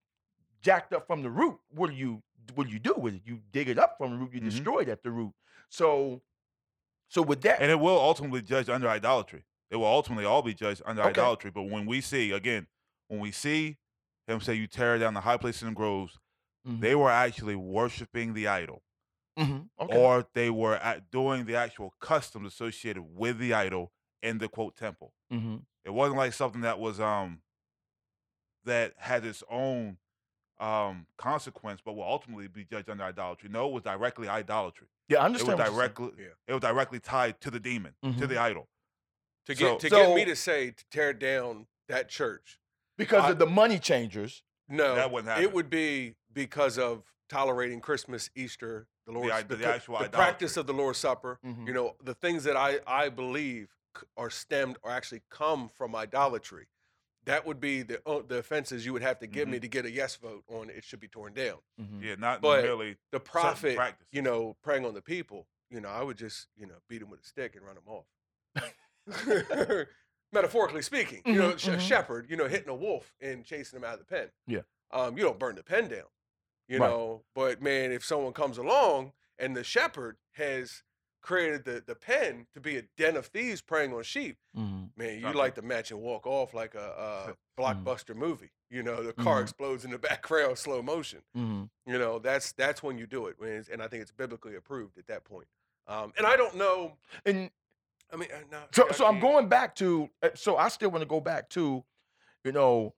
jacked 0.62 0.94
up 0.94 1.08
from 1.08 1.22
the 1.24 1.30
root, 1.30 1.60
what 1.70 1.90
do 1.90 1.96
you 1.96 2.24
what 2.56 2.68
do 2.68 2.74
you 2.74 2.80
do 2.80 2.94
with 2.96 3.16
it? 3.16 3.22
You 3.26 3.42
dig 3.52 3.68
it 3.68 3.78
up 3.78 3.98
from 3.98 4.12
the 4.12 4.18
root. 4.18 4.34
You 4.34 4.40
Mhm. 4.42 4.46
destroy 4.46 4.80
it 4.82 4.90
at 4.90 5.04
the 5.04 5.12
root. 5.12 5.34
So 5.70 6.22
so 7.10 7.22
with 7.22 7.42
that, 7.44 7.62
And 7.62 7.72
it 7.72 7.80
will 7.80 8.00
ultimately 8.00 8.42
judge 8.42 8.68
under 8.70 8.88
idolatry. 8.90 9.46
It 9.70 9.78
will 9.78 9.86
ultimately 9.88 10.26
all 10.26 10.42
be 10.42 10.54
judged 10.54 10.82
under 10.86 11.02
Okay. 11.02 11.10
idolatry. 11.12 11.52
But 11.52 11.64
when 11.64 11.86
we 11.86 12.02
see, 12.02 12.32
again, 12.32 12.68
when 13.08 13.20
we 13.20 13.32
see 13.32 13.78
him 14.28 14.42
say, 14.42 14.56
You 14.56 14.68
tear 14.68 14.98
down 14.98 15.14
the 15.14 15.22
high 15.22 15.38
places 15.38 15.64
and 15.64 15.76
groves, 15.76 16.20
Mhm. 16.66 16.82
they 16.82 16.96
were 16.96 17.10
actually 17.10 17.56
worshiping 17.56 18.34
the 18.34 18.48
idol. 18.48 18.84
Mhm. 19.38 19.70
okay. 19.80 19.98
Or 19.98 20.28
they 20.34 20.50
were 20.50 20.80
doing 21.12 21.46
the 21.46 21.56
actual 21.56 21.92
customs 22.02 22.48
associated 22.54 23.04
with 23.04 23.38
the 23.38 23.54
idol 23.54 23.94
in 24.22 24.38
the 24.40 24.48
quote 24.48 24.76
temple. 24.76 25.14
Mhm. 25.32 25.64
It 25.86 25.92
wasn't 25.92 26.18
like 26.18 26.34
something 26.34 26.62
that 26.62 26.80
was 26.80 27.00
um 27.00 27.42
that 28.66 28.94
had 28.98 29.26
its 29.26 29.44
own 29.50 29.98
um 30.60 31.06
consequence, 31.18 31.82
but 31.84 31.94
will 31.94 32.04
ultimately 32.04 32.48
be 32.48 32.66
judged 32.66 32.90
under 32.90 33.04
idolatry. 33.04 33.50
No, 33.50 33.68
it 33.68 33.74
was 33.74 33.84
directly 33.84 34.28
idolatry. 34.28 34.88
yeah, 35.08 35.20
I 35.22 35.26
understand. 35.26 35.60
It 35.60 35.68
understand. 35.68 35.76
was 35.76 35.78
what 35.78 35.84
you're 35.84 36.08
saying. 36.08 36.10
directly 36.10 36.24
Yeah. 36.26 36.34
it 36.48 36.54
was 36.54 36.62
directly 36.62 37.00
tied 37.00 37.42
to 37.42 37.52
the 37.52 37.60
demon, 37.60 37.94
to 38.04 38.10
Mhm. 38.10 38.28
the 38.30 38.38
idol. 38.38 38.68
To 39.46 39.56
So- 39.56 39.60
get 39.74 39.80
to 39.82 39.90
get 39.90 40.16
me 40.16 40.26
to 40.26 40.36
say 40.36 40.72
to 40.72 40.86
tear 40.90 41.14
down 41.14 41.68
that 41.88 42.10
church. 42.10 42.60
because 42.98 43.26
I- 43.26 43.30
of 43.32 43.38
the 43.40 43.46
money 43.46 43.78
changers. 43.78 44.42
No, 44.68 44.96
That 44.96 45.12
wouldn't 45.12 45.30
happen. 45.30 45.44
it 45.44 45.54
would 45.54 45.70
be 45.70 46.16
because 46.34 46.80
of 46.80 47.04
tolerating 47.30 47.80
Christmas, 47.80 48.30
Easter, 48.36 48.88
the 49.06 49.12
Lord's 49.12 49.32
i- 49.32 49.44
the 49.44 49.56
co- 49.56 49.70
actual 49.70 50.00
the 50.00 50.10
practice 50.10 50.58
of 50.58 50.66
the 50.66 50.74
Lord's 50.74 50.98
Supper. 50.98 51.40
Mhm. 51.46 51.68
You 51.68 51.74
know, 51.74 51.96
the 52.02 52.16
things 52.16 52.44
that 52.46 52.58
I 52.58 52.80
I 52.88 53.10
believe 53.10 53.70
c- 53.70 53.77
are 54.16 54.30
stemmed 54.30 54.78
or 54.84 54.92
actually 54.92 55.22
come 55.30 55.68
from 55.70 55.96
idolatry. 55.96 56.68
That 57.26 57.46
would 57.46 57.60
be 57.60 57.82
the 57.82 58.02
uh, 58.08 58.22
the 58.26 58.38
offenses 58.38 58.86
you 58.86 58.94
would 58.94 59.02
have 59.02 59.20
to 59.20 59.28
give 59.28 59.44
Mm-hmm. 59.44 59.52
me 59.52 59.60
to 59.60 59.68
get 59.68 59.86
a 59.86 59.92
yes 59.92 60.16
vote 60.16 60.44
on 60.48 60.70
it 60.70 60.84
should 60.84 61.00
be 61.02 61.08
torn 61.10 61.34
down. 61.34 61.58
Mhm. 61.82 62.02
Yeah, 62.02 62.16
not 62.18 62.42
But 62.42 62.64
merely 62.64 62.98
The 63.12 63.20
prophet, 63.20 63.78
you 64.12 64.22
know, 64.22 64.56
preying 64.64 64.86
on 64.86 64.94
the 64.94 65.02
people. 65.02 65.48
You 65.70 65.82
know, 65.82 65.90
I 65.90 66.04
would 66.04 66.18
just 66.18 66.48
you 66.56 66.66
know 66.66 66.76
beat 66.88 67.02
him 67.02 67.10
with 67.10 67.22
a 67.22 67.26
stick 67.26 67.56
and 67.58 67.66
run 67.66 67.76
him 67.78 67.84
off. 67.88 68.06
Metaphorically 70.34 70.82
speaking, 70.82 71.22
you 71.26 71.36
know, 71.36 71.52
Mhm, 71.52 71.74
a 71.74 71.78
mhm. 71.78 71.80
shepherd, 71.80 72.30
you 72.30 72.36
know, 72.36 72.48
hitting 72.48 72.68
a 72.70 72.76
wolf 72.76 73.14
and 73.22 73.46
chasing 73.46 73.78
him 73.78 73.86
out 73.86 73.94
of 73.94 74.00
the 74.00 74.06
pen. 74.06 74.30
Yeah. 74.46 74.62
Um, 74.92 75.18
you 75.18 75.24
don't 75.24 75.40
burn 75.40 75.56
the 75.56 75.64
pen 75.64 75.88
down, 75.88 76.04
you 76.68 76.80
Right. 76.80 76.90
know. 76.90 77.24
But 77.34 77.62
man, 77.62 77.92
if 77.94 78.04
someone 78.04 78.34
comes 78.34 78.58
along 78.58 79.14
and 79.40 79.56
the 79.56 79.64
shepherd 79.64 80.18
has 80.32 80.84
created 81.22 81.66
the 81.66 81.84
the 81.86 81.96
pen 81.96 82.48
to 82.54 82.60
be 82.62 82.78
a 82.78 82.84
den 82.98 83.16
of 83.18 83.26
thieves 83.28 83.62
preying 83.62 83.94
on 83.94 84.04
sheep, 84.04 84.38
Mhm. 84.56 84.90
man, 84.96 85.20
you 85.20 85.32
like 85.34 85.56
to 85.56 85.62
match 85.62 85.92
and 85.92 86.00
walk 86.02 86.26
off 86.26 86.54
like 86.54 86.76
a, 86.76 87.36
a 87.36 87.36
blockbuster 87.62 88.16
movie. 88.16 88.52
You 88.70 88.84
know, 88.84 89.02
the 89.04 89.14
car 89.14 89.40
Mhm. 89.40 89.44
explodes 89.44 89.86
in 89.86 89.92
the 89.92 89.98
background, 90.10 90.58
slow 90.58 90.82
motion. 90.82 91.22
Mhm. 91.36 91.70
You 91.86 91.98
know, 92.00 92.20
that's 92.20 92.52
that's 92.54 92.82
when 92.84 92.98
you 92.98 93.08
do 93.08 93.28
it, 93.28 93.36
when 93.40 93.66
and 93.72 93.82
I 93.82 93.88
think 93.88 94.02
it's 94.02 94.12
biblically 94.12 94.56
approved 94.56 94.98
at 94.98 95.08
that 95.08 95.24
point. 95.26 95.48
Um, 95.88 96.14
and 96.18 96.26
I 96.28 96.36
don't 96.36 96.56
know. 96.56 96.98
And 97.26 97.50
I 98.12 98.16
mean, 98.16 98.30
uh, 98.32 98.40
no, 98.52 98.64
so 98.72 98.88
I 98.90 98.92
so 98.94 99.06
I'm 99.06 99.20
going 99.20 99.50
back 99.50 99.76
to 99.76 100.10
uh, 100.22 100.30
so 100.36 100.58
I 100.58 100.70
still 100.70 100.90
want 100.92 101.02
to 101.02 101.08
go 101.08 101.20
back 101.20 101.50
to, 101.52 101.84
you 102.44 102.52
know, 102.52 102.94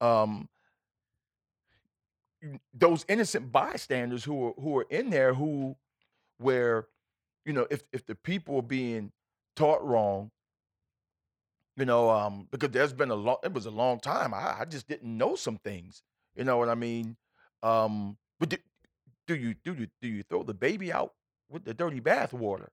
um 0.00 0.48
those 2.72 3.04
innocent 3.08 3.50
bystanders 3.50 4.22
who 4.22 4.48
are 4.48 4.52
who 4.52 4.78
are 4.78 4.86
in 4.90 5.10
there 5.10 5.34
who 5.34 5.76
where 6.38 6.86
you 7.48 7.54
know 7.54 7.66
if 7.70 7.82
if 7.92 8.04
the 8.06 8.14
people 8.14 8.56
are 8.58 8.62
being 8.62 9.10
taught 9.56 9.82
wrong 9.82 10.30
you 11.76 11.84
know 11.86 12.10
um 12.10 12.46
because 12.50 12.70
there's 12.70 12.92
been 12.92 13.10
a 13.10 13.14
long 13.14 13.38
it 13.42 13.52
was 13.52 13.66
a 13.66 13.70
long 13.70 13.98
time 14.00 14.34
I, 14.34 14.56
I 14.60 14.64
just 14.64 14.86
didn't 14.86 15.16
know 15.16 15.34
some 15.34 15.56
things 15.56 16.02
you 16.36 16.44
know 16.44 16.58
what 16.58 16.68
I 16.68 16.74
mean 16.74 17.16
um 17.62 18.18
but 18.38 18.50
do, 18.50 18.56
do 19.26 19.34
you 19.34 19.54
do 19.64 19.72
you 19.74 19.86
do 20.02 20.08
you 20.08 20.22
throw 20.22 20.42
the 20.42 20.54
baby 20.54 20.92
out 20.92 21.14
with 21.48 21.64
the 21.64 21.74
dirty 21.74 22.00
bath 22.00 22.32
water 22.32 22.70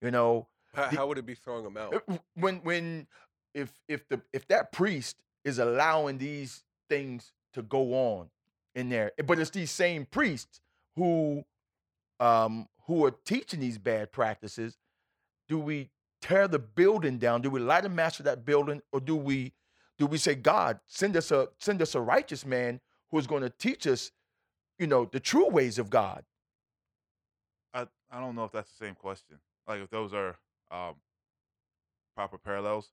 you 0.00 0.10
know 0.10 0.46
How, 0.74 0.88
the- 0.90 0.96
how 0.96 1.06
would 1.08 1.18
it 1.18 1.26
be 1.26 1.34
throwing 1.34 1.64
them 1.64 1.76
out? 1.76 1.94
uh, 2.08 2.16
when 2.34 2.56
when 2.58 3.06
if 3.52 3.72
if 3.88 4.08
the 4.08 4.20
if 4.32 4.46
that 4.48 4.70
priest 4.72 5.16
is 5.44 5.58
allowing 5.58 6.18
these 6.18 6.62
things 6.88 7.32
to 7.54 7.62
go 7.62 7.94
on 7.94 8.30
in 8.76 8.88
there 8.88 9.10
but 9.26 9.38
it's 9.38 9.50
these 9.50 9.70
same 9.70 10.06
priests 10.06 10.60
who 10.96 11.44
um 12.20 12.68
who 12.86 13.04
are 13.04 13.10
teaching 13.10 13.60
these 13.60 13.78
bad 13.78 14.12
practices 14.12 14.76
do 15.48 15.58
we 15.58 15.90
tear 16.20 16.48
the 16.48 16.58
building 16.58 17.18
down 17.18 17.42
do 17.42 17.50
we 17.50 17.60
light 17.60 17.84
a 17.84 17.88
match 17.88 18.16
to 18.16 18.22
that 18.22 18.44
building 18.44 18.80
or 18.92 19.00
do 19.00 19.16
we 19.16 19.52
do 19.98 20.06
we 20.06 20.18
say 20.18 20.34
god 20.34 20.80
send 20.86 21.16
us 21.16 21.30
a 21.30 21.48
send 21.58 21.80
us 21.82 21.94
a 21.94 22.00
righteous 22.00 22.44
man 22.46 22.80
who 23.10 23.18
is 23.18 23.26
going 23.26 23.42
to 23.42 23.50
teach 23.50 23.86
us 23.86 24.10
you 24.78 24.86
know 24.86 25.04
the 25.12 25.20
true 25.20 25.48
ways 25.48 25.78
of 25.78 25.90
god 25.90 26.24
I, 27.74 27.86
I 28.10 28.20
don't 28.20 28.36
know 28.36 28.44
if 28.44 28.52
that's 28.52 28.70
the 28.70 28.84
same 28.86 28.94
question. 28.94 29.38
Like 29.66 29.80
if 29.82 29.90
those 29.90 30.14
are 30.14 30.36
um 30.70 30.94
proper 32.14 32.38
parallels. 32.38 32.90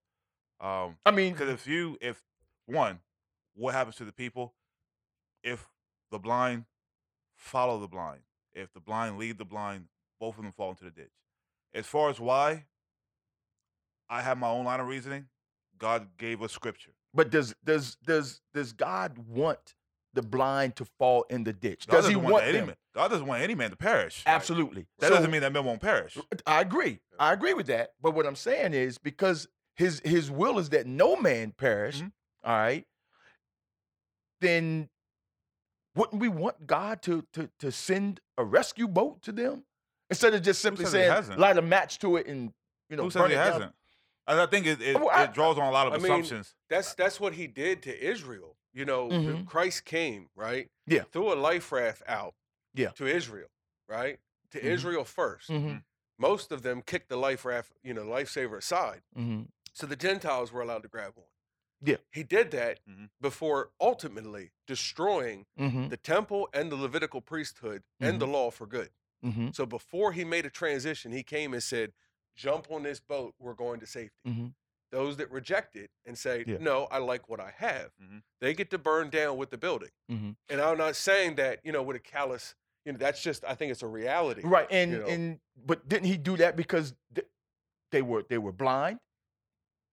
Um 0.60 0.98
i 1.06 1.12
mean 1.12 1.34
Because 1.34 1.50
if 1.50 1.68
you, 1.68 1.98
if 2.02 2.24
one, 2.66 3.00
what 3.56 3.74
happens 3.74 3.96
to 3.98 4.06
the 4.06 4.12
people 4.12 4.54
if 5.44 5.68
the 6.12 6.20
blind 6.20 6.66
follow 7.36 7.80
the 7.80 7.88
blind? 7.88 8.22
If 8.54 8.74
the 8.74 8.80
blind 8.80 9.18
lead 9.18 9.38
the 9.38 9.46
blind, 9.46 9.86
both 10.20 10.38
of 10.38 10.44
them 10.44 10.52
fall 10.52 10.70
into 10.72 10.84
the 10.84 10.92
ditch. 10.92 11.12
As 11.74 11.86
far 11.86 12.10
as 12.10 12.20
why, 12.20 12.66
I 14.10 14.22
have 14.22 14.38
my 14.38 14.50
own 14.50 14.66
line 14.66 14.80
of 14.80 14.88
reasoning. 14.88 15.28
God 15.78 16.10
gave 16.18 16.42
us 16.44 16.52
scripture. 16.52 16.92
But 17.14 17.30
does 17.30 17.56
does 17.64 17.96
does 18.06 18.42
does 18.54 18.74
God 18.74 19.18
want 19.18 19.76
the 20.14 20.22
blind 20.22 20.76
to 20.76 20.86
fall 21.00 21.26
in 21.30 21.44
the 21.46 21.54
ditch? 21.54 21.88
God 21.88 21.98
does 21.98 22.08
He 22.08 22.14
doesn't 22.16 22.30
want 22.30 22.44
any 22.44 22.58
them? 22.58 22.68
man. 22.68 22.76
God 22.94 23.08
doesn't 23.10 23.26
want 23.26 23.42
any 23.42 23.56
man 23.56 23.70
to 23.70 23.78
perish. 23.78 24.24
Absolutely. 24.26 24.86
That 25.00 25.08
So, 25.08 25.16
doesn't 25.16 25.32
mean 25.32 25.42
that 25.42 25.54
men 25.54 25.64
won't 25.64 25.82
perish. 25.82 26.18
I 26.46 26.60
agree. 26.62 27.00
I 27.18 27.32
agree 27.32 27.54
with 27.54 27.68
that. 27.68 27.92
But 28.02 28.12
what 28.14 28.26
I'm 28.26 28.36
saying 28.36 28.74
is 28.74 28.98
because 28.98 29.48
His 29.76 30.02
His 30.04 30.30
will 30.30 30.60
is 30.60 30.70
that 30.70 30.86
no 30.86 31.16
man 31.16 31.54
perish. 31.54 32.02
Mhm. 32.02 32.12
all 32.44 32.58
right. 32.58 32.86
Then 34.42 34.90
wouldn't 35.96 36.22
we 36.22 36.30
want 36.30 36.68
God 36.68 37.02
to 37.04 37.24
to 37.34 37.50
to 37.60 37.72
send 37.72 38.20
a 38.38 38.44
rescue 38.44 38.88
boat 38.88 39.22
to 39.24 39.32
them 39.32 39.64
instead 40.10 40.34
of 40.34 40.42
just 40.42 40.62
simply 40.62 40.86
saying 40.86 41.12
light 41.38 41.58
a 41.58 41.62
match 41.62 42.00
to 42.00 42.16
it 42.18 42.28
and 42.28 42.54
you 42.90 42.96
know 42.98 43.04
Who 43.04 43.12
says 43.12 43.22
burn 43.22 43.32
he 43.32 43.36
it 43.36 43.40
hasn't? 43.40 43.74
And 44.28 44.40
I 44.40 44.46
think 44.46 44.68
it, 44.68 44.82
it, 44.82 44.96
Well, 44.96 45.10
I- 45.10 45.24
it 45.24 45.34
draws 45.34 45.58
on 45.58 45.64
a 45.68 45.72
lot 45.72 45.88
of 45.88 45.94
I 45.94 45.98
mean, 45.98 46.06
assumptions. 46.06 46.56
That's 46.70 46.94
that's 46.94 47.20
what 47.20 47.34
he 47.34 47.48
did 47.48 47.82
to 47.84 48.04
Israel. 48.04 48.56
You 48.74 48.86
know, 48.86 49.10
the- 49.10 49.16
Mhm. 49.16 49.46
Christ 49.48 49.84
came 49.84 50.30
right. 50.36 50.70
Yeah. 50.88 51.04
Threw 51.12 51.34
a 51.34 51.36
life 51.36 51.72
raft 51.72 52.04
out. 52.08 52.36
Yeah. 52.74 52.90
To 52.92 53.06
Israel, 53.06 53.50
right? 53.90 54.20
To 54.52 54.60
Mhm. 54.60 54.64
Israel 54.64 55.04
1st 55.06 55.50
Mhm, 55.50 55.84
Most 56.18 56.52
of 56.52 56.62
them 56.62 56.82
kicked 56.84 57.10
the 57.10 57.18
life 57.18 57.44
raft, 57.44 57.74
you 57.84 57.94
know, 57.94 58.04
lifesaver 58.06 58.58
aside. 58.58 59.02
mhm. 59.18 59.48
So 59.74 59.88
the 59.88 59.96
Gentiles 59.98 60.52
were 60.54 60.62
allowed 60.62 60.84
to 60.84 60.88
grab 60.88 61.14
one. 61.16 61.26
Yeah. 61.84 61.98
He 62.12 62.24
did 62.24 62.52
that 62.52 62.80
Mhm. 62.88 63.10
before 63.20 63.72
ultimately 63.80 64.52
destroying 64.68 65.46
Mhm, 65.60 65.90
the 65.90 65.98
temple 65.98 66.48
and 66.54 66.72
the 66.72 66.76
Levitical 66.76 67.22
priesthood 67.22 67.84
and 68.00 68.20
the 68.22 68.28
law 68.28 68.52
for 68.52 68.68
good. 68.68 68.92
mhm. 69.24 69.54
So 69.56 69.66
before 69.66 70.12
he 70.14 70.24
made 70.24 70.46
a 70.46 70.50
transition, 70.50 71.12
he 71.12 71.24
came 71.24 71.54
and 71.54 71.62
said, 71.64 71.94
jump 72.36 72.72
on 72.72 72.84
this 72.84 73.00
boat, 73.00 73.36
we're 73.40 73.54
going 73.54 73.80
to 73.80 73.86
safety. 73.88 74.18
Mhm. 74.28 74.54
Those 74.92 75.18
that 75.18 75.30
reject 75.32 75.76
it 75.76 75.90
and 76.06 76.18
say, 76.18 76.44
Yeah. 76.46 76.58
no, 76.60 76.86
I 76.86 76.98
like 76.98 77.30
what 77.30 77.40
I 77.40 77.52
have, 77.52 77.92
they 78.40 78.54
get 78.54 78.70
to 78.72 78.78
burn 78.78 79.10
down 79.10 79.38
with 79.38 79.50
the 79.50 79.58
building. 79.58 79.92
And 80.10 80.36
I'm 80.62 80.78
not 80.78 80.96
saying 80.96 81.36
that, 81.36 81.60
you 81.64 81.72
know, 81.72 81.82
with 81.84 81.96
a 81.96 82.00
callous, 82.00 82.56
you 82.86 82.92
know, 82.92 82.98
that's 82.98 83.22
just, 83.24 83.44
I 83.46 83.56
think 83.56 83.72
it's 83.72 83.84
a 83.84 83.88
reality. 83.88 84.42
Right, 84.44 84.68
and 84.70 84.92
you 84.92 85.00
know. 85.00 85.06
and 85.08 85.40
but 85.56 85.88
didn't 85.88 86.08
he 86.08 86.18
do 86.18 86.36
that 86.38 86.56
because 86.56 86.94
th- 87.16 87.28
they 87.92 88.02
were 88.02 88.24
they 88.28 88.38
were 88.38 88.52
blind, 88.52 89.00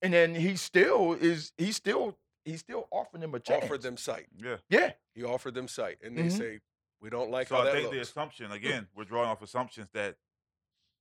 and 0.02 0.12
then 0.12 0.34
he 0.34 0.56
still 0.56 1.12
is 1.14 1.52
he 1.58 1.72
still 1.72 2.16
he 2.44 2.56
still 2.56 2.88
offering 2.90 3.20
them 3.20 3.34
a 3.34 3.40
chance. 3.40 3.64
Offered 3.64 3.82
them 3.82 3.96
sight. 3.96 4.26
Yeah. 4.36 4.56
yeah, 4.70 4.92
He 5.14 5.22
offered 5.24 5.54
them 5.54 5.68
sight. 5.68 5.98
And 6.02 6.16
they 6.16 6.22
Mhm. 6.24 6.32
say, 6.38 6.60
we 7.00 7.10
don't 7.10 7.30
like 7.30 7.48
so 7.48 7.56
how 7.56 7.62
I 7.62 7.64
that 7.66 7.74
think 7.74 7.90
the 7.90 8.00
assumption 8.00 8.50
again, 8.52 8.88
we're 8.94 9.04
drawing 9.04 9.28
off 9.28 9.42
assumptions 9.42 9.88
that 9.92 10.16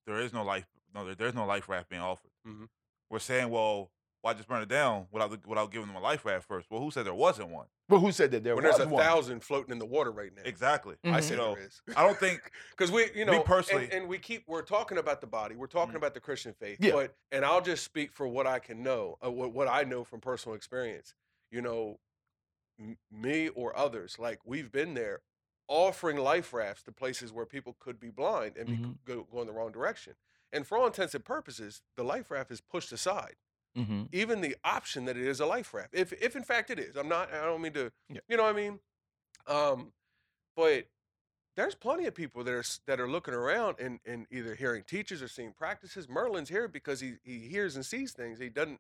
there 0.06 0.20
is 0.20 0.34
no 0.34 0.44
life, 0.44 0.66
no, 0.94 1.06
there, 1.06 1.16
there's 1.16 1.34
no 1.36 1.46
life 1.46 1.70
raft 1.70 1.90
being 1.90 2.02
offered. 2.02 2.32
Mhm. 2.46 2.68
We're 3.10 3.20
saying, 3.20 3.50
well, 3.50 3.92
why 4.28 4.34
just 4.34 4.50
burn 4.50 4.62
it 4.62 4.68
down 4.68 5.08
without 5.10 5.32
the- 5.32 5.48
without 5.48 5.72
giving 5.72 5.88
them 5.88 5.96
a 5.96 6.02
life 6.02 6.26
raft 6.26 6.46
first? 6.46 6.70
Well, 6.70 6.82
who 6.82 6.92
said 6.92 7.06
there 7.06 7.14
wasn't 7.14 7.48
one? 7.50 7.68
but 7.88 8.00
who 8.00 8.12
said 8.12 8.32
that 8.32 8.44
there 8.44 8.54
when 8.56 8.66
was 8.66 8.76
there's 8.76 8.86
a 8.86 8.92
one? 8.94 9.02
thousand 9.02 9.40
floating 9.40 9.72
in 9.72 9.80
the 9.80 9.86
water 9.86 10.12
right 10.12 10.34
now. 10.36 10.42
Exactly. 10.44 10.98
I 11.06 11.08
Mhm. 11.08 11.24
say 11.24 11.30
You 11.32 11.38
know, 11.38 11.56
there 11.56 11.64
is. 11.64 11.82
I 11.96 12.04
don't 12.04 12.18
think 12.20 12.42
Because 12.72 12.92
we, 12.92 13.10
you 13.16 13.24
know, 13.24 13.32
and- 13.38 13.46
personally- 13.46 13.90
and, 13.94 14.10
we 14.10 14.20
keep 14.20 14.44
we're 14.46 14.62
talking 14.64 14.98
about 14.98 15.22
the 15.22 15.28
body, 15.28 15.56
we're 15.56 15.68
talking 15.68 15.94
Mm. 15.94 15.98
about 15.98 16.14
the 16.14 16.20
Christian 16.20 16.54
faith, 16.54 16.80
Yeah. 16.82 16.92
but 16.92 17.16
and 17.32 17.46
I'll 17.46 17.62
just 17.62 17.86
speak 17.86 18.12
for 18.12 18.28
what 18.28 18.46
I 18.46 18.60
can 18.60 18.84
know, 18.84 19.18
uh, 19.24 19.32
what, 19.32 19.54
what 19.54 19.70
I 19.70 19.84
know 19.84 20.04
from 20.04 20.20
personal 20.20 20.56
experience. 20.56 21.16
You 21.50 21.62
know, 21.62 22.00
m- 22.78 22.98
me 23.10 23.48
or 23.48 23.74
others, 23.78 24.20
like 24.20 24.40
we've 24.44 24.70
been 24.72 24.94
there, 24.94 25.22
offering 25.70 26.18
life 26.18 26.52
rafts 26.52 26.84
to 26.84 26.92
places 26.92 27.32
where 27.32 27.46
people 27.46 27.78
could 27.80 28.00
be 28.02 28.10
blind 28.10 28.58
and 28.58 28.68
be 28.68 28.76
Mhm. 28.78 28.98
go, 29.06 29.24
go 29.24 29.40
in 29.42 29.48
the 29.48 29.54
wrong 29.54 29.72
direction. 29.72 30.16
And 30.52 30.66
for 30.68 30.78
all 30.78 30.88
intents 30.88 31.14
and 31.16 31.24
purposes, 31.26 31.82
the 31.96 32.04
life 32.04 32.32
raft 32.32 32.52
is 32.52 32.60
pushed 32.62 32.92
aside. 32.92 33.36
Mhm. 33.78 34.10
Even 34.12 34.42
the 34.42 34.56
option 34.64 35.06
that 35.06 35.16
it 35.18 35.24
is 35.28 35.40
a 35.40 35.46
life 35.46 35.74
raft, 35.74 35.94
if 35.94 36.12
if 36.14 36.36
in 36.36 36.44
fact 36.44 36.70
it 36.72 36.80
is, 36.80 36.96
I'm 36.96 37.08
not. 37.08 37.32
I 37.34 37.46
don't 37.46 37.62
mean 37.62 37.74
to. 37.74 37.92
Yeah. 38.10 38.22
You 38.28 38.38
know 38.38 38.44
what 38.44 38.56
I 38.56 38.58
mean? 38.58 38.80
Um, 39.46 39.94
but 40.56 40.88
there's 41.56 41.76
plenty 41.76 42.06
of 42.06 42.16
people 42.16 42.44
that 42.44 42.54
are 42.54 42.64
that 42.88 43.00
are 43.00 43.10
looking 43.10 43.34
around 43.34 43.80
and, 43.80 44.00
and 44.06 44.28
either 44.32 44.56
hearing 44.56 44.84
teachers 44.84 45.22
or 45.22 45.28
seeing 45.28 45.54
practices. 45.54 46.10
Merlin's 46.10 46.50
here 46.50 46.68
because 46.68 47.00
he 47.00 47.18
he 47.24 47.40
hears 47.48 47.76
and 47.76 47.86
sees 47.86 48.14
things 48.14 48.40
he 48.40 48.50
doesn't 48.50 48.80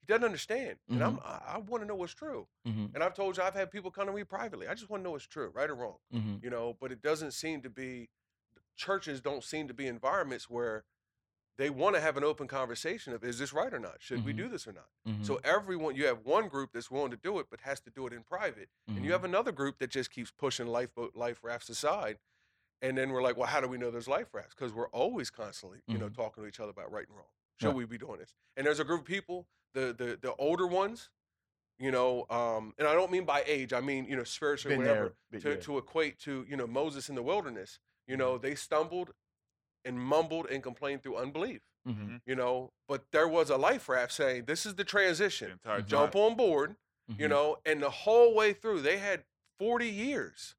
he 0.00 0.06
doesn't 0.06 0.24
understand, 0.24 0.78
and 0.88 1.02
I'm 1.02 1.20
I, 1.20 1.40
I 1.54 1.58
want 1.58 1.82
to 1.82 1.86
know 1.86 1.94
what's 1.96 2.14
true. 2.14 2.48
Mhm. 2.66 2.94
And 2.94 3.04
I've 3.04 3.14
told 3.14 3.36
you 3.36 3.42
I've 3.42 3.54
had 3.54 3.70
people 3.70 3.90
come 3.90 4.06
to 4.06 4.12
me 4.12 4.24
privately. 4.24 4.68
I 4.68 4.74
just 4.74 4.88
want 4.90 5.02
to 5.02 5.04
know 5.04 5.10
what's 5.12 5.26
true, 5.26 5.50
right 5.54 5.68
or 5.68 5.74
wrong, 5.74 5.98
Mhm. 6.14 6.42
you 6.42 6.50
know. 6.50 6.76
But 6.80 6.92
it 6.92 7.02
doesn't 7.02 7.32
seem 7.32 7.60
to 7.62 7.70
be 7.70 8.08
churches 8.76 9.20
don't 9.20 9.44
seem 9.44 9.68
to 9.68 9.74
be 9.74 9.86
environments 9.86 10.48
where 10.48 10.84
they 11.60 11.68
want 11.68 11.94
to 11.94 12.00
have 12.00 12.16
an 12.16 12.24
open 12.24 12.48
conversation 12.48 13.12
of 13.12 13.22
is 13.22 13.38
this 13.38 13.52
right 13.52 13.72
or 13.74 13.78
not? 13.78 13.96
Should 14.00 14.24
we 14.24 14.32
Mhm. 14.32 14.36
do 14.38 14.48
this 14.48 14.66
or 14.66 14.72
not? 14.72 14.88
Mhm. 15.06 15.26
So 15.26 15.40
everyone, 15.44 15.94
you 15.94 16.06
have 16.06 16.24
one 16.24 16.48
group 16.48 16.72
that's 16.72 16.90
willing 16.90 17.10
to 17.10 17.18
do 17.18 17.38
it, 17.38 17.48
but 17.50 17.60
has 17.60 17.80
to 17.82 17.90
do 17.90 18.06
it 18.06 18.14
in 18.14 18.22
private, 18.22 18.70
and 18.88 19.04
you 19.04 19.12
have 19.12 19.24
another 19.24 19.52
group 19.52 19.78
that 19.78 19.90
just 19.90 20.10
keeps 20.10 20.30
pushing 20.30 20.66
lifeboat 20.66 21.14
life 21.14 21.44
rafts 21.44 21.68
aside. 21.68 22.18
And 22.80 22.96
then 22.96 23.10
we're 23.10 23.20
like, 23.20 23.36
well, 23.36 23.46
how 23.46 23.60
do 23.60 23.68
we 23.68 23.76
know 23.76 23.90
there's 23.90 24.08
life 24.08 24.32
rafts? 24.32 24.54
Because 24.54 24.72
we're 24.72 24.88
always 24.88 25.28
constantly, 25.28 25.82
you 25.86 25.98
know, 25.98 26.08
Mhm. 26.08 26.14
talking 26.14 26.42
to 26.42 26.48
each 26.48 26.60
other 26.60 26.70
about 26.70 26.90
right 26.90 27.06
and 27.06 27.14
wrong. 27.14 27.28
Should 27.60 27.68
Yeah. 27.68 27.74
we 27.74 27.84
be 27.84 27.98
doing 27.98 28.18
this? 28.20 28.34
And 28.56 28.66
there's 28.66 28.80
a 28.80 28.84
group 28.84 29.02
of 29.02 29.06
people, 29.06 29.46
the 29.74 29.92
the 29.92 30.16
the 30.16 30.34
older 30.36 30.66
ones, 30.66 31.10
you 31.78 31.90
know, 31.90 32.24
um, 32.30 32.74
and 32.78 32.88
I 32.88 32.94
don't 32.94 33.10
mean 33.10 33.26
by 33.26 33.42
age, 33.46 33.74
I 33.74 33.82
mean 33.82 34.06
you 34.06 34.16
know 34.16 34.24
spiritually, 34.24 34.78
whatever, 34.78 35.14
there, 35.30 35.40
to 35.40 35.50
yeah. 35.56 35.60
to 35.60 35.76
equate 35.76 36.18
to 36.20 36.46
you 36.48 36.56
know 36.56 36.66
Moses 36.66 37.10
in 37.10 37.16
the 37.16 37.22
wilderness. 37.22 37.78
You 38.06 38.16
know, 38.16 38.38
they 38.38 38.54
stumbled 38.54 39.12
and 39.84 39.98
mumbled 39.98 40.46
and 40.50 40.62
complained 40.62 41.02
through 41.02 41.16
unbelief. 41.16 41.62
Mhm. 41.86 42.20
You 42.26 42.34
know, 42.34 42.72
but 42.88 43.10
there 43.10 43.28
was 43.28 43.50
a 43.50 43.56
life 43.56 43.88
raft 43.88 44.12
saying, 44.12 44.44
"This 44.44 44.66
is 44.66 44.74
the 44.74 44.78
the 44.78 44.84
transition." 44.84 45.50
entire 45.52 45.82
jump 45.82 46.14
on 46.14 46.36
board, 46.36 46.76
you 47.08 47.26
Mhm. 47.26 47.30
know, 47.30 47.56
and 47.64 47.82
the 47.82 47.90
whole 47.90 48.34
way 48.34 48.52
through 48.52 48.82
they 48.82 48.98
had 48.98 49.24
40 49.58 49.88
years 49.88 50.56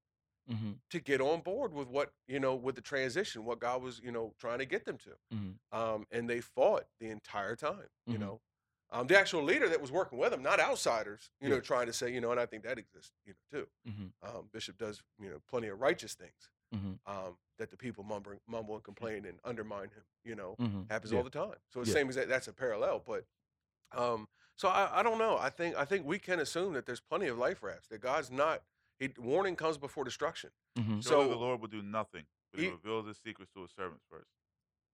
Mhm. 0.49 0.81
to 0.89 0.99
get 0.99 1.21
on 1.21 1.41
board 1.41 1.73
with 1.73 1.87
what, 1.87 2.13
you 2.27 2.39
know, 2.39 2.55
with 2.55 2.75
the 2.75 2.81
transition, 2.81 3.45
what 3.45 3.59
God 3.59 3.81
was, 3.81 3.99
you 3.99 4.11
know, 4.11 4.33
trying 4.39 4.59
to 4.59 4.65
get 4.65 4.85
them 4.85 4.97
to. 4.99 5.17
Mhm. 5.31 5.59
Um, 5.71 6.07
and 6.11 6.29
they 6.29 6.41
fought 6.41 6.87
the 6.99 7.09
entire 7.09 7.55
time, 7.55 7.89
you 8.07 8.17
Mhm. 8.17 8.19
know. 8.19 8.41
Um, 8.89 9.07
the 9.07 9.17
actual 9.17 9.43
leader 9.43 9.69
that 9.69 9.79
was 9.79 9.91
working 9.91 10.17
with 10.17 10.31
them, 10.31 10.41
not 10.41 10.59
outsiders, 10.59 11.31
you 11.39 11.47
know, 11.47 11.61
trying 11.61 11.85
to 11.87 11.93
say, 11.93 12.11
you 12.11 12.19
know, 12.19 12.31
and 12.31 12.39
I 12.41 12.45
think 12.45 12.63
that 12.63 12.77
exists, 12.77 13.13
you 13.25 13.33
know, 13.33 13.59
too. 13.61 13.71
Mhm. 13.87 14.13
Um, 14.21 14.47
Bishop 14.51 14.77
does, 14.77 15.01
you 15.19 15.29
know, 15.29 15.39
plenty 15.47 15.67
of 15.69 15.79
righteous 15.79 16.13
things 16.15 16.51
um, 17.05 17.37
that 17.61 17.69
the 17.71 17.77
people 17.77 18.03
mumble, 18.03 18.33
mumble 18.47 18.73
and 18.75 18.83
complain 18.83 19.23
and 19.25 19.39
undermine 19.45 19.89
him, 19.89 20.03
you 20.25 20.35
know 20.35 20.55
Mhm. 20.59 20.89
happens 20.89 21.11
Yeah. 21.11 21.19
all 21.19 21.23
the 21.23 21.29
time. 21.29 21.55
So 21.69 21.79
it's 21.81 21.89
Yeah. 21.89 21.93
same 21.93 22.09
as 22.09 22.15
that. 22.15 22.27
That's 22.27 22.47
a 22.47 22.53
parallel, 22.53 22.99
but 23.05 23.25
um, 23.93 24.27
so 24.55 24.67
I, 24.67 24.99
I 24.99 25.03
don't 25.03 25.17
know. 25.17 25.37
I 25.37 25.49
think 25.49 25.75
I 25.75 25.85
think 25.85 26.05
we 26.05 26.17
can 26.19 26.39
assume 26.39 26.73
that 26.73 26.85
there's 26.85 26.99
plenty 27.01 27.27
of 27.27 27.37
life 27.37 27.61
rafts. 27.63 27.87
That 27.89 27.99
God's 28.01 28.31
not. 28.31 28.63
He, 28.99 29.09
warning 29.17 29.55
comes 29.55 29.77
before 29.77 30.03
destruction. 30.03 30.51
Mhm. 30.77 31.03
Surely 31.07 31.29
the 31.29 31.35
Lord 31.35 31.59
will 31.61 31.67
do 31.67 31.81
nothing, 31.81 32.25
but 32.51 32.59
he 32.59 32.67
He- 32.67 32.71
reveals 32.71 33.07
his 33.07 33.17
secrets 33.17 33.51
to 33.53 33.61
his 33.61 33.71
servants 33.71 34.05
first. 34.09 34.29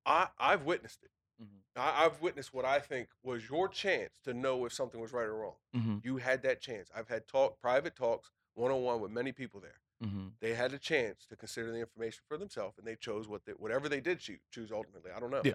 I 0.06 0.30
I've 0.38 0.64
witnessed 0.64 1.04
it. 1.04 1.12
Mhm. 1.42 1.62
I, 1.76 2.06
I've 2.06 2.22
witnessed 2.22 2.54
what 2.54 2.66
I 2.66 2.80
think 2.80 3.10
was 3.24 3.50
your 3.50 3.68
chance 3.70 4.20
to 4.24 4.34
know 4.34 4.66
if 4.66 4.74
something 4.74 5.00
was 5.00 5.14
right 5.14 5.26
or 5.28 5.36
wrong. 5.36 5.56
Mhm. 5.76 6.04
You 6.04 6.18
had 6.18 6.42
that 6.44 6.60
chance. 6.62 6.90
I've 6.96 7.08
had 7.10 7.28
talk 7.28 7.60
private 7.60 7.96
talks 7.96 8.32
one 8.56 8.72
on 8.72 8.82
one 8.82 9.00
with 9.02 9.12
many 9.12 9.32
people 9.32 9.60
there. 9.62 9.80
Mhm. 10.04 10.34
They 10.40 10.54
had 10.54 10.74
a 10.74 10.80
chance 10.80 11.26
to 11.28 11.36
consider 11.36 11.72
the 11.72 11.80
information 11.80 12.22
for 12.28 12.38
themselves, 12.38 12.78
and 12.78 12.86
they 12.86 12.96
chose 12.96 13.28
what 13.28 13.46
they, 13.46 13.54
whatever 13.54 13.90
they 13.90 14.00
did 14.02 14.20
choose, 14.20 14.42
choose 14.52 14.72
ultimately. 14.72 15.12
I 15.12 15.20
don't 15.20 15.32
know. 15.32 15.42
Yeah. 15.44 15.54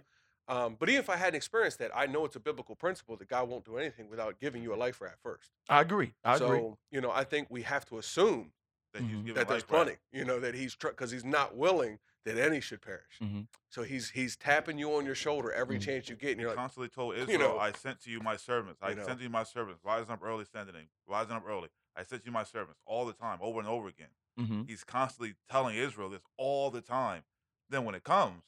Um, 0.49 0.75
but 0.75 0.89
even 0.89 0.99
if 1.01 1.09
I 1.09 1.17
hadn't 1.17 1.37
experienced 1.37 1.79
that, 1.79 1.93
I 1.97 2.07
know 2.07 2.25
it's 2.25 2.35
a 2.35 2.41
biblical 2.41 2.75
principle 2.75 3.17
that 3.17 3.29
God 3.29 3.49
won't 3.49 3.65
do 3.65 3.77
anything 3.77 4.09
without 4.11 4.41
giving 4.41 4.63
you 4.63 4.75
a 4.75 4.77
life 4.77 5.01
raft 5.01 5.21
first. 5.23 5.53
I 5.69 5.81
agree. 5.81 6.15
I 6.25 6.37
so 6.39 6.47
agree. 6.47 6.75
you 6.91 7.01
know, 7.01 7.13
I 7.13 7.23
think 7.25 7.49
we 7.51 7.63
have 7.63 7.85
to 7.87 7.99
assume 7.99 8.53
That 8.93 9.03
he's 9.05 9.11
Mhm. 9.17 9.35
that 9.37 9.49
there's 9.49 9.65
plenty. 9.65 9.97
You 10.11 10.27
know 10.27 10.39
that 10.41 10.55
he's 10.55 10.77
because 10.77 11.11
he's 11.11 11.25
not 11.25 11.57
willing 11.57 11.99
that 12.27 12.37
any 12.37 12.61
should 12.61 12.83
perish. 12.83 13.21
Mhm. 13.23 13.47
So 13.71 13.85
he's 13.85 14.11
he's 14.11 14.37
tapping 14.37 14.77
you 14.77 14.95
on 14.97 15.07
your 15.07 15.15
shoulder 15.15 15.51
every 15.51 15.79
Mhm. 15.79 15.83
chance 15.83 16.09
you 16.11 16.17
get, 16.17 16.33
and 16.33 16.41
you're 16.41 16.51
like, 16.51 16.59
constantly 16.59 16.91
told 16.91 17.15
you 17.17 17.23
Israel, 17.23 17.39
know, 17.39 17.59
I 17.59 17.73
sent 17.73 18.01
to 18.03 18.11
you 18.11 18.21
my 18.21 18.37
servants. 18.37 18.83
I 18.83 18.91
you 18.91 18.97
know. 18.97 19.07
sent 19.07 19.17
to 19.21 19.25
you 19.25 19.31
my 19.31 19.45
servants. 19.45 19.83
Rising 19.83 20.11
up 20.11 20.23
early, 20.23 20.45
sending. 20.45 20.75
him. 20.75 20.91
Rising 21.07 21.33
up 21.37 21.45
early. 21.47 21.71
I 21.97 22.03
sent 22.03 22.27
you 22.27 22.33
my 22.33 22.45
servants 22.45 22.83
all 22.85 23.07
the 23.07 23.15
time, 23.15 23.39
over 23.41 23.61
and 23.61 23.69
over 23.69 23.89
again. 23.89 24.11
Mhm. 24.37 24.67
He's 24.67 24.85
constantly 24.85 25.37
telling 25.51 25.77
Israel 25.77 26.11
this 26.11 26.23
all 26.37 26.71
the 26.71 26.81
time. 26.83 27.25
Then 27.69 27.85
when 27.85 27.95
it 27.95 28.05
comes, 28.05 28.45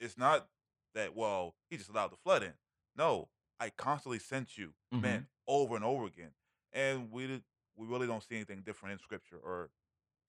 it's 0.00 0.18
not 0.18 0.50
that, 0.94 1.14
well, 1.14 1.56
he 1.70 1.76
just 1.76 1.90
allowed 1.90 2.12
the 2.12 2.16
flood 2.16 2.42
in. 2.42 2.54
No, 2.96 3.30
I 3.60 3.70
constantly 3.70 4.18
sent 4.18 4.58
you 4.58 4.74
Mhm. 4.92 5.00
men 5.00 5.28
over 5.46 5.76
and 5.76 5.84
over 5.84 6.06
again. 6.06 6.34
And 6.72 7.10
we 7.10 7.26
did, 7.26 7.44
we 7.76 7.86
really 7.86 8.06
don't 8.06 8.22
see 8.22 8.36
anything 8.36 8.62
different 8.62 8.94
in 8.94 8.98
scripture 8.98 9.38
or 9.38 9.70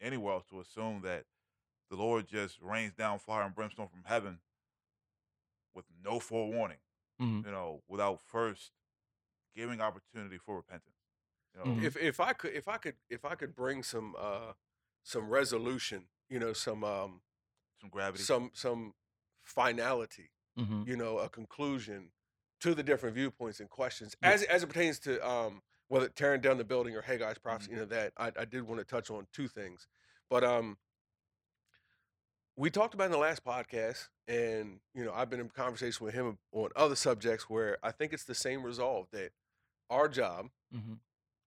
anywhere 0.02 0.34
else 0.36 0.46
to 0.50 0.62
assume 0.62 1.02
that 1.04 1.26
the 1.90 1.98
Lord 1.98 2.28
just 2.28 2.62
rains 2.62 2.94
down 2.94 3.20
fire 3.20 3.44
and 3.44 3.56
brimstone 3.56 3.90
from 3.90 4.04
heaven 4.06 4.42
with 5.74 5.86
no 6.04 6.20
forewarning, 6.20 6.80
Mhm. 7.20 7.46
you 7.46 7.52
know, 7.52 7.84
without 7.88 8.22
first 8.22 8.74
giving 9.56 9.82
opportunity 9.82 10.38
for 10.38 10.58
repentance. 10.58 10.98
You 11.54 11.62
know, 11.62 11.76
Mhm. 11.76 11.82
if 11.82 11.98
if 11.98 12.20
I 12.20 12.34
could 12.34 12.54
if 12.54 12.68
I 12.68 12.78
could 12.78 12.98
if 13.10 13.26
I 13.26 13.36
could 13.36 13.56
bring 13.56 13.84
some 13.84 14.16
uh 14.18 14.54
some 15.06 15.30
resolution, 15.30 16.04
you 16.30 16.40
know, 16.40 16.52
some 16.52 16.84
um 16.84 17.22
some 17.80 17.90
gravity. 17.90 18.24
some 18.24 18.52
some 18.54 18.94
finality 19.44 20.32
Mhm. 20.58 20.88
you 20.88 20.96
know, 20.98 21.20
a 21.20 21.30
conclusion 21.30 22.12
to 22.62 22.74
the 22.74 22.82
different 22.84 23.14
viewpoints 23.16 23.60
and 23.60 23.70
questions 23.70 24.16
Yeah. 24.22 24.32
as 24.32 24.44
as 24.44 24.64
it 24.64 24.68
pertains 24.68 25.00
to 25.00 25.26
um 25.26 25.62
whether 25.88 26.10
tearing 26.10 26.42
down 26.42 26.58
the 26.58 26.64
building 26.64 26.96
or 26.96 27.02
Haggai's 27.04 27.38
prophecy, 27.38 27.70
Mm-hmm. 27.72 27.80
you 27.82 27.86
know, 27.86 27.90
that 27.96 28.14
I, 28.18 28.32
I 28.42 28.46
did 28.46 28.64
want 28.64 28.80
to 28.80 28.86
touch 28.86 29.10
on 29.12 29.28
two 29.32 29.48
things. 29.48 29.88
But 30.30 30.44
um 30.44 30.78
we 32.58 32.70
talked 32.70 32.94
about 32.94 33.06
in 33.06 33.12
the 33.12 33.18
last 33.18 33.44
podcast, 33.44 34.08
and 34.28 34.80
you 34.94 35.04
know, 35.04 35.14
I've 35.14 35.30
been 35.30 35.42
in 35.42 35.50
conversation 35.50 36.06
with 36.06 36.16
him 36.16 36.38
on 36.54 36.70
other 36.76 36.96
subjects 36.96 37.50
where 37.50 37.78
I 37.84 37.92
think 37.92 38.14
it's 38.14 38.24
the 38.24 38.34
same 38.36 38.64
resolve 38.64 39.08
that 39.12 39.32
our 39.90 40.08
job, 40.08 40.50
Mhm. 40.74 41.00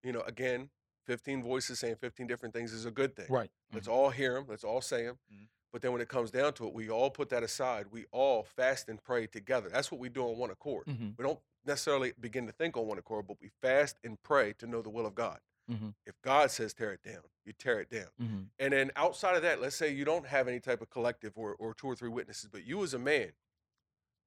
you 0.03 0.13
know, 0.13 0.21
again, 0.21 0.71
15 1.09 1.43
voices 1.43 1.79
saying 1.79 1.97
15 1.97 2.27
different 2.27 2.55
things 2.55 2.73
is 2.73 2.85
a 2.85 2.91
good 2.91 3.17
thing. 3.17 3.27
Right. 3.31 3.51
Let's 3.73 3.89
all 3.89 4.11
hear 4.11 4.35
them. 4.35 4.45
Let's 4.47 4.63
all 4.63 4.83
say 4.83 5.07
them. 5.07 5.19
Mhm. 5.33 5.49
But 5.73 5.81
then 5.83 5.93
when 5.93 6.01
it 6.03 6.09
comes 6.09 6.31
down 6.31 6.53
to 6.55 6.67
it, 6.67 6.75
we 6.75 6.91
all 6.91 7.11
put 7.11 7.31
that 7.31 7.43
aside. 7.43 7.87
We 7.91 8.05
all 8.13 8.43
fast 8.45 8.89
and 8.91 9.03
pray 9.03 9.27
together. 9.27 9.69
That's 9.71 9.91
what 9.91 9.99
we 10.01 10.11
do 10.11 10.23
on 10.29 10.37
one 10.39 10.51
accord. 10.51 10.87
Mhm. 10.87 11.17
We 11.17 11.25
don't 11.25 11.41
necessarily 11.65 12.13
begin 12.21 12.47
to 12.47 12.53
think 12.53 12.77
on 12.77 12.87
one 12.87 12.99
accord, 12.99 13.27
but 13.27 13.41
we 13.41 13.49
fast 13.63 13.97
and 14.05 14.23
pray 14.23 14.53
to 14.55 14.67
know 14.67 14.83
the 14.83 14.91
will 14.91 15.07
of 15.07 15.15
God. 15.15 15.41
Mhm. 15.71 15.95
If 16.07 16.21
God 16.23 16.51
says 16.51 16.73
tear 16.75 16.93
it 16.93 17.03
down, 17.03 17.23
you 17.45 17.53
tear 17.55 17.81
it 17.81 17.89
down. 17.91 18.11
Mhm. 18.21 18.51
And 18.59 18.73
then 18.73 18.91
outside 18.97 19.35
of 19.37 19.43
that, 19.43 19.61
let's 19.61 19.77
say 19.77 19.89
you 19.91 20.05
don't 20.05 20.27
have 20.27 20.47
any 20.47 20.61
type 20.61 20.81
of 20.83 20.89
collective 20.91 21.37
or, 21.37 21.55
or 21.57 21.75
two 21.75 21.87
or 21.87 21.97
three 21.97 22.09
witnesses, 22.09 22.49
but 22.51 22.65
you 22.65 22.83
as 22.83 22.95
a 22.95 22.99
man, 22.99 23.33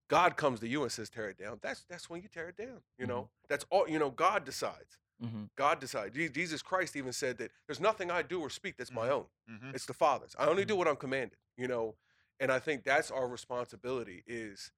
God 0.08 0.36
comes 0.36 0.60
to 0.60 0.68
you 0.68 0.84
and 0.84 0.92
says 0.92 1.10
tear 1.10 1.30
it 1.30 1.38
down. 1.38 1.60
That's 1.62 1.84
that's 1.86 2.10
when 2.10 2.22
you 2.22 2.28
tear 2.28 2.50
it 2.50 2.58
down. 2.58 2.84
You 2.98 3.08
know, 3.08 3.30
that's 3.48 3.66
all. 3.70 3.88
You 3.90 3.98
know, 3.98 4.12
God 4.12 4.44
decides. 4.46 4.98
Mhm. 5.22 5.50
God 5.56 5.80
decides. 5.80 6.16
Jesus 6.16 6.62
Christ 6.62 6.96
even 6.96 7.14
said 7.14 7.38
that 7.38 7.52
there's 7.68 7.80
nothing 7.80 8.10
I 8.10 8.22
do 8.24 8.42
or 8.42 8.50
speak 8.50 8.78
that's 8.78 8.92
my 8.92 9.08
Mhm. 9.08 9.12
own. 9.12 9.28
Mhm. 9.50 9.76
It's 9.76 9.86
the 9.86 9.94
Father's. 9.94 10.36
I 10.40 10.48
only 10.48 10.66
do 10.66 10.76
what 10.76 10.88
I'm 10.88 10.96
commanded. 10.96 11.38
You 11.58 11.68
know, 11.68 11.96
and 12.40 12.52
I 12.52 12.60
think 12.60 12.84
that's 12.84 13.12
our 13.12 13.28
responsibility 13.28 14.24
is 14.26 14.72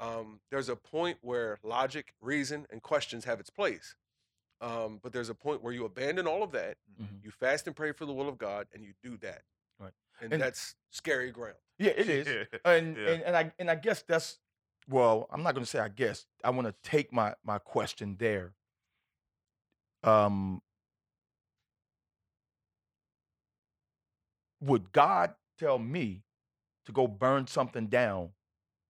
um, 0.00 0.40
there's 0.50 0.68
a 0.68 0.74
point 0.76 1.18
where 1.22 1.58
logic, 1.62 2.14
reason, 2.20 2.66
and 2.70 2.82
questions 2.82 3.24
have 3.26 3.38
its 3.38 3.48
place. 3.48 3.94
Um, 4.60 4.98
but 4.98 5.12
there's 5.12 5.28
a 5.28 5.34
point 5.36 5.62
where 5.62 5.72
you 5.72 5.84
abandon 5.84 6.26
all 6.26 6.42
of 6.42 6.50
that, 6.52 6.78
Mhm. 7.00 7.22
you 7.22 7.30
fast 7.30 7.66
and 7.68 7.76
pray 7.76 7.92
for 7.92 8.04
the 8.04 8.12
will 8.12 8.28
of 8.28 8.36
God, 8.36 8.66
and 8.72 8.82
you 8.84 8.94
do 9.02 9.16
that. 9.18 9.44
Right. 9.78 9.92
And, 10.20 10.32
And- 10.32 10.42
that's 10.42 10.74
scary 10.90 11.30
ground. 11.30 11.58
Yeah, 11.78 11.90
it 11.92 12.08
is. 12.08 12.26
Yeah. 12.26 12.58
and, 12.64 12.96
Yeah. 12.96 13.08
and 13.08 13.22
and 13.22 13.36
I 13.36 13.52
and 13.58 13.70
I 13.70 13.74
guess 13.76 14.02
that's 14.02 14.40
well, 14.88 15.26
I'm 15.30 15.42
not 15.42 15.54
going 15.54 15.64
to 15.64 15.70
say 15.70 15.78
I 15.78 15.88
guess. 15.88 16.26
I 16.42 16.50
want 16.50 16.66
to 16.66 16.74
take 16.88 17.12
my 17.12 17.34
my 17.44 17.58
question 17.58 18.16
there. 18.16 18.54
Um 20.04 20.60
would 24.60 24.92
God 24.92 25.34
tell 25.58 25.78
me 25.78 26.22
to 26.86 26.92
go 26.92 27.06
burn 27.06 27.46
something 27.46 27.86
down 27.86 28.30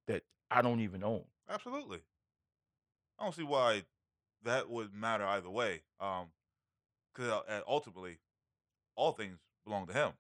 that 0.07 0.23
I 0.51 0.63
don't 0.63 0.81
even 0.81 1.03
own? 1.03 1.25
Absolutely. 1.49 1.99
I 3.19 3.25
don't 3.25 3.35
see 3.35 3.43
why 3.43 3.83
that 4.45 4.69
would 4.71 4.95
matter 4.95 5.25
either 5.25 5.51
way. 5.51 5.83
Um, 6.01 6.27
because 7.15 7.43
ultimately, 7.69 8.19
all 8.97 9.13
things 9.13 9.39
belong 9.65 9.87
to 9.87 9.93
Him. 9.93 10.13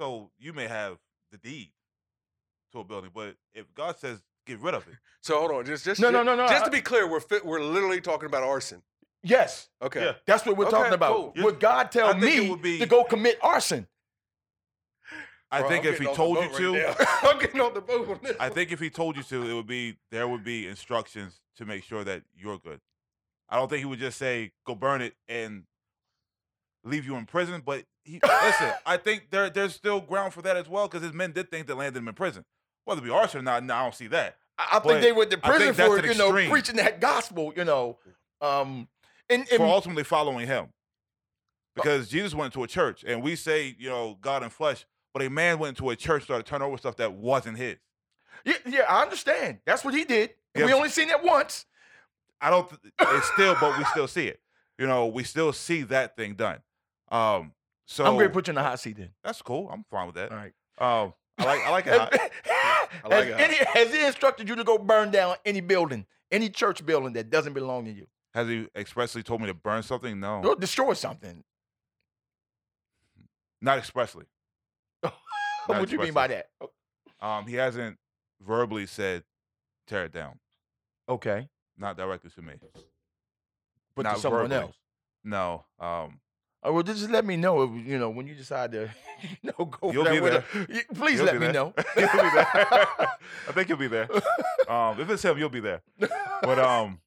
So 0.00 0.30
you 0.38 0.52
may 0.52 0.66
have 0.66 0.98
the 1.30 1.38
deed 1.38 1.70
to 2.72 2.80
a 2.80 2.84
building, 2.84 3.10
but 3.14 3.36
if 3.54 3.72
God 3.74 3.96
says 3.98 4.20
get 4.46 4.58
rid 4.60 4.74
of 4.74 4.86
it, 4.88 4.94
So 5.20 5.38
hold 5.38 5.52
on, 5.52 5.64
just 5.64 5.84
just 5.84 6.00
No, 6.00 6.10
no, 6.10 6.22
no, 6.24 6.34
no, 6.34 6.48
Just 6.48 6.62
I- 6.62 6.66
to 6.66 6.70
be 6.70 6.80
clear, 6.80 7.08
we're 7.08 7.20
fit, 7.20 7.46
we're 7.46 7.60
literally 7.62 8.00
talking 8.00 8.26
about 8.26 8.42
arson. 8.42 8.82
Yes, 9.26 9.68
Okay. 9.82 10.04
Yeah. 10.04 10.12
that's 10.26 10.44
what 10.44 10.56
we're 10.56 10.66
Okay, 10.66 10.76
talking 10.76 10.92
about. 10.92 11.16
cool. 11.16 11.44
Would 11.44 11.58
God 11.58 11.90
tell 11.90 12.08
I 12.14 12.18
me 12.18 12.50
would 12.50 12.60
be- 12.62 12.78
to 12.78 12.86
go 12.86 13.04
commit 13.04 13.38
arson? 13.42 13.86
I 15.50 15.60
Bro, 15.60 15.68
think 15.70 15.84
I'm 15.86 15.92
if 15.92 15.98
he 15.98 16.04
getting 16.04 16.08
off 16.08 16.16
the 16.16 16.22
told 16.34 16.60
you 16.60 16.74
to, 16.80 16.84
right. 16.84 16.96
I'm 17.22 17.38
getting 17.38 17.60
off 17.60 17.74
the 17.74 17.80
boat 17.80 18.08
on 18.08 18.18
this. 18.22 18.36
I 18.40 18.48
think 18.48 18.72
if 18.72 18.80
he 18.80 18.90
told 18.90 19.16
you 19.16 19.22
to, 19.24 19.48
it 19.48 19.54
would 19.54 19.66
be 19.66 19.96
there 20.10 20.26
would 20.28 20.42
be 20.44 20.66
instructions 20.66 21.40
to 21.56 21.64
make 21.64 21.84
sure 21.84 22.02
that 22.04 22.22
you're 22.36 22.58
good. 22.58 22.80
I 23.48 23.56
don't 23.56 23.68
think 23.68 23.78
he 23.80 23.84
would 23.84 24.00
just 24.00 24.18
say 24.18 24.52
go 24.66 24.74
burn 24.74 25.00
it 25.00 25.14
and 25.28 25.62
leave 26.82 27.06
you 27.06 27.14
in 27.16 27.24
prison. 27.26 27.62
But 27.64 27.84
he, 28.04 28.18
listen, 28.22 28.72
I 28.86 28.96
think 28.96 29.28
there 29.30 29.48
there's 29.48 29.74
still 29.74 30.00
ground 30.00 30.34
for 30.34 30.42
that 30.42 30.56
as 30.56 30.68
well 30.68 30.88
because 30.88 31.02
his 31.02 31.12
men 31.12 31.30
did 31.32 31.50
think 31.50 31.66
that 31.68 31.76
landed 31.76 31.98
him 32.00 32.08
in 32.08 32.14
prison. 32.14 32.44
Whether 32.84 33.00
it 33.00 33.04
be 33.04 33.10
arson 33.10 33.40
or 33.40 33.42
not, 33.44 33.62
no, 33.64 33.74
I 33.74 33.82
don't 33.84 33.94
see 33.94 34.08
that. 34.08 34.36
I 34.58 34.76
I 34.76 34.80
think 34.80 35.02
they 35.02 35.12
went 35.12 35.30
to 35.30 35.38
prison 35.38 35.72
for 35.74 35.98
an 35.98 36.04
you 36.04 36.14
know 36.14 36.28
extreme. 36.28 36.50
preaching 36.50 36.76
that 36.76 37.00
gospel. 37.00 37.52
You 37.56 37.64
know, 37.64 37.98
um, 38.40 38.88
and, 39.30 39.40
and 39.50 39.58
for 39.58 39.66
ultimately 39.66 40.04
following 40.04 40.46
him. 40.46 40.68
Because 41.74 42.08
Jesus 42.08 42.34
went 42.34 42.52
to 42.54 42.62
a 42.62 42.68
church, 42.68 43.04
and 43.06 43.22
we 43.22 43.34
say, 43.34 43.74
you 43.78 43.88
know, 43.88 44.16
God 44.20 44.42
in 44.44 44.50
flesh, 44.50 44.86
but 45.12 45.22
a 45.22 45.30
man 45.30 45.58
went 45.58 45.76
to 45.78 45.90
a 45.90 45.96
church, 45.96 46.24
started 46.24 46.46
turning 46.46 46.68
over 46.68 46.76
stuff 46.78 46.96
that 46.96 47.12
wasn't 47.14 47.58
his. 47.58 47.76
yeah, 48.44 48.54
yeah, 48.66 48.80
I 48.88 49.02
understand. 49.02 49.58
That's 49.66 49.84
what 49.84 49.92
he 49.94 50.04
did. 50.04 50.30
We 50.54 50.72
only 50.72 50.88
seen 50.88 51.10
it 51.10 51.20
once. 51.22 51.66
I 52.40 52.50
don't. 52.50 52.70
It's 53.00 53.32
still, 53.32 53.56
but 53.60 53.76
we 53.78 53.84
still 53.86 54.08
see 54.08 54.28
it. 54.28 54.40
You 54.76 54.88
know, 54.88 55.06
we 55.06 55.22
still 55.22 55.52
see 55.52 55.82
that 55.82 56.16
thing 56.16 56.34
done. 56.34 56.58
Um, 57.08 57.52
so 57.86 58.04
I'm 58.04 58.14
going 58.14 58.26
to 58.26 58.32
put 58.32 58.48
you 58.48 58.50
in 58.50 58.54
the 58.56 58.62
hot 58.64 58.80
seat 58.80 58.96
then. 58.96 59.10
that's 59.22 59.40
cool. 59.40 59.70
I'm 59.72 59.84
fine 59.88 60.06
with 60.06 60.16
that. 60.16 60.32
All 60.32 60.36
right. 60.36 60.52
Um, 60.80 61.14
I 61.38 61.44
like, 61.44 61.60
I 61.64 61.70
like 61.70 61.86
it. 61.86 61.92
Hot. 62.00 62.12
I 63.04 63.08
like 63.08 63.28
has 63.28 63.28
it 63.28 63.40
any- 63.40 63.64
has 63.72 63.94
he 63.94 64.04
instructed 64.04 64.48
you 64.48 64.56
to 64.56 64.64
go 64.64 64.76
burn 64.76 65.12
down 65.12 65.36
any 65.44 65.60
building, 65.60 66.06
any 66.32 66.48
church 66.48 66.84
building 66.84 67.12
that 67.12 67.30
doesn't 67.30 67.52
belong 67.52 67.84
to 67.84 67.92
you? 67.92 68.08
Has 68.34 68.48
he 68.48 68.66
expressly 68.74 69.22
told 69.22 69.40
me 69.40 69.46
to 69.46 69.54
burn 69.54 69.82
something? 69.82 70.18
No, 70.18 70.42
Or 70.44 70.56
destroy 70.56 70.92
something. 70.94 71.44
not 73.60 73.78
expressly. 73.78 74.24
Not 75.02 75.12
what 75.80 75.88
do 75.88 75.94
you 75.96 76.00
mean 76.02 76.12
by 76.12 76.26
that? 76.26 76.48
Um, 77.22 77.46
he 77.46 77.54
hasn't 77.54 77.96
verbally 78.44 78.86
said 78.86 79.22
tear 79.86 80.04
it 80.04 80.12
down. 80.12 80.38
Okay, 81.08 81.48
Not 81.78 81.96
directly 81.96 82.30
to 82.30 82.42
me. 82.42 82.54
but 83.94 84.02
Not 84.02 84.16
to 84.16 84.20
someone 84.20 84.42
verbally. 84.48 84.60
else. 84.62 84.76
No. 85.24 85.64
Um, 85.80 86.20
Oh, 86.66 86.72
well, 86.72 86.82
just 86.82 87.10
let 87.10 87.26
me 87.26 87.36
know. 87.36 87.62
If, 87.62 87.86
you 87.86 87.98
know 87.98 88.08
when 88.08 88.26
you 88.26 88.34
decide 88.34 88.72
to, 88.72 88.88
you 89.42 89.52
know, 89.58 89.66
go. 89.66 89.92
You'll 89.92 90.04
be 90.06 90.18
with 90.20 90.32
there. 90.32 90.62
a- 90.90 90.94
Please 90.94 91.16
You'll 91.18 91.26
let 91.26 91.34
me 91.34 91.40
there. 91.40 91.52
know. 91.52 91.74
You'll 91.96 92.06
be 92.08 92.30
there. 92.30 92.46
I 92.54 93.52
think 93.52 93.68
you'll 93.68 93.76
be 93.76 93.86
there. 93.86 94.08
Um, 94.66 94.98
if 94.98 95.10
it's 95.10 95.22
him, 95.22 95.36
you'll 95.36 95.50
be 95.50 95.60
there. 95.60 95.82
But 95.98 96.58
um, 96.58 97.00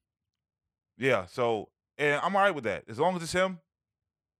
yeah. 0.98 1.26
So, 1.28 1.70
and 1.98 2.20
I'm 2.24 2.36
all 2.36 2.42
right 2.42 2.54
with 2.56 2.64
that. 2.66 2.84
As 2.88 3.00
long 3.00 3.16
as 3.16 3.24
it's 3.24 3.32
him, 3.34 3.60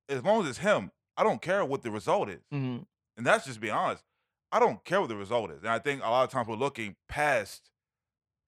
as 0.10 0.24
long 0.24 0.42
as 0.44 0.50
it's 0.50 0.60
him, 0.60 0.92
I 1.16 1.24
don't 1.24 1.42
care 1.42 1.64
what 1.66 1.82
the 1.82 1.92
result 1.92 2.30
is. 2.30 2.42
Mhm. 2.54 2.86
And 3.18 3.26
that's 3.26 3.46
just 3.46 3.60
being 3.60 3.74
honest. 3.74 4.04
I 4.52 4.60
don't 4.60 4.84
care 4.86 5.00
what 5.02 5.10
the 5.10 5.16
result 5.16 5.52
is. 5.52 5.60
And 5.64 5.70
I 5.70 5.80
think 5.80 6.02
a 6.04 6.10
lot 6.10 6.24
of 6.24 6.30
times 6.30 6.48
we're 6.48 6.56
looking 6.56 6.96
past 7.10 7.70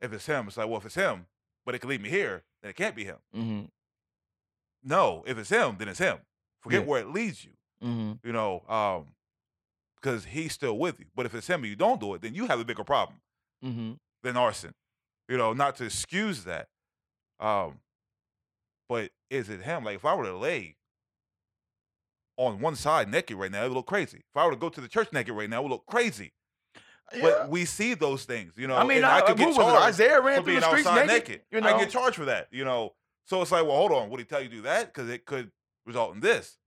if 0.02 0.14
it's 0.14 0.26
him. 0.26 0.48
It's 0.48 0.56
like, 0.58 0.68
well, 0.68 0.78
if 0.78 0.86
it's 0.86 0.96
him, 0.96 1.28
but 1.66 1.76
it 1.76 1.80
could 1.80 1.90
lead 1.90 2.02
me 2.02 2.10
here, 2.10 2.44
then 2.62 2.70
it 2.70 2.76
can't 2.76 2.96
be 2.96 3.04
him. 3.06 3.18
Mhm. 3.36 3.70
No, 4.84 5.24
if 5.28 5.38
it's 5.38 5.50
him, 5.50 5.78
then 5.78 5.88
it's 5.90 6.00
him. 6.00 6.20
Forget 6.62 6.82
Yeah. 6.82 6.88
where 6.88 7.02
it 7.02 7.08
leads 7.10 7.44
you. 7.44 7.58
Mhm. 7.82 8.20
You 8.24 8.32
know, 8.32 8.62
um, 8.70 9.16
because 9.96 10.26
he's 10.26 10.54
still 10.54 10.78
with 10.78 11.00
you. 11.00 11.08
But 11.16 11.26
if 11.26 11.34
it's 11.36 11.48
him 11.48 11.62
and 11.64 11.70
you 11.70 11.76
don't 11.76 12.00
do 12.00 12.14
it, 12.14 12.22
then 12.22 12.34
you 12.34 12.48
have 12.48 12.60
a 12.60 12.66
bigger 12.66 12.84
problem. 12.84 13.22
Mhm. 13.64 14.00
than 14.22 14.36
arson. 14.38 14.74
You 15.28 15.38
know, 15.38 15.52
not 15.54 15.76
to 15.78 15.86
excuse 15.86 16.44
that. 16.46 16.70
Um, 17.40 17.82
but 18.90 19.12
is 19.30 19.50
it 19.50 19.62
him? 19.62 19.86
Like 19.86 19.96
if 19.96 20.04
I 20.06 20.14
were 20.16 20.26
to 20.26 20.36
lay 20.38 20.76
on 22.38 22.60
one 22.60 22.76
side 22.76 23.10
naked 23.10 23.38
right 23.38 23.52
now, 23.52 23.64
it 23.64 23.68
would 23.70 23.76
look 23.76 23.88
crazy. 23.88 24.18
If 24.18 24.36
I 24.38 24.46
were 24.46 24.52
to 24.52 24.58
go 24.58 24.70
to 24.70 24.82
the 24.82 24.88
church 24.88 25.14
naked 25.14 25.34
right 25.36 25.50
now, 25.50 25.60
it 25.60 25.64
would 25.64 25.72
look 25.72 25.86
crazy. 25.86 26.34
Yeah. 27.14 27.22
But 27.22 27.50
we 27.50 27.66
see 27.66 27.96
those 27.96 28.26
things, 28.26 28.54
you 28.56 28.68
know. 28.68 28.76
I 28.76 28.84
mean, 28.84 29.04
I, 29.04 29.18
I 29.18 29.22
could 29.22 29.38
get 29.38 29.56
charged 29.56 29.84
Isaiah 29.84 30.22
ran 30.22 30.40
for 30.40 30.46
through 30.46 30.60
the 30.60 30.68
streets 30.68 30.86
naked. 30.86 31.08
naked. 31.08 31.42
You 31.52 31.60
I 31.60 31.80
get 31.80 31.90
charged 31.90 32.16
for 32.16 32.26
that, 32.26 32.48
you 32.52 32.64
know. 32.64 32.94
So 33.26 33.42
it's 33.42 33.52
like, 33.52 33.64
well, 33.66 33.76
hold 33.76 33.92
on. 33.92 34.10
Would 34.10 34.20
he 34.20 34.26
tell 34.26 34.42
you 34.42 34.50
to 34.50 34.56
do 34.56 34.62
that? 34.64 34.94
Because 34.94 35.10
it 35.10 35.26
could 35.26 35.52
result 35.86 36.14
in 36.16 36.22
this. 36.22 36.58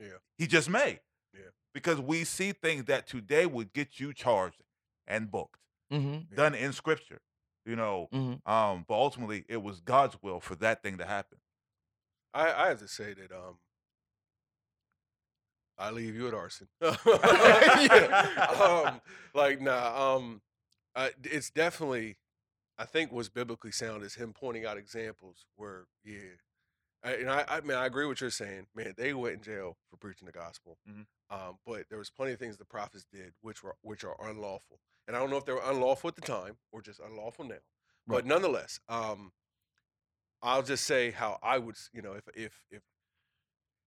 Yeah. 0.00 0.08
He 0.36 0.46
just 0.46 0.68
may. 0.68 1.00
Yeah. 1.32 1.40
Because 1.72 2.00
we 2.00 2.24
see 2.24 2.52
things 2.52 2.84
that 2.86 3.06
today 3.06 3.46
would 3.46 3.72
get 3.72 3.98
you 4.00 4.12
charged 4.12 4.62
and 5.06 5.30
booked, 5.30 5.60
Mhm. 5.92 6.26
Yeah. 6.30 6.36
done 6.36 6.54
in 6.54 6.72
scripture, 6.72 7.20
you 7.64 7.76
know. 7.76 8.08
Mhm. 8.12 8.46
Um, 8.48 8.84
but 8.88 8.94
ultimately, 8.94 9.44
it 9.48 9.62
was 9.62 9.80
God's 9.80 10.16
will 10.22 10.40
for 10.40 10.54
that 10.56 10.82
thing 10.82 10.98
to 10.98 11.06
happen. 11.06 11.38
I, 12.34 12.64
I 12.64 12.68
have 12.68 12.80
to 12.80 12.88
say 12.88 13.14
that 13.14 13.32
um, 13.32 13.56
I 15.78 15.90
leave 15.90 16.14
you 16.14 16.28
at 16.28 16.34
arson. 16.34 16.68
um, 16.82 16.96
like 19.34 19.60
nah, 19.60 20.14
um, 20.16 20.40
uh, 20.94 21.08
it's 21.22 21.50
definitely. 21.50 22.16
I 22.76 22.86
think 22.86 23.12
what's 23.12 23.28
biblically 23.28 23.70
sound 23.70 24.02
is 24.02 24.16
him 24.16 24.32
pointing 24.32 24.66
out 24.66 24.76
examples 24.76 25.46
where, 25.54 25.84
yeah, 26.04 26.18
I, 27.04 27.12
and 27.12 27.30
I, 27.30 27.44
I 27.48 27.60
mean, 27.60 27.78
I 27.78 27.86
agree 27.86 28.04
with 28.04 28.16
what 28.16 28.20
you're 28.20 28.30
saying. 28.30 28.66
Man, 28.74 28.94
they 28.96 29.14
went 29.14 29.36
in 29.36 29.42
jail 29.42 29.76
for 29.88 29.96
preaching 29.96 30.26
the 30.26 30.32
gospel, 30.32 30.76
Mhm. 30.90 31.06
um, 31.30 31.58
but 31.64 31.84
there 31.88 31.98
was 31.98 32.10
plenty 32.10 32.32
of 32.32 32.40
things 32.40 32.56
the 32.56 32.64
prophets 32.64 33.06
did 33.12 33.32
which 33.42 33.62
were 33.62 33.76
which 33.82 34.02
are 34.02 34.16
unlawful, 34.28 34.80
and 35.06 35.16
I 35.16 35.20
don't 35.20 35.30
know 35.30 35.36
if 35.36 35.44
they 35.44 35.52
were 35.52 35.62
unlawful 35.64 36.08
at 36.08 36.16
the 36.16 36.22
time 36.22 36.56
or 36.72 36.82
just 36.82 36.98
unlawful 36.98 37.44
now. 37.44 37.60
But 38.08 38.26
nonetheless, 38.26 38.80
um, 38.88 39.30
I'll 40.44 40.62
just 40.62 40.84
say 40.84 41.10
how 41.10 41.40
I 41.42 41.58
would, 41.58 41.76
you 41.92 42.02
know, 42.02 42.14
if 42.14 42.28
if 42.36 42.64
if 42.70 42.82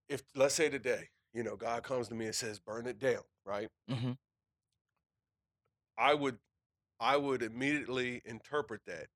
if 0.08 0.22
let's 0.34 0.54
say 0.54 0.68
today, 0.68 1.10
you 1.32 1.42
know, 1.42 1.56
God 1.56 1.82
comes 1.82 2.08
to 2.08 2.14
me 2.14 2.26
and 2.26 2.34
says, 2.34 2.58
"Burn 2.58 2.86
it 2.86 2.98
down," 2.98 3.22
right? 3.44 3.68
Mhm. 3.88 4.14
I 5.98 6.14
would 6.14 6.38
I 7.00 7.16
would 7.16 7.42
immediately 7.42 8.22
interpret 8.24 8.84
that 8.86 9.08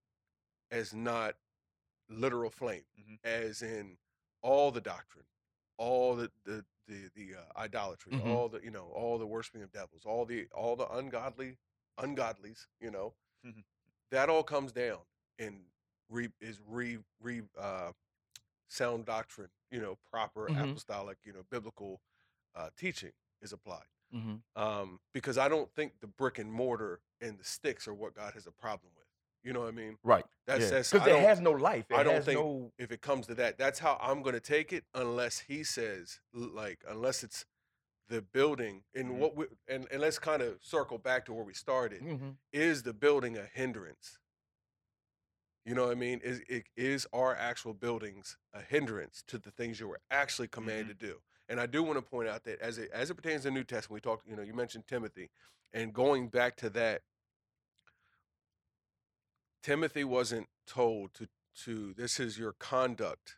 as 0.70 0.95
not 0.95 1.36
literal 2.09 2.51
flame, 2.51 2.84
Mhm. 2.99 3.20
as 3.24 3.62
in 3.62 3.99
all 4.43 4.70
the 4.72 4.80
doctrine, 4.82 5.26
all 5.78 6.16
the 6.16 6.32
the 6.45 6.64
the, 6.88 7.11
the 7.14 7.36
uh, 7.36 7.45
idolatry, 7.59 8.16
Mhm. 8.16 8.20
all 8.20 8.49
the 8.49 8.61
you 8.62 8.70
know, 8.70 8.88
all 8.90 9.18
the 9.18 9.26
worshiping 9.26 9.62
of 9.62 9.72
devils, 9.72 10.05
all 10.07 10.26
the 10.26 10.49
all 10.53 10.76
the 10.76 10.88
ungodly 10.93 11.59
ungodlies, 11.99 12.66
you 12.80 12.90
know, 12.90 13.14
Mhm. 13.45 13.64
that 14.11 14.30
all 14.30 14.45
comes 14.45 14.72
down 14.72 15.01
and 15.38 15.71
re, 16.12 16.28
is 16.40 16.60
re 16.66 16.98
re 17.20 17.42
uh, 17.58 17.92
sound 18.68 19.04
doctrine, 19.06 19.50
you 19.70 19.80
know, 19.80 19.98
proper 20.10 20.48
Mhm. 20.48 20.70
apostolic, 20.70 21.18
you 21.24 21.32
know, 21.32 21.42
biblical 21.50 22.00
uh, 22.54 22.70
teaching 22.76 23.12
is 23.40 23.52
applied 23.52 23.86
Mhm. 24.14 24.42
um, 24.56 25.00
because 25.12 25.38
I 25.38 25.48
don't 25.48 25.72
think 25.74 26.00
the 26.00 26.06
brick 26.06 26.38
and 26.38 26.52
mortar 26.52 27.00
and 27.20 27.38
the 27.38 27.44
sticks 27.44 27.88
are 27.88 27.94
what 27.94 28.14
God 28.14 28.34
has 28.34 28.46
a 28.46 28.52
problem 28.52 28.92
with. 28.94 29.06
You 29.42 29.52
know 29.52 29.60
what 29.60 29.68
I 29.68 29.72
mean? 29.72 29.98
Right. 30.04 30.24
That's 30.46 30.70
that's 30.70 30.92
because 30.92 31.08
it 31.08 31.18
has 31.20 31.40
no 31.40 31.50
life. 31.50 31.86
It 31.90 31.96
I 31.96 32.02
don't 32.04 32.24
think- 32.24 32.38
no. 32.38 32.72
if 32.78 32.92
it 32.92 33.00
comes 33.00 33.26
to 33.26 33.34
that, 33.36 33.58
that's 33.58 33.80
how 33.80 33.96
I'm 34.00 34.22
going 34.22 34.34
to 34.34 34.40
take 34.40 34.72
it, 34.72 34.84
unless 34.94 35.40
He 35.40 35.64
says 35.64 36.20
like 36.32 36.84
unless 36.86 37.24
it's 37.24 37.44
the 38.08 38.20
building 38.22 38.84
and 38.94 39.12
Mhm. 39.12 39.18
what 39.18 39.34
we 39.36 39.46
and 39.66 39.88
and 39.90 40.00
let's 40.00 40.18
kind 40.18 40.42
of 40.42 40.62
circle 40.64 40.98
back 40.98 41.24
to 41.24 41.32
where 41.32 41.44
we 41.44 41.54
started. 41.54 42.02
Mhm. 42.02 42.36
Is 42.52 42.82
the 42.84 42.92
building 42.92 43.36
a 43.36 43.46
hindrance? 43.46 44.18
You 45.64 45.74
know 45.74 45.84
what 45.84 45.92
I 45.92 45.94
mean? 45.94 46.20
Is 46.24 46.42
it 46.48 46.64
is 46.76 47.06
our 47.12 47.36
actual 47.36 47.74
buildings 47.74 48.36
a 48.52 48.60
hindrance 48.60 49.22
to 49.28 49.38
the 49.38 49.50
things 49.50 49.78
you 49.78 49.88
were 49.88 50.00
actually 50.10 50.48
commanded 50.48 50.98
to 50.98 51.06
do? 51.06 51.16
And 51.48 51.60
I 51.60 51.66
do 51.66 51.82
want 51.82 51.98
to 51.98 52.02
point 52.02 52.28
out 52.28 52.44
that 52.44 52.60
as 52.60 52.78
it 52.78 52.90
as 52.92 53.10
it 53.10 53.14
pertains 53.14 53.42
to 53.42 53.48
the 53.48 53.54
New 53.54 53.64
Testament, 53.64 53.94
we 54.04 54.10
talked, 54.10 54.26
you 54.26 54.36
know, 54.36 54.42
you 54.42 54.54
mentioned 54.54 54.84
Timothy, 54.88 55.30
and 55.72 55.92
going 55.92 56.28
back 56.28 56.56
to 56.56 56.70
that, 56.70 57.02
Timothy 59.62 60.04
wasn't 60.04 60.48
told 60.66 61.14
to 61.14 61.28
to 61.64 61.94
this 61.94 62.18
is 62.18 62.38
your 62.38 62.54
conduct 62.54 63.36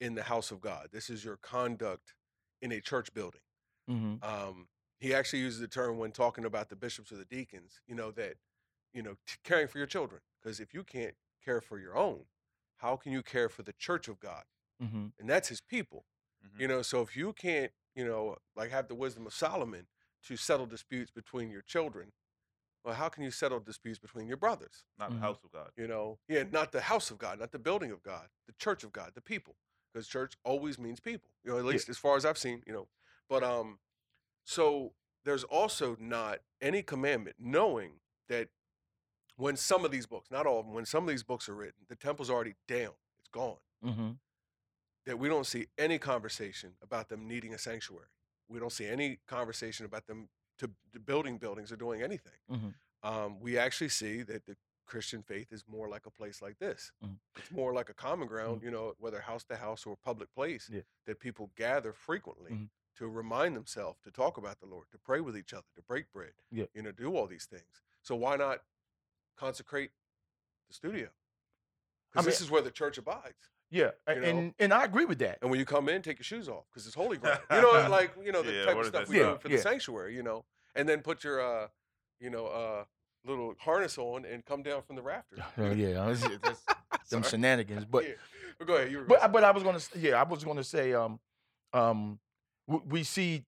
in 0.00 0.14
the 0.14 0.24
house 0.24 0.50
of 0.50 0.60
God. 0.60 0.88
This 0.92 1.10
is 1.10 1.24
your 1.24 1.36
conduct 1.36 2.14
in 2.62 2.72
a 2.72 2.80
church 2.80 3.12
building. 3.14 3.40
hmm 3.88 4.14
Um, 4.22 4.68
he 5.00 5.14
actually 5.14 5.40
uses 5.40 5.60
the 5.60 5.68
term 5.68 5.98
when 5.98 6.12
talking 6.12 6.44
about 6.46 6.68
the 6.70 6.76
bishops 6.76 7.12
or 7.12 7.16
the 7.16 7.26
deacons, 7.26 7.80
you 7.86 7.94
know, 7.94 8.10
that, 8.12 8.36
you 8.94 9.02
know, 9.02 9.14
t- 9.26 9.36
caring 9.44 9.68
for 9.68 9.78
your 9.78 9.86
children. 9.86 10.22
Because 10.42 10.60
if 10.60 10.72
you 10.74 10.84
can't 10.84 11.14
care 11.44 11.60
for 11.60 11.78
your 11.78 11.96
own, 11.96 12.24
how 12.78 12.96
can 12.96 13.12
you 13.12 13.22
care 13.22 13.48
for 13.48 13.62
the 13.62 13.72
church 13.72 14.08
of 14.08 14.18
God? 14.20 14.44
hmm 14.80 15.08
And 15.18 15.28
that's 15.28 15.48
his 15.48 15.60
people. 15.60 16.04
Mhm. 16.44 16.60
You 16.60 16.68
know, 16.68 16.82
so 16.82 17.00
if 17.02 17.16
you 17.16 17.32
can't, 17.32 17.72
you 17.94 18.04
know, 18.04 18.36
like 18.56 18.70
have 18.70 18.88
the 18.88 18.94
wisdom 18.94 19.26
of 19.26 19.34
Solomon 19.34 19.86
to 20.24 20.36
settle 20.36 20.66
disputes 20.66 21.10
between 21.10 21.50
your 21.50 21.62
children, 21.62 22.12
well, 22.84 22.94
how 22.94 23.08
can 23.08 23.22
you 23.22 23.30
settle 23.30 23.60
disputes 23.60 23.98
between 23.98 24.26
your 24.26 24.36
brothers? 24.36 24.84
Not 24.98 25.10
Mhm. 25.10 25.14
the 25.14 25.20
house 25.20 25.38
of 25.44 25.50
God. 25.52 25.70
You 25.76 25.86
know, 25.86 26.18
yeah, 26.28 26.42
not 26.42 26.72
the 26.72 26.82
house 26.82 27.10
of 27.10 27.18
God, 27.18 27.38
not 27.38 27.52
the 27.52 27.58
building 27.58 27.90
of 27.90 28.02
God, 28.02 28.28
the 28.46 28.52
church 28.54 28.84
of 28.84 28.92
God, 28.92 29.14
the 29.14 29.22
people, 29.22 29.56
because 29.92 30.06
church 30.06 30.36
always 30.44 30.78
means 30.78 31.00
people. 31.00 31.30
You 31.42 31.52
know, 31.52 31.58
at 31.58 31.64
Yeah. 31.64 31.70
least 31.70 31.88
as 31.88 31.98
far 31.98 32.16
as 32.16 32.24
I've 32.24 32.38
seen. 32.38 32.62
You 32.66 32.72
know, 32.74 32.88
but 33.28 33.42
um, 33.42 33.78
so 34.44 34.94
there's 35.24 35.44
also 35.44 35.96
not 35.98 36.40
any 36.60 36.82
commandment 36.82 37.36
knowing 37.38 38.00
that 38.28 38.50
when 39.36 39.56
some 39.56 39.84
of 39.84 39.90
these 39.90 40.06
books, 40.06 40.30
not 40.30 40.46
all 40.46 40.60
of 40.60 40.66
them, 40.66 40.74
when 40.74 40.86
some 40.86 41.04
of 41.04 41.10
these 41.10 41.22
books 41.22 41.48
are 41.48 41.54
written, 41.54 41.84
the 41.88 41.96
temple's 41.96 42.30
already 42.30 42.54
down, 42.68 42.92
it's 43.20 43.28
gone. 43.32 43.58
hmm 43.82 44.12
That 45.06 45.18
we 45.18 45.28
don't 45.28 45.46
see 45.46 45.66
any 45.76 45.98
conversation 45.98 46.76
about 46.82 47.08
them 47.08 47.26
needing 47.28 47.52
a 47.54 47.58
sanctuary. 47.58 48.08
We 48.48 48.58
don't 48.58 48.72
see 48.72 48.86
any 48.86 49.18
conversation 49.26 49.84
about 49.86 50.06
them 50.06 50.28
to, 50.58 50.70
to 50.92 51.00
building 51.00 51.36
buildings 51.38 51.70
or 51.72 51.76
doing 51.76 52.02
anything. 52.02 52.38
Mhm. 52.50 52.74
Um, 53.02 53.40
we 53.40 53.58
actually 53.58 53.90
see 53.90 54.22
that 54.22 54.46
the 54.46 54.56
Christian 54.86 55.22
faith 55.22 55.50
is 55.52 55.64
more 55.66 55.88
like 55.88 56.06
a 56.06 56.10
place 56.10 56.40
like 56.40 56.58
this. 56.58 56.92
Mhm. 57.04 57.18
It's 57.36 57.50
more 57.50 57.72
like 57.74 57.88
a 57.90 57.94
common 57.94 58.28
ground, 58.28 58.62
you 58.62 58.70
know, 58.70 58.94
whether 58.98 59.20
house 59.20 59.44
to 59.44 59.56
house 59.56 59.84
or 59.86 59.96
public 59.96 60.32
place 60.32 60.68
Yeah. 60.70 60.82
that 61.06 61.18
people 61.20 61.50
gather 61.56 61.92
frequently 61.92 62.52
Mhm. 62.52 62.70
to 62.96 63.08
remind 63.08 63.56
themselves 63.56 63.98
to 64.02 64.10
talk 64.10 64.36
about 64.38 64.60
the 64.60 64.66
Lord, 64.66 64.90
to 64.92 64.98
pray 64.98 65.20
with 65.20 65.36
each 65.36 65.52
other, 65.52 65.66
to 65.74 65.82
break 65.82 66.10
bread, 66.12 66.34
Yeah. 66.50 66.66
you 66.74 66.82
know, 66.82 66.92
do 66.92 67.14
all 67.16 67.26
these 67.26 67.46
things. 67.46 67.82
So 68.02 68.14
why 68.14 68.36
not 68.36 68.64
consecrate 69.36 69.90
the 70.68 70.74
studio? 70.74 71.06
I 71.06 71.10
Because 72.12 72.26
mean- 72.26 72.30
this 72.32 72.40
is 72.40 72.50
where 72.50 72.62
the 72.62 72.70
church 72.70 72.98
abides. 72.98 73.50
Yeah, 73.70 73.90
You 74.08 74.20
know? 74.20 74.26
and 74.28 74.54
and 74.60 74.72
I 74.72 74.84
agree 74.84 75.04
with 75.04 75.18
that. 75.18 75.38
And 75.42 75.50
when 75.50 75.58
you 75.58 75.66
come 75.66 75.88
in, 75.88 76.00
take 76.00 76.18
your 76.18 76.24
shoes 76.24 76.48
off 76.48 76.64
because 76.70 76.86
it's 76.86 76.94
holy 76.94 77.16
ground. 77.16 77.40
You 77.52 77.60
know, 77.60 77.72
like 77.90 78.12
you 78.22 78.30
know 78.30 78.42
the 78.42 78.52
Yeah, 78.52 78.64
type 78.66 78.76
of 78.76 78.86
stuff 78.86 79.00
that 79.06 79.08
we 79.08 79.16
do 79.16 79.22
stuff? 79.22 79.42
for 79.42 79.48
Yeah, 79.48 79.56
the 79.56 79.62
sanctuary. 79.62 80.14
You 80.14 80.22
know, 80.22 80.44
and 80.76 80.88
then 80.88 81.00
put 81.00 81.24
your 81.24 81.40
uh, 81.40 81.68
you 82.20 82.30
know, 82.30 82.46
uh, 82.46 82.84
little 83.24 83.54
harness 83.58 83.98
on 83.98 84.26
and 84.26 84.44
come 84.44 84.62
down 84.62 84.82
from 84.82 84.94
the 84.96 85.02
rafters. 85.02 85.40
Oh, 85.58 85.72
yeah, 85.72 85.94
that's, 86.06 86.22
that's 86.42 87.10
them 87.10 87.22
shenanigans. 87.24 87.84
But 87.84 88.04
Yeah. 88.04 88.14
But 88.58 88.66
go 88.68 88.76
ahead. 88.76 88.92
You 88.92 88.98
were 88.98 89.04
but 89.06 89.20
gonna 89.20 89.32
but 89.32 89.44
I 89.44 89.50
was 89.50 89.62
gonna 89.64 89.76
s- 89.78 89.90
yeah 89.96 90.20
I 90.20 90.24
was 90.24 90.44
gonna 90.44 90.62
say 90.62 90.92
um 90.94 91.18
um 91.72 92.20
w- 92.68 92.86
we 92.88 93.02
see 93.02 93.44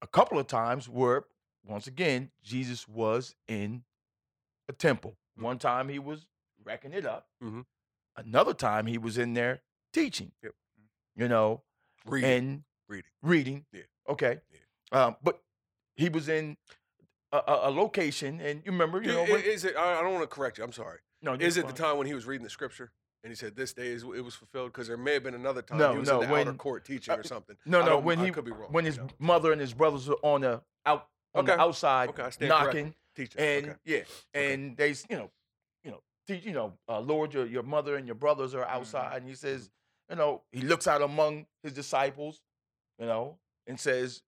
a 0.00 0.06
couple 0.06 0.38
of 0.38 0.46
times 0.46 0.88
where 0.88 1.24
once 1.66 1.86
again 1.86 2.30
Jesus 2.42 2.88
was 2.88 3.34
in 3.46 3.84
a 4.72 4.76
temple. 4.76 5.16
One 5.36 5.58
time 5.58 5.88
he 5.88 5.98
was 5.98 6.26
wrecking 6.64 6.92
it 6.92 7.06
up. 7.06 7.26
Mhm. 7.42 7.64
Another 8.16 8.54
time 8.54 8.86
he 8.86 8.98
was 8.98 9.16
in 9.18 9.34
there 9.34 9.62
teaching. 9.92 10.32
Yep. 10.42 10.52
You 11.16 11.28
know, 11.28 11.62
reading. 12.06 12.30
and 12.30 12.64
Reading. 12.88 13.10
reading. 13.22 13.66
Yeah. 13.72 13.82
Okay. 14.08 14.40
Yeah. 14.50 15.04
Um, 15.06 15.16
but 15.22 15.40
he 15.96 16.08
was 16.08 16.28
in 16.28 16.56
a, 17.32 17.38
a, 17.38 17.68
a 17.68 17.70
location, 17.70 18.40
and 18.40 18.62
you 18.64 18.72
remember, 18.72 19.00
you 19.00 19.08
know, 19.12 19.24
when, 19.24 19.40
is 19.42 19.64
it? 19.64 19.76
I 19.76 20.00
don't 20.02 20.12
want 20.12 20.22
to 20.28 20.34
correct 20.34 20.58
you. 20.58 20.64
I'm 20.64 20.72
sorry. 20.72 20.98
no, 21.22 21.34
Is 21.34 21.56
it 21.56 21.66
the 21.66 21.72
time 21.72 21.96
when 21.96 22.06
he 22.06 22.14
was 22.14 22.26
reading 22.26 22.44
the 22.44 22.50
scripture 22.50 22.92
and 23.24 23.30
he 23.30 23.34
said, 23.36 23.56
"This 23.56 23.72
day 23.72 23.86
is 23.88 24.02
it 24.02 24.22
was 24.22 24.34
fulfilled"? 24.34 24.72
Because 24.72 24.88
there 24.88 24.96
may 24.98 25.14
have 25.14 25.22
been 25.22 25.34
another 25.34 25.62
time 25.62 25.78
No, 25.78 25.92
he 25.92 25.98
was 26.00 26.08
no, 26.08 26.20
in 26.20 26.28
the 26.28 26.34
outer 26.36 26.52
court 26.54 26.84
teaching 26.84 27.14
uh, 27.14 27.18
or 27.18 27.22
something. 27.24 27.56
No, 27.64 27.82
no, 27.84 27.98
when 27.98 28.18
I 28.18 28.26
he 28.26 28.30
could 28.30 28.44
be 28.44 28.50
wrong. 28.52 28.70
when 28.72 28.84
his 28.84 28.98
know. 28.98 29.08
mother 29.18 29.52
and 29.52 29.60
his 29.60 29.72
brothers 29.72 30.06
were 30.08 30.16
on 30.22 30.42
the 30.42 30.60
out 30.84 31.08
on 31.34 31.46
the 31.46 31.52
Okay. 31.54 31.62
outside 31.62 32.08
Okay, 32.10 32.46
knocking. 32.46 32.94
And 33.36 33.66
okay. 33.68 33.76
yeah, 33.84 33.96
Okay. 34.34 34.54
and 34.54 34.76
they, 34.76 34.88
you 35.10 35.16
know, 35.16 35.30
you 35.84 35.90
know, 35.90 36.02
teach, 36.26 36.44
you 36.44 36.52
know, 36.52 36.72
uh, 36.88 37.00
Lord, 37.00 37.34
your 37.34 37.46
your 37.46 37.62
mother 37.62 37.96
and 37.96 38.06
your 38.06 38.14
brothers 38.14 38.52
Mm-hmm. 38.52 38.62
are 38.62 38.66
outside, 38.68 39.18
and 39.18 39.28
he 39.28 39.34
says, 39.34 39.70
you 40.10 40.16
know, 40.16 40.42
he 40.52 40.60
looks 40.62 40.86
out 40.86 41.02
among 41.02 41.46
his 41.62 41.72
disciples, 41.72 42.40
you 42.98 43.06
know, 43.06 43.38
and 43.66 43.78
says, 43.78 44.22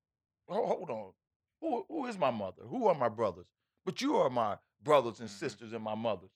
"Ho- 0.49 0.67
hold 0.67 0.91
on, 0.91 1.13
who 1.61 1.85
who 1.89 2.07
is 2.07 2.19
my 2.19 2.31
mother? 2.31 2.63
Who 2.69 2.87
are 2.87 2.95
my 2.95 3.09
brothers? 3.09 3.47
But 3.85 4.01
you 4.01 4.17
are 4.17 4.31
my 4.31 4.59
brothers 4.83 5.21
and 5.21 5.29
Mhm. 5.29 5.33
sisters 5.33 5.73
and 5.73 5.83
my 5.83 5.95
mothers. 5.95 6.31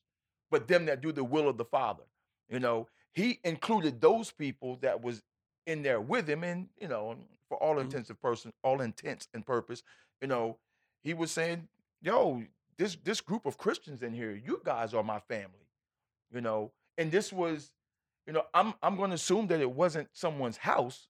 But 0.51 0.69
them 0.69 0.87
that 0.87 1.01
do 1.03 1.13
the 1.13 1.25
will 1.25 1.49
of 1.49 1.59
the 1.59 1.65
Father, 1.65 2.05
you 2.49 2.59
know, 2.61 2.89
he 3.13 3.41
included 3.45 4.01
those 4.01 4.31
people 4.33 4.77
that 4.77 5.03
was 5.03 5.23
in 5.67 5.83
there 5.83 6.01
with 6.01 6.29
him, 6.29 6.45
and 6.45 6.69
you 6.81 6.89
know, 6.89 7.17
for 7.49 7.59
all 7.63 7.77
Mhm. 7.77 7.83
intents 7.83 8.09
and 8.11 8.21
person, 8.21 8.53
all 8.63 8.81
intents 8.81 9.29
and 9.35 9.45
purpose, 9.45 9.83
you 10.23 10.29
know, 10.29 10.59
he 11.03 11.15
was 11.15 11.31
saying, 11.31 11.69
"Yo, 12.01 12.45
this 12.77 12.97
this 12.97 13.21
group 13.21 13.47
of 13.47 13.59
Christians 13.59 14.03
in 14.03 14.13
here, 14.15 14.33
you 14.33 14.61
guys 14.65 14.95
are 14.95 15.03
my 15.05 15.19
family," 15.21 15.69
you 16.31 16.41
know, 16.41 16.73
and 16.99 17.11
this 17.13 17.33
was, 17.33 17.73
you 18.27 18.33
know, 18.33 18.45
I'm 18.55 18.75
I'm 18.83 18.97
going 18.97 19.11
to 19.11 19.15
assume 19.17 19.49
that 19.49 19.61
it 19.61 19.71
wasn't 19.73 20.09
someone's 20.15 20.59
house, 20.59 21.09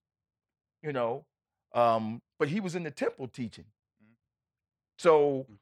you 0.83 0.93
know, 0.93 1.27
um, 1.75 2.23
but 2.39 2.49
he 2.49 2.61
was 2.61 2.75
in 2.77 2.85
the 2.85 2.91
temple 2.91 3.29
teaching. 3.29 3.67
Mhm. 4.03 4.17
So, 4.99 5.47
Mhm. 5.51 5.59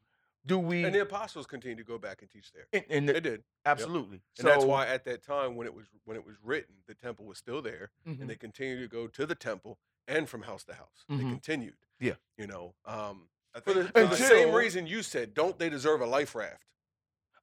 do 0.47 0.59
we? 0.59 0.85
And 0.85 0.95
the 0.95 1.01
apostles 1.03 1.47
continued 1.47 1.79
to 1.79 1.85
go 1.85 1.99
back 1.99 2.23
and 2.23 2.31
teach 2.31 2.53
there. 2.53 2.69
And 2.73 2.85
in 2.89 3.07
They 3.07 3.21
did. 3.21 3.45
absolutely. 3.65 4.23
And 4.39 4.47
that's 4.47 4.65
why 4.65 4.87
at 4.87 5.05
that 5.05 5.23
time 5.23 5.57
when 5.57 5.67
it 5.67 5.75
was 5.75 5.87
when 6.05 6.17
it 6.17 6.25
was 6.25 6.37
written, 6.43 6.77
the 6.87 6.95
temple 6.95 7.27
was 7.27 7.39
still 7.39 7.63
there, 7.63 7.91
Mhm. 8.07 8.21
and 8.21 8.31
they 8.31 8.37
continued 8.37 8.81
to 8.81 8.89
go 8.89 9.09
to 9.09 9.27
the 9.27 9.35
temple 9.35 9.79
and 10.09 10.29
from 10.29 10.43
house 10.43 10.65
to 10.65 10.75
house. 10.75 11.05
They 11.09 11.25
Mhm. 11.25 11.31
continued. 11.31 11.79
Yeah. 11.99 12.17
You 12.39 12.47
know, 12.47 12.77
um, 12.85 13.31
for 13.65 13.73
the, 13.75 13.89
for 13.89 14.07
the 14.07 14.17
same 14.17 14.53
reason 14.55 14.87
you 14.87 15.03
said, 15.03 15.35
don't 15.35 15.59
they 15.59 15.69
deserve 15.69 16.01
a 16.01 16.07
life 16.07 16.35
raft? 16.35 16.65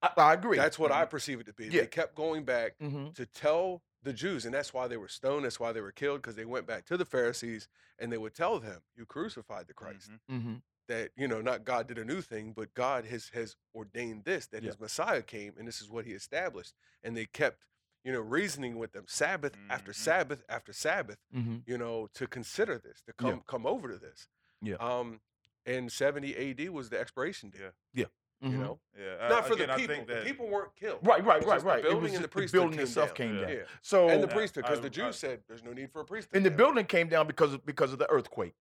I, 0.02 0.10
I 0.18 0.34
agree. 0.34 0.58
That's 0.58 0.80
what 0.80 0.92
I 0.92 1.06
perceive 1.06 1.40
it 1.40 1.46
to 1.48 1.54
be. 1.54 1.70
Yeah. 1.70 1.82
They 1.82 1.88
kept 1.88 2.16
going 2.16 2.44
back 2.46 2.76
hmm 2.80 3.08
to 3.16 3.26
tell 3.26 3.84
the 4.02 4.14
Jews, 4.14 4.46
and 4.46 4.54
that's 4.54 4.74
why 4.74 4.88
they 4.88 4.98
were 4.98 5.08
stoned. 5.08 5.46
That's 5.46 5.60
why 5.60 5.72
they 5.72 5.82
were 5.82 5.92
killed 5.92 6.22
because 6.22 6.36
they 6.36 6.46
went 6.46 6.68
back 6.68 6.86
to 6.88 6.98
the 6.98 7.06
Pharisees 7.06 7.68
and 8.00 8.12
they 8.12 8.18
would 8.18 8.34
tell 8.34 8.60
them, 8.60 8.82
"You 8.96 9.06
crucified 9.06 9.68
the 9.68 9.74
Christ." 9.74 10.12
mhm. 10.12 10.20
hmm 10.28 10.56
That 10.90 11.12
you 11.16 11.28
know, 11.30 11.42
not 11.42 11.64
God 11.64 11.88
did 11.88 11.98
a 11.98 12.06
new 12.06 12.22
thing, 12.22 12.54
but 12.54 12.74
God 12.74 13.06
has 13.06 13.30
has 13.30 13.56
ordained 13.74 14.26
this. 14.26 14.48
That 14.48 14.64
Yeah. 14.64 14.68
His 14.68 14.80
Messiah 14.80 15.24
came, 15.24 15.56
and 15.58 15.68
this 15.68 15.82
is 15.82 15.90
what 15.90 16.06
He 16.06 16.14
established. 16.14 16.74
And 17.04 17.16
they 17.16 17.26
kept, 17.26 17.66
you 18.04 18.12
know, 18.12 18.22
reasoning 18.22 18.78
with 18.78 18.92
them 18.92 19.06
Sabbath 19.08 19.58
after 19.70 19.94
Mhm. 19.94 19.96
Sabbath 19.96 20.44
after 20.50 20.74
Sabbath, 20.74 21.20
hmm 21.32 21.66
you 21.66 21.78
know, 21.78 22.08
to 22.16 22.28
consider 22.28 22.78
this, 22.80 23.02
to 23.04 23.14
Yeah. 23.20 23.38
come 23.38 23.42
come 23.48 23.66
over 23.66 23.88
to 23.90 23.98
this. 23.98 24.28
Yeah. 24.62 24.78
Um, 24.80 25.22
and 25.66 25.92
70 25.92 26.36
AD 26.36 26.70
was 26.70 26.90
the 26.90 27.00
expiration 27.00 27.50
date. 27.50 27.62
Yeah. 27.94 28.06
You 28.42 28.50
Mhm. 28.50 28.60
know, 28.60 28.80
Yeah, 29.00 29.14
uh, 29.22 29.30
not 29.30 29.48
for 29.48 29.54
again, 29.54 29.70
the 29.70 29.76
people. 29.76 29.96
think 29.96 30.08
The 30.08 30.22
people 30.26 30.48
weren't 30.50 30.76
killed. 30.76 31.00
Right, 31.08 31.24
right, 31.24 31.42
right, 31.46 31.64
right. 31.64 31.82
The 31.82 31.90
building 31.90 32.02
was 32.04 32.12
and 32.12 32.16
the 32.16 32.20
just 32.20 32.22
the 32.24 32.28
priesthood 32.28 32.60
building 32.60 32.78
came 32.78 32.84
itself 32.84 33.10
down. 33.10 33.16
came 33.16 33.36
Yeah. 33.36 33.42
down. 33.46 33.52
Yeah. 33.52 33.64
So 33.82 34.10
and 34.10 34.22
the 34.22 34.28
priesthood, 34.28 34.66
because 34.66 34.82
the 34.82 34.90
Jews 34.90 35.06
I- 35.06 35.12
said 35.12 35.44
there's 35.48 35.64
no 35.64 35.72
need 35.72 35.92
for 35.94 36.02
a 36.02 36.06
priesthood. 36.06 36.36
and 36.36 36.46
the 36.46 36.52
building 36.52 36.86
came 36.86 37.08
down 37.08 37.26
because 37.28 37.54
of 37.54 37.66
because 37.66 37.94
of 37.94 38.00
the 38.00 38.10
earthquake. 38.10 38.56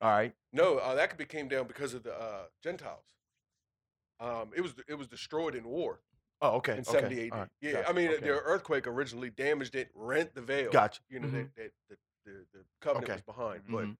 All 0.00 0.10
right. 0.10 0.32
No, 0.52 0.78
uh, 0.78 0.94
that 0.94 1.08
could 1.08 1.18
be 1.18 1.24
came 1.24 1.48
down 1.48 1.66
because 1.66 1.92
of 1.92 2.04
the 2.04 2.14
uh, 2.14 2.46
Gentiles. 2.62 3.04
Um, 4.20 4.52
it 4.54 4.60
was 4.60 4.74
it 4.86 4.94
was 4.94 5.08
destroyed 5.08 5.54
in 5.56 5.64
war 5.64 6.00
Oh, 6.40 6.56
okay. 6.58 6.74
in 6.74 6.80
okay. 6.80 6.90
70 6.92 7.26
AD. 7.26 7.32
all 7.32 7.38
right, 7.40 7.48
Yeah, 7.60 7.72
gotcha, 7.72 7.88
I 7.88 7.92
mean 7.94 8.08
okay. 8.10 8.20
the 8.20 8.30
earthquake 8.30 8.86
originally 8.86 9.30
damaged 9.30 9.74
it, 9.74 9.90
rent 9.94 10.34
the 10.34 10.40
veil. 10.42 10.70
Gotcha. 10.70 11.00
You 11.08 11.18
know 11.20 11.28
Mhm. 11.28 11.54
that, 11.56 11.56
that 11.56 11.72
the, 11.88 12.30
the 12.30 12.46
the 12.52 12.64
covenant 12.80 13.10
Okay. 13.10 13.14
was 13.14 13.22
behind, 13.22 13.64
but 13.68 13.84
Mhm. 13.86 13.96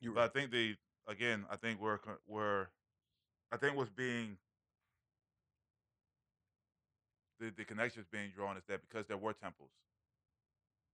you 0.00 0.12
But 0.14 0.24
I 0.24 0.28
think 0.28 0.50
the 0.52 0.76
again, 1.10 1.44
I 1.50 1.56
think 1.56 1.80
we're 1.80 1.98
we're, 2.28 2.68
I 3.52 3.58
think 3.58 3.76
what's 3.76 3.90
being 3.90 4.38
the 7.40 7.52
the 7.56 7.64
connections 7.64 8.06
being 8.10 8.30
drawn 8.34 8.56
is 8.56 8.64
that 8.68 8.80
because 8.88 9.06
there 9.06 9.18
were 9.18 9.34
temples, 9.34 9.70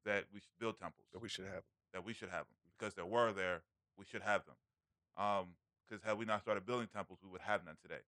that 0.05 0.25
we 0.35 0.41
should 0.41 0.59
build 0.61 0.81
temples, 0.81 1.07
that 1.12 1.23
we 1.23 1.29
should 1.29 1.47
have. 1.47 1.62
that 1.93 2.05
we 2.05 2.12
should 2.12 2.31
have 2.31 2.47
them 2.47 2.57
because 2.79 2.95
there 2.95 3.07
were 3.07 3.33
there, 3.33 3.62
we 3.99 4.05
should 4.05 4.23
have 4.23 4.43
them. 4.47 4.57
Um, 5.17 5.47
because 5.89 6.05
had 6.05 6.19
we 6.19 6.25
not 6.25 6.43
started 6.43 6.67
building 6.67 6.89
temples, 6.95 7.21
we 7.23 7.31
would 7.31 7.43
have 7.43 7.64
none 7.64 7.77
today. 7.81 8.03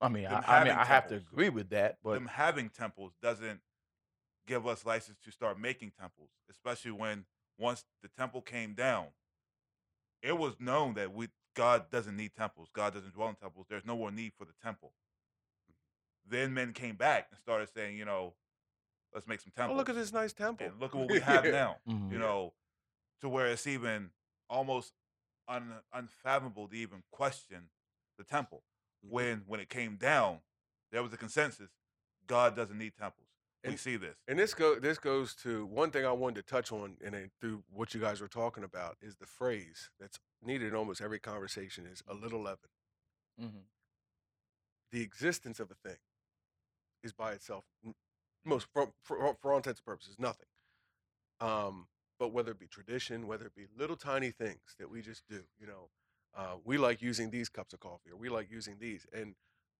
I 0.00 0.08
mean, 0.08 0.24
them 0.24 0.44
I, 0.46 0.58
I 0.60 0.64
mean, 0.64 0.72
having 0.72 0.78
I 0.78 0.84
have 0.84 1.08
to 1.08 1.16
agree 1.16 1.48
with 1.48 1.70
that, 1.70 1.98
but 2.04 2.14
them 2.14 2.26
having 2.26 2.68
temples 2.68 3.12
doesn't 3.22 3.60
give 4.46 4.66
us 4.66 4.84
license 4.84 5.18
to 5.24 5.30
start 5.32 5.58
making 5.58 5.92
temples, 5.98 6.30
especially 6.50 6.90
when 6.92 7.24
once 7.58 7.84
the 8.02 8.08
temple 8.08 8.42
came 8.42 8.74
down, 8.74 9.06
it 10.22 10.38
was 10.38 10.54
known 10.60 10.94
that 10.94 11.12
we 11.12 11.28
God 11.54 11.90
doesn't 11.90 12.16
need 12.16 12.32
temples. 12.34 12.68
God 12.72 12.94
doesn't 12.94 13.12
dwell 13.14 13.28
in 13.28 13.34
temples. 13.34 13.66
There's 13.68 13.84
no 13.84 13.96
more 13.96 14.10
need 14.10 14.32
for 14.38 14.44
the 14.46 14.54
temple. 14.62 14.94
Then 16.26 16.54
men 16.54 16.72
came 16.72 16.96
back 16.96 17.26
and 17.30 17.38
started 17.38 17.68
saying, 17.74 17.96
you 17.96 18.04
know, 18.04 18.34
let's 19.12 19.26
make 19.26 19.40
some 19.40 19.52
Oh, 19.56 19.60
temples. 19.60 19.76
look 19.78 19.88
at 19.88 19.94
this 19.96 20.12
nice 20.12 20.32
temple. 20.32 20.66
and 20.66 20.80
look 20.80 20.94
at 20.94 20.98
what 21.00 21.10
we 21.10 21.20
have 21.20 21.44
Yeah. 21.44 21.50
now. 21.50 21.80
Mhm. 21.86 22.10
You 22.12 22.18
know, 22.18 22.54
to 23.20 23.28
where 23.28 23.46
it's 23.48 23.66
even 23.66 24.12
almost 24.48 24.94
un, 25.48 25.82
unfathomable 25.92 26.68
to 26.68 26.76
even 26.76 27.02
question 27.10 27.70
the 28.16 28.24
temple 28.24 28.64
Mhm. 29.04 29.10
when 29.10 29.38
when 29.46 29.60
it 29.60 29.68
came 29.68 29.96
down, 29.96 30.40
there 30.90 31.02
was 31.02 31.12
a 31.12 31.16
consensus. 31.16 31.70
God 32.26 32.54
doesn't 32.54 32.78
need 32.78 32.94
temples. 32.96 33.28
We 33.64 33.70
And- 33.70 33.80
see 33.80 33.96
this. 33.96 34.16
And 34.26 34.38
this 34.38 34.54
go 34.54 34.78
this 34.78 34.98
goes 34.98 35.34
to 35.36 35.64
one 35.66 35.90
thing 35.90 36.04
I 36.04 36.12
wanted 36.12 36.36
to 36.36 36.42
touch 36.42 36.72
on, 36.72 36.96
and 37.04 37.30
through 37.40 37.64
what 37.70 37.94
you 37.94 38.00
guys 38.00 38.20
were 38.20 38.28
talking 38.28 38.64
about 38.64 38.96
is 39.00 39.16
the 39.16 39.26
phrase 39.26 39.90
that's 40.00 40.18
needed 40.42 40.68
in 40.68 40.74
almost 40.74 41.00
every 41.00 41.20
conversation 41.20 41.86
is 41.86 42.02
a 42.06 42.14
little 42.14 42.42
leaven. 42.42 42.70
Mhm. 43.40 43.64
The 44.90 45.02
existence 45.02 45.60
of 45.60 45.70
a 45.70 45.74
thing 45.74 45.98
is 47.02 47.12
by 47.12 47.32
itself 47.32 47.64
most 48.44 48.66
for, 48.72 48.92
for, 49.02 49.36
for 49.40 49.52
all 49.52 49.58
intents 49.58 49.80
and 49.80 49.86
purposes 49.86 50.18
nothing. 50.18 50.48
Um, 51.40 51.88
but 52.18 52.28
whether 52.28 52.52
it 52.52 52.58
be 52.58 52.66
tradition, 52.68 53.26
whether 53.26 53.46
it 53.46 53.54
be 53.54 53.66
little 53.76 53.96
tiny 53.96 54.30
things 54.30 54.74
that 54.78 54.90
we 54.90 55.00
just 55.02 55.26
do, 55.28 55.44
you 55.58 55.66
know, 55.66 55.90
uh, 56.34 56.56
we 56.64 56.78
like 56.78 57.00
using 57.02 57.30
these 57.30 57.48
cups 57.48 57.72
of 57.72 57.80
coffee, 57.80 58.10
or 58.10 58.16
we 58.16 58.28
like 58.28 58.50
using 58.50 58.78
these, 58.78 59.06
and 59.12 59.34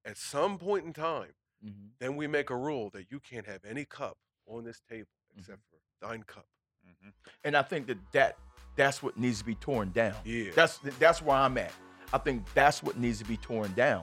at 0.04 0.16
some 0.16 0.58
point 0.58 0.84
in 0.84 0.92
time, 0.92 1.34
Mhm. 1.64 1.90
then 1.98 2.16
we 2.16 2.26
make 2.26 2.50
a 2.50 2.56
rule 2.56 2.90
that 2.90 3.10
you 3.10 3.20
can't 3.20 3.46
have 3.46 3.60
any 3.64 3.84
cup 3.84 4.16
on 4.46 4.64
this 4.64 4.80
table 4.88 5.08
Mm-hmm. 5.30 5.40
except 5.40 5.60
for 5.70 6.06
thine 6.06 6.22
cup. 6.24 6.46
hmm 6.84 7.08
And 7.44 7.56
I 7.56 7.62
think 7.62 7.86
that, 7.86 7.98
that 8.12 8.36
that's 8.76 9.02
what 9.02 9.16
needs 9.16 9.38
to 9.38 9.44
be 9.44 9.54
torn 9.54 9.90
down. 9.92 10.14
Yeah. 10.24 10.50
That's 10.54 10.78
that's 10.98 11.22
where 11.22 11.36
I'm 11.36 11.56
at. 11.58 11.72
I 12.12 12.18
think 12.18 12.44
that's 12.54 12.82
what 12.82 12.98
needs 12.98 13.18
to 13.20 13.24
be 13.24 13.36
torn 13.38 13.72
down. 13.74 14.02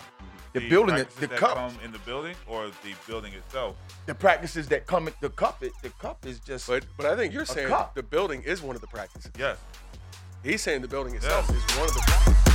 The, 0.54 0.62
The 0.62 0.70
building, 0.70 0.96
it- 0.98 1.10
the 1.18 1.28
that 1.28 1.38
cup, 1.38 1.56
come 1.56 1.78
in 1.84 1.92
the 1.92 2.00
building 2.00 2.36
or 2.48 2.68
the 2.68 2.96
building 3.06 3.34
itself. 3.34 3.76
the 4.08 4.16
practices 4.16 4.68
that 4.70 4.88
come, 4.88 5.08
in 5.08 5.14
the 5.22 5.30
cup, 5.30 5.62
it, 5.62 5.72
the 5.84 5.90
cup 5.92 6.26
is 6.26 6.40
just. 6.40 6.66
But 6.68 6.86
but 6.98 7.06
I 7.06 7.16
think 7.16 7.34
you're 7.34 7.46
saying 7.46 7.68
cup. 7.70 7.94
the 7.94 8.02
building 8.02 8.42
is 8.42 8.62
one 8.64 8.76
of 8.76 8.82
the 8.82 8.88
practices. 8.88 9.32
Yes. 9.38 9.58
He's 10.44 10.62
saying 10.64 10.82
the 10.82 10.88
building 10.88 11.14
itself 11.16 11.48
is 11.52 11.64
one 11.78 11.88
of 11.88 11.94
the 11.94 12.00
practices. 12.08 12.49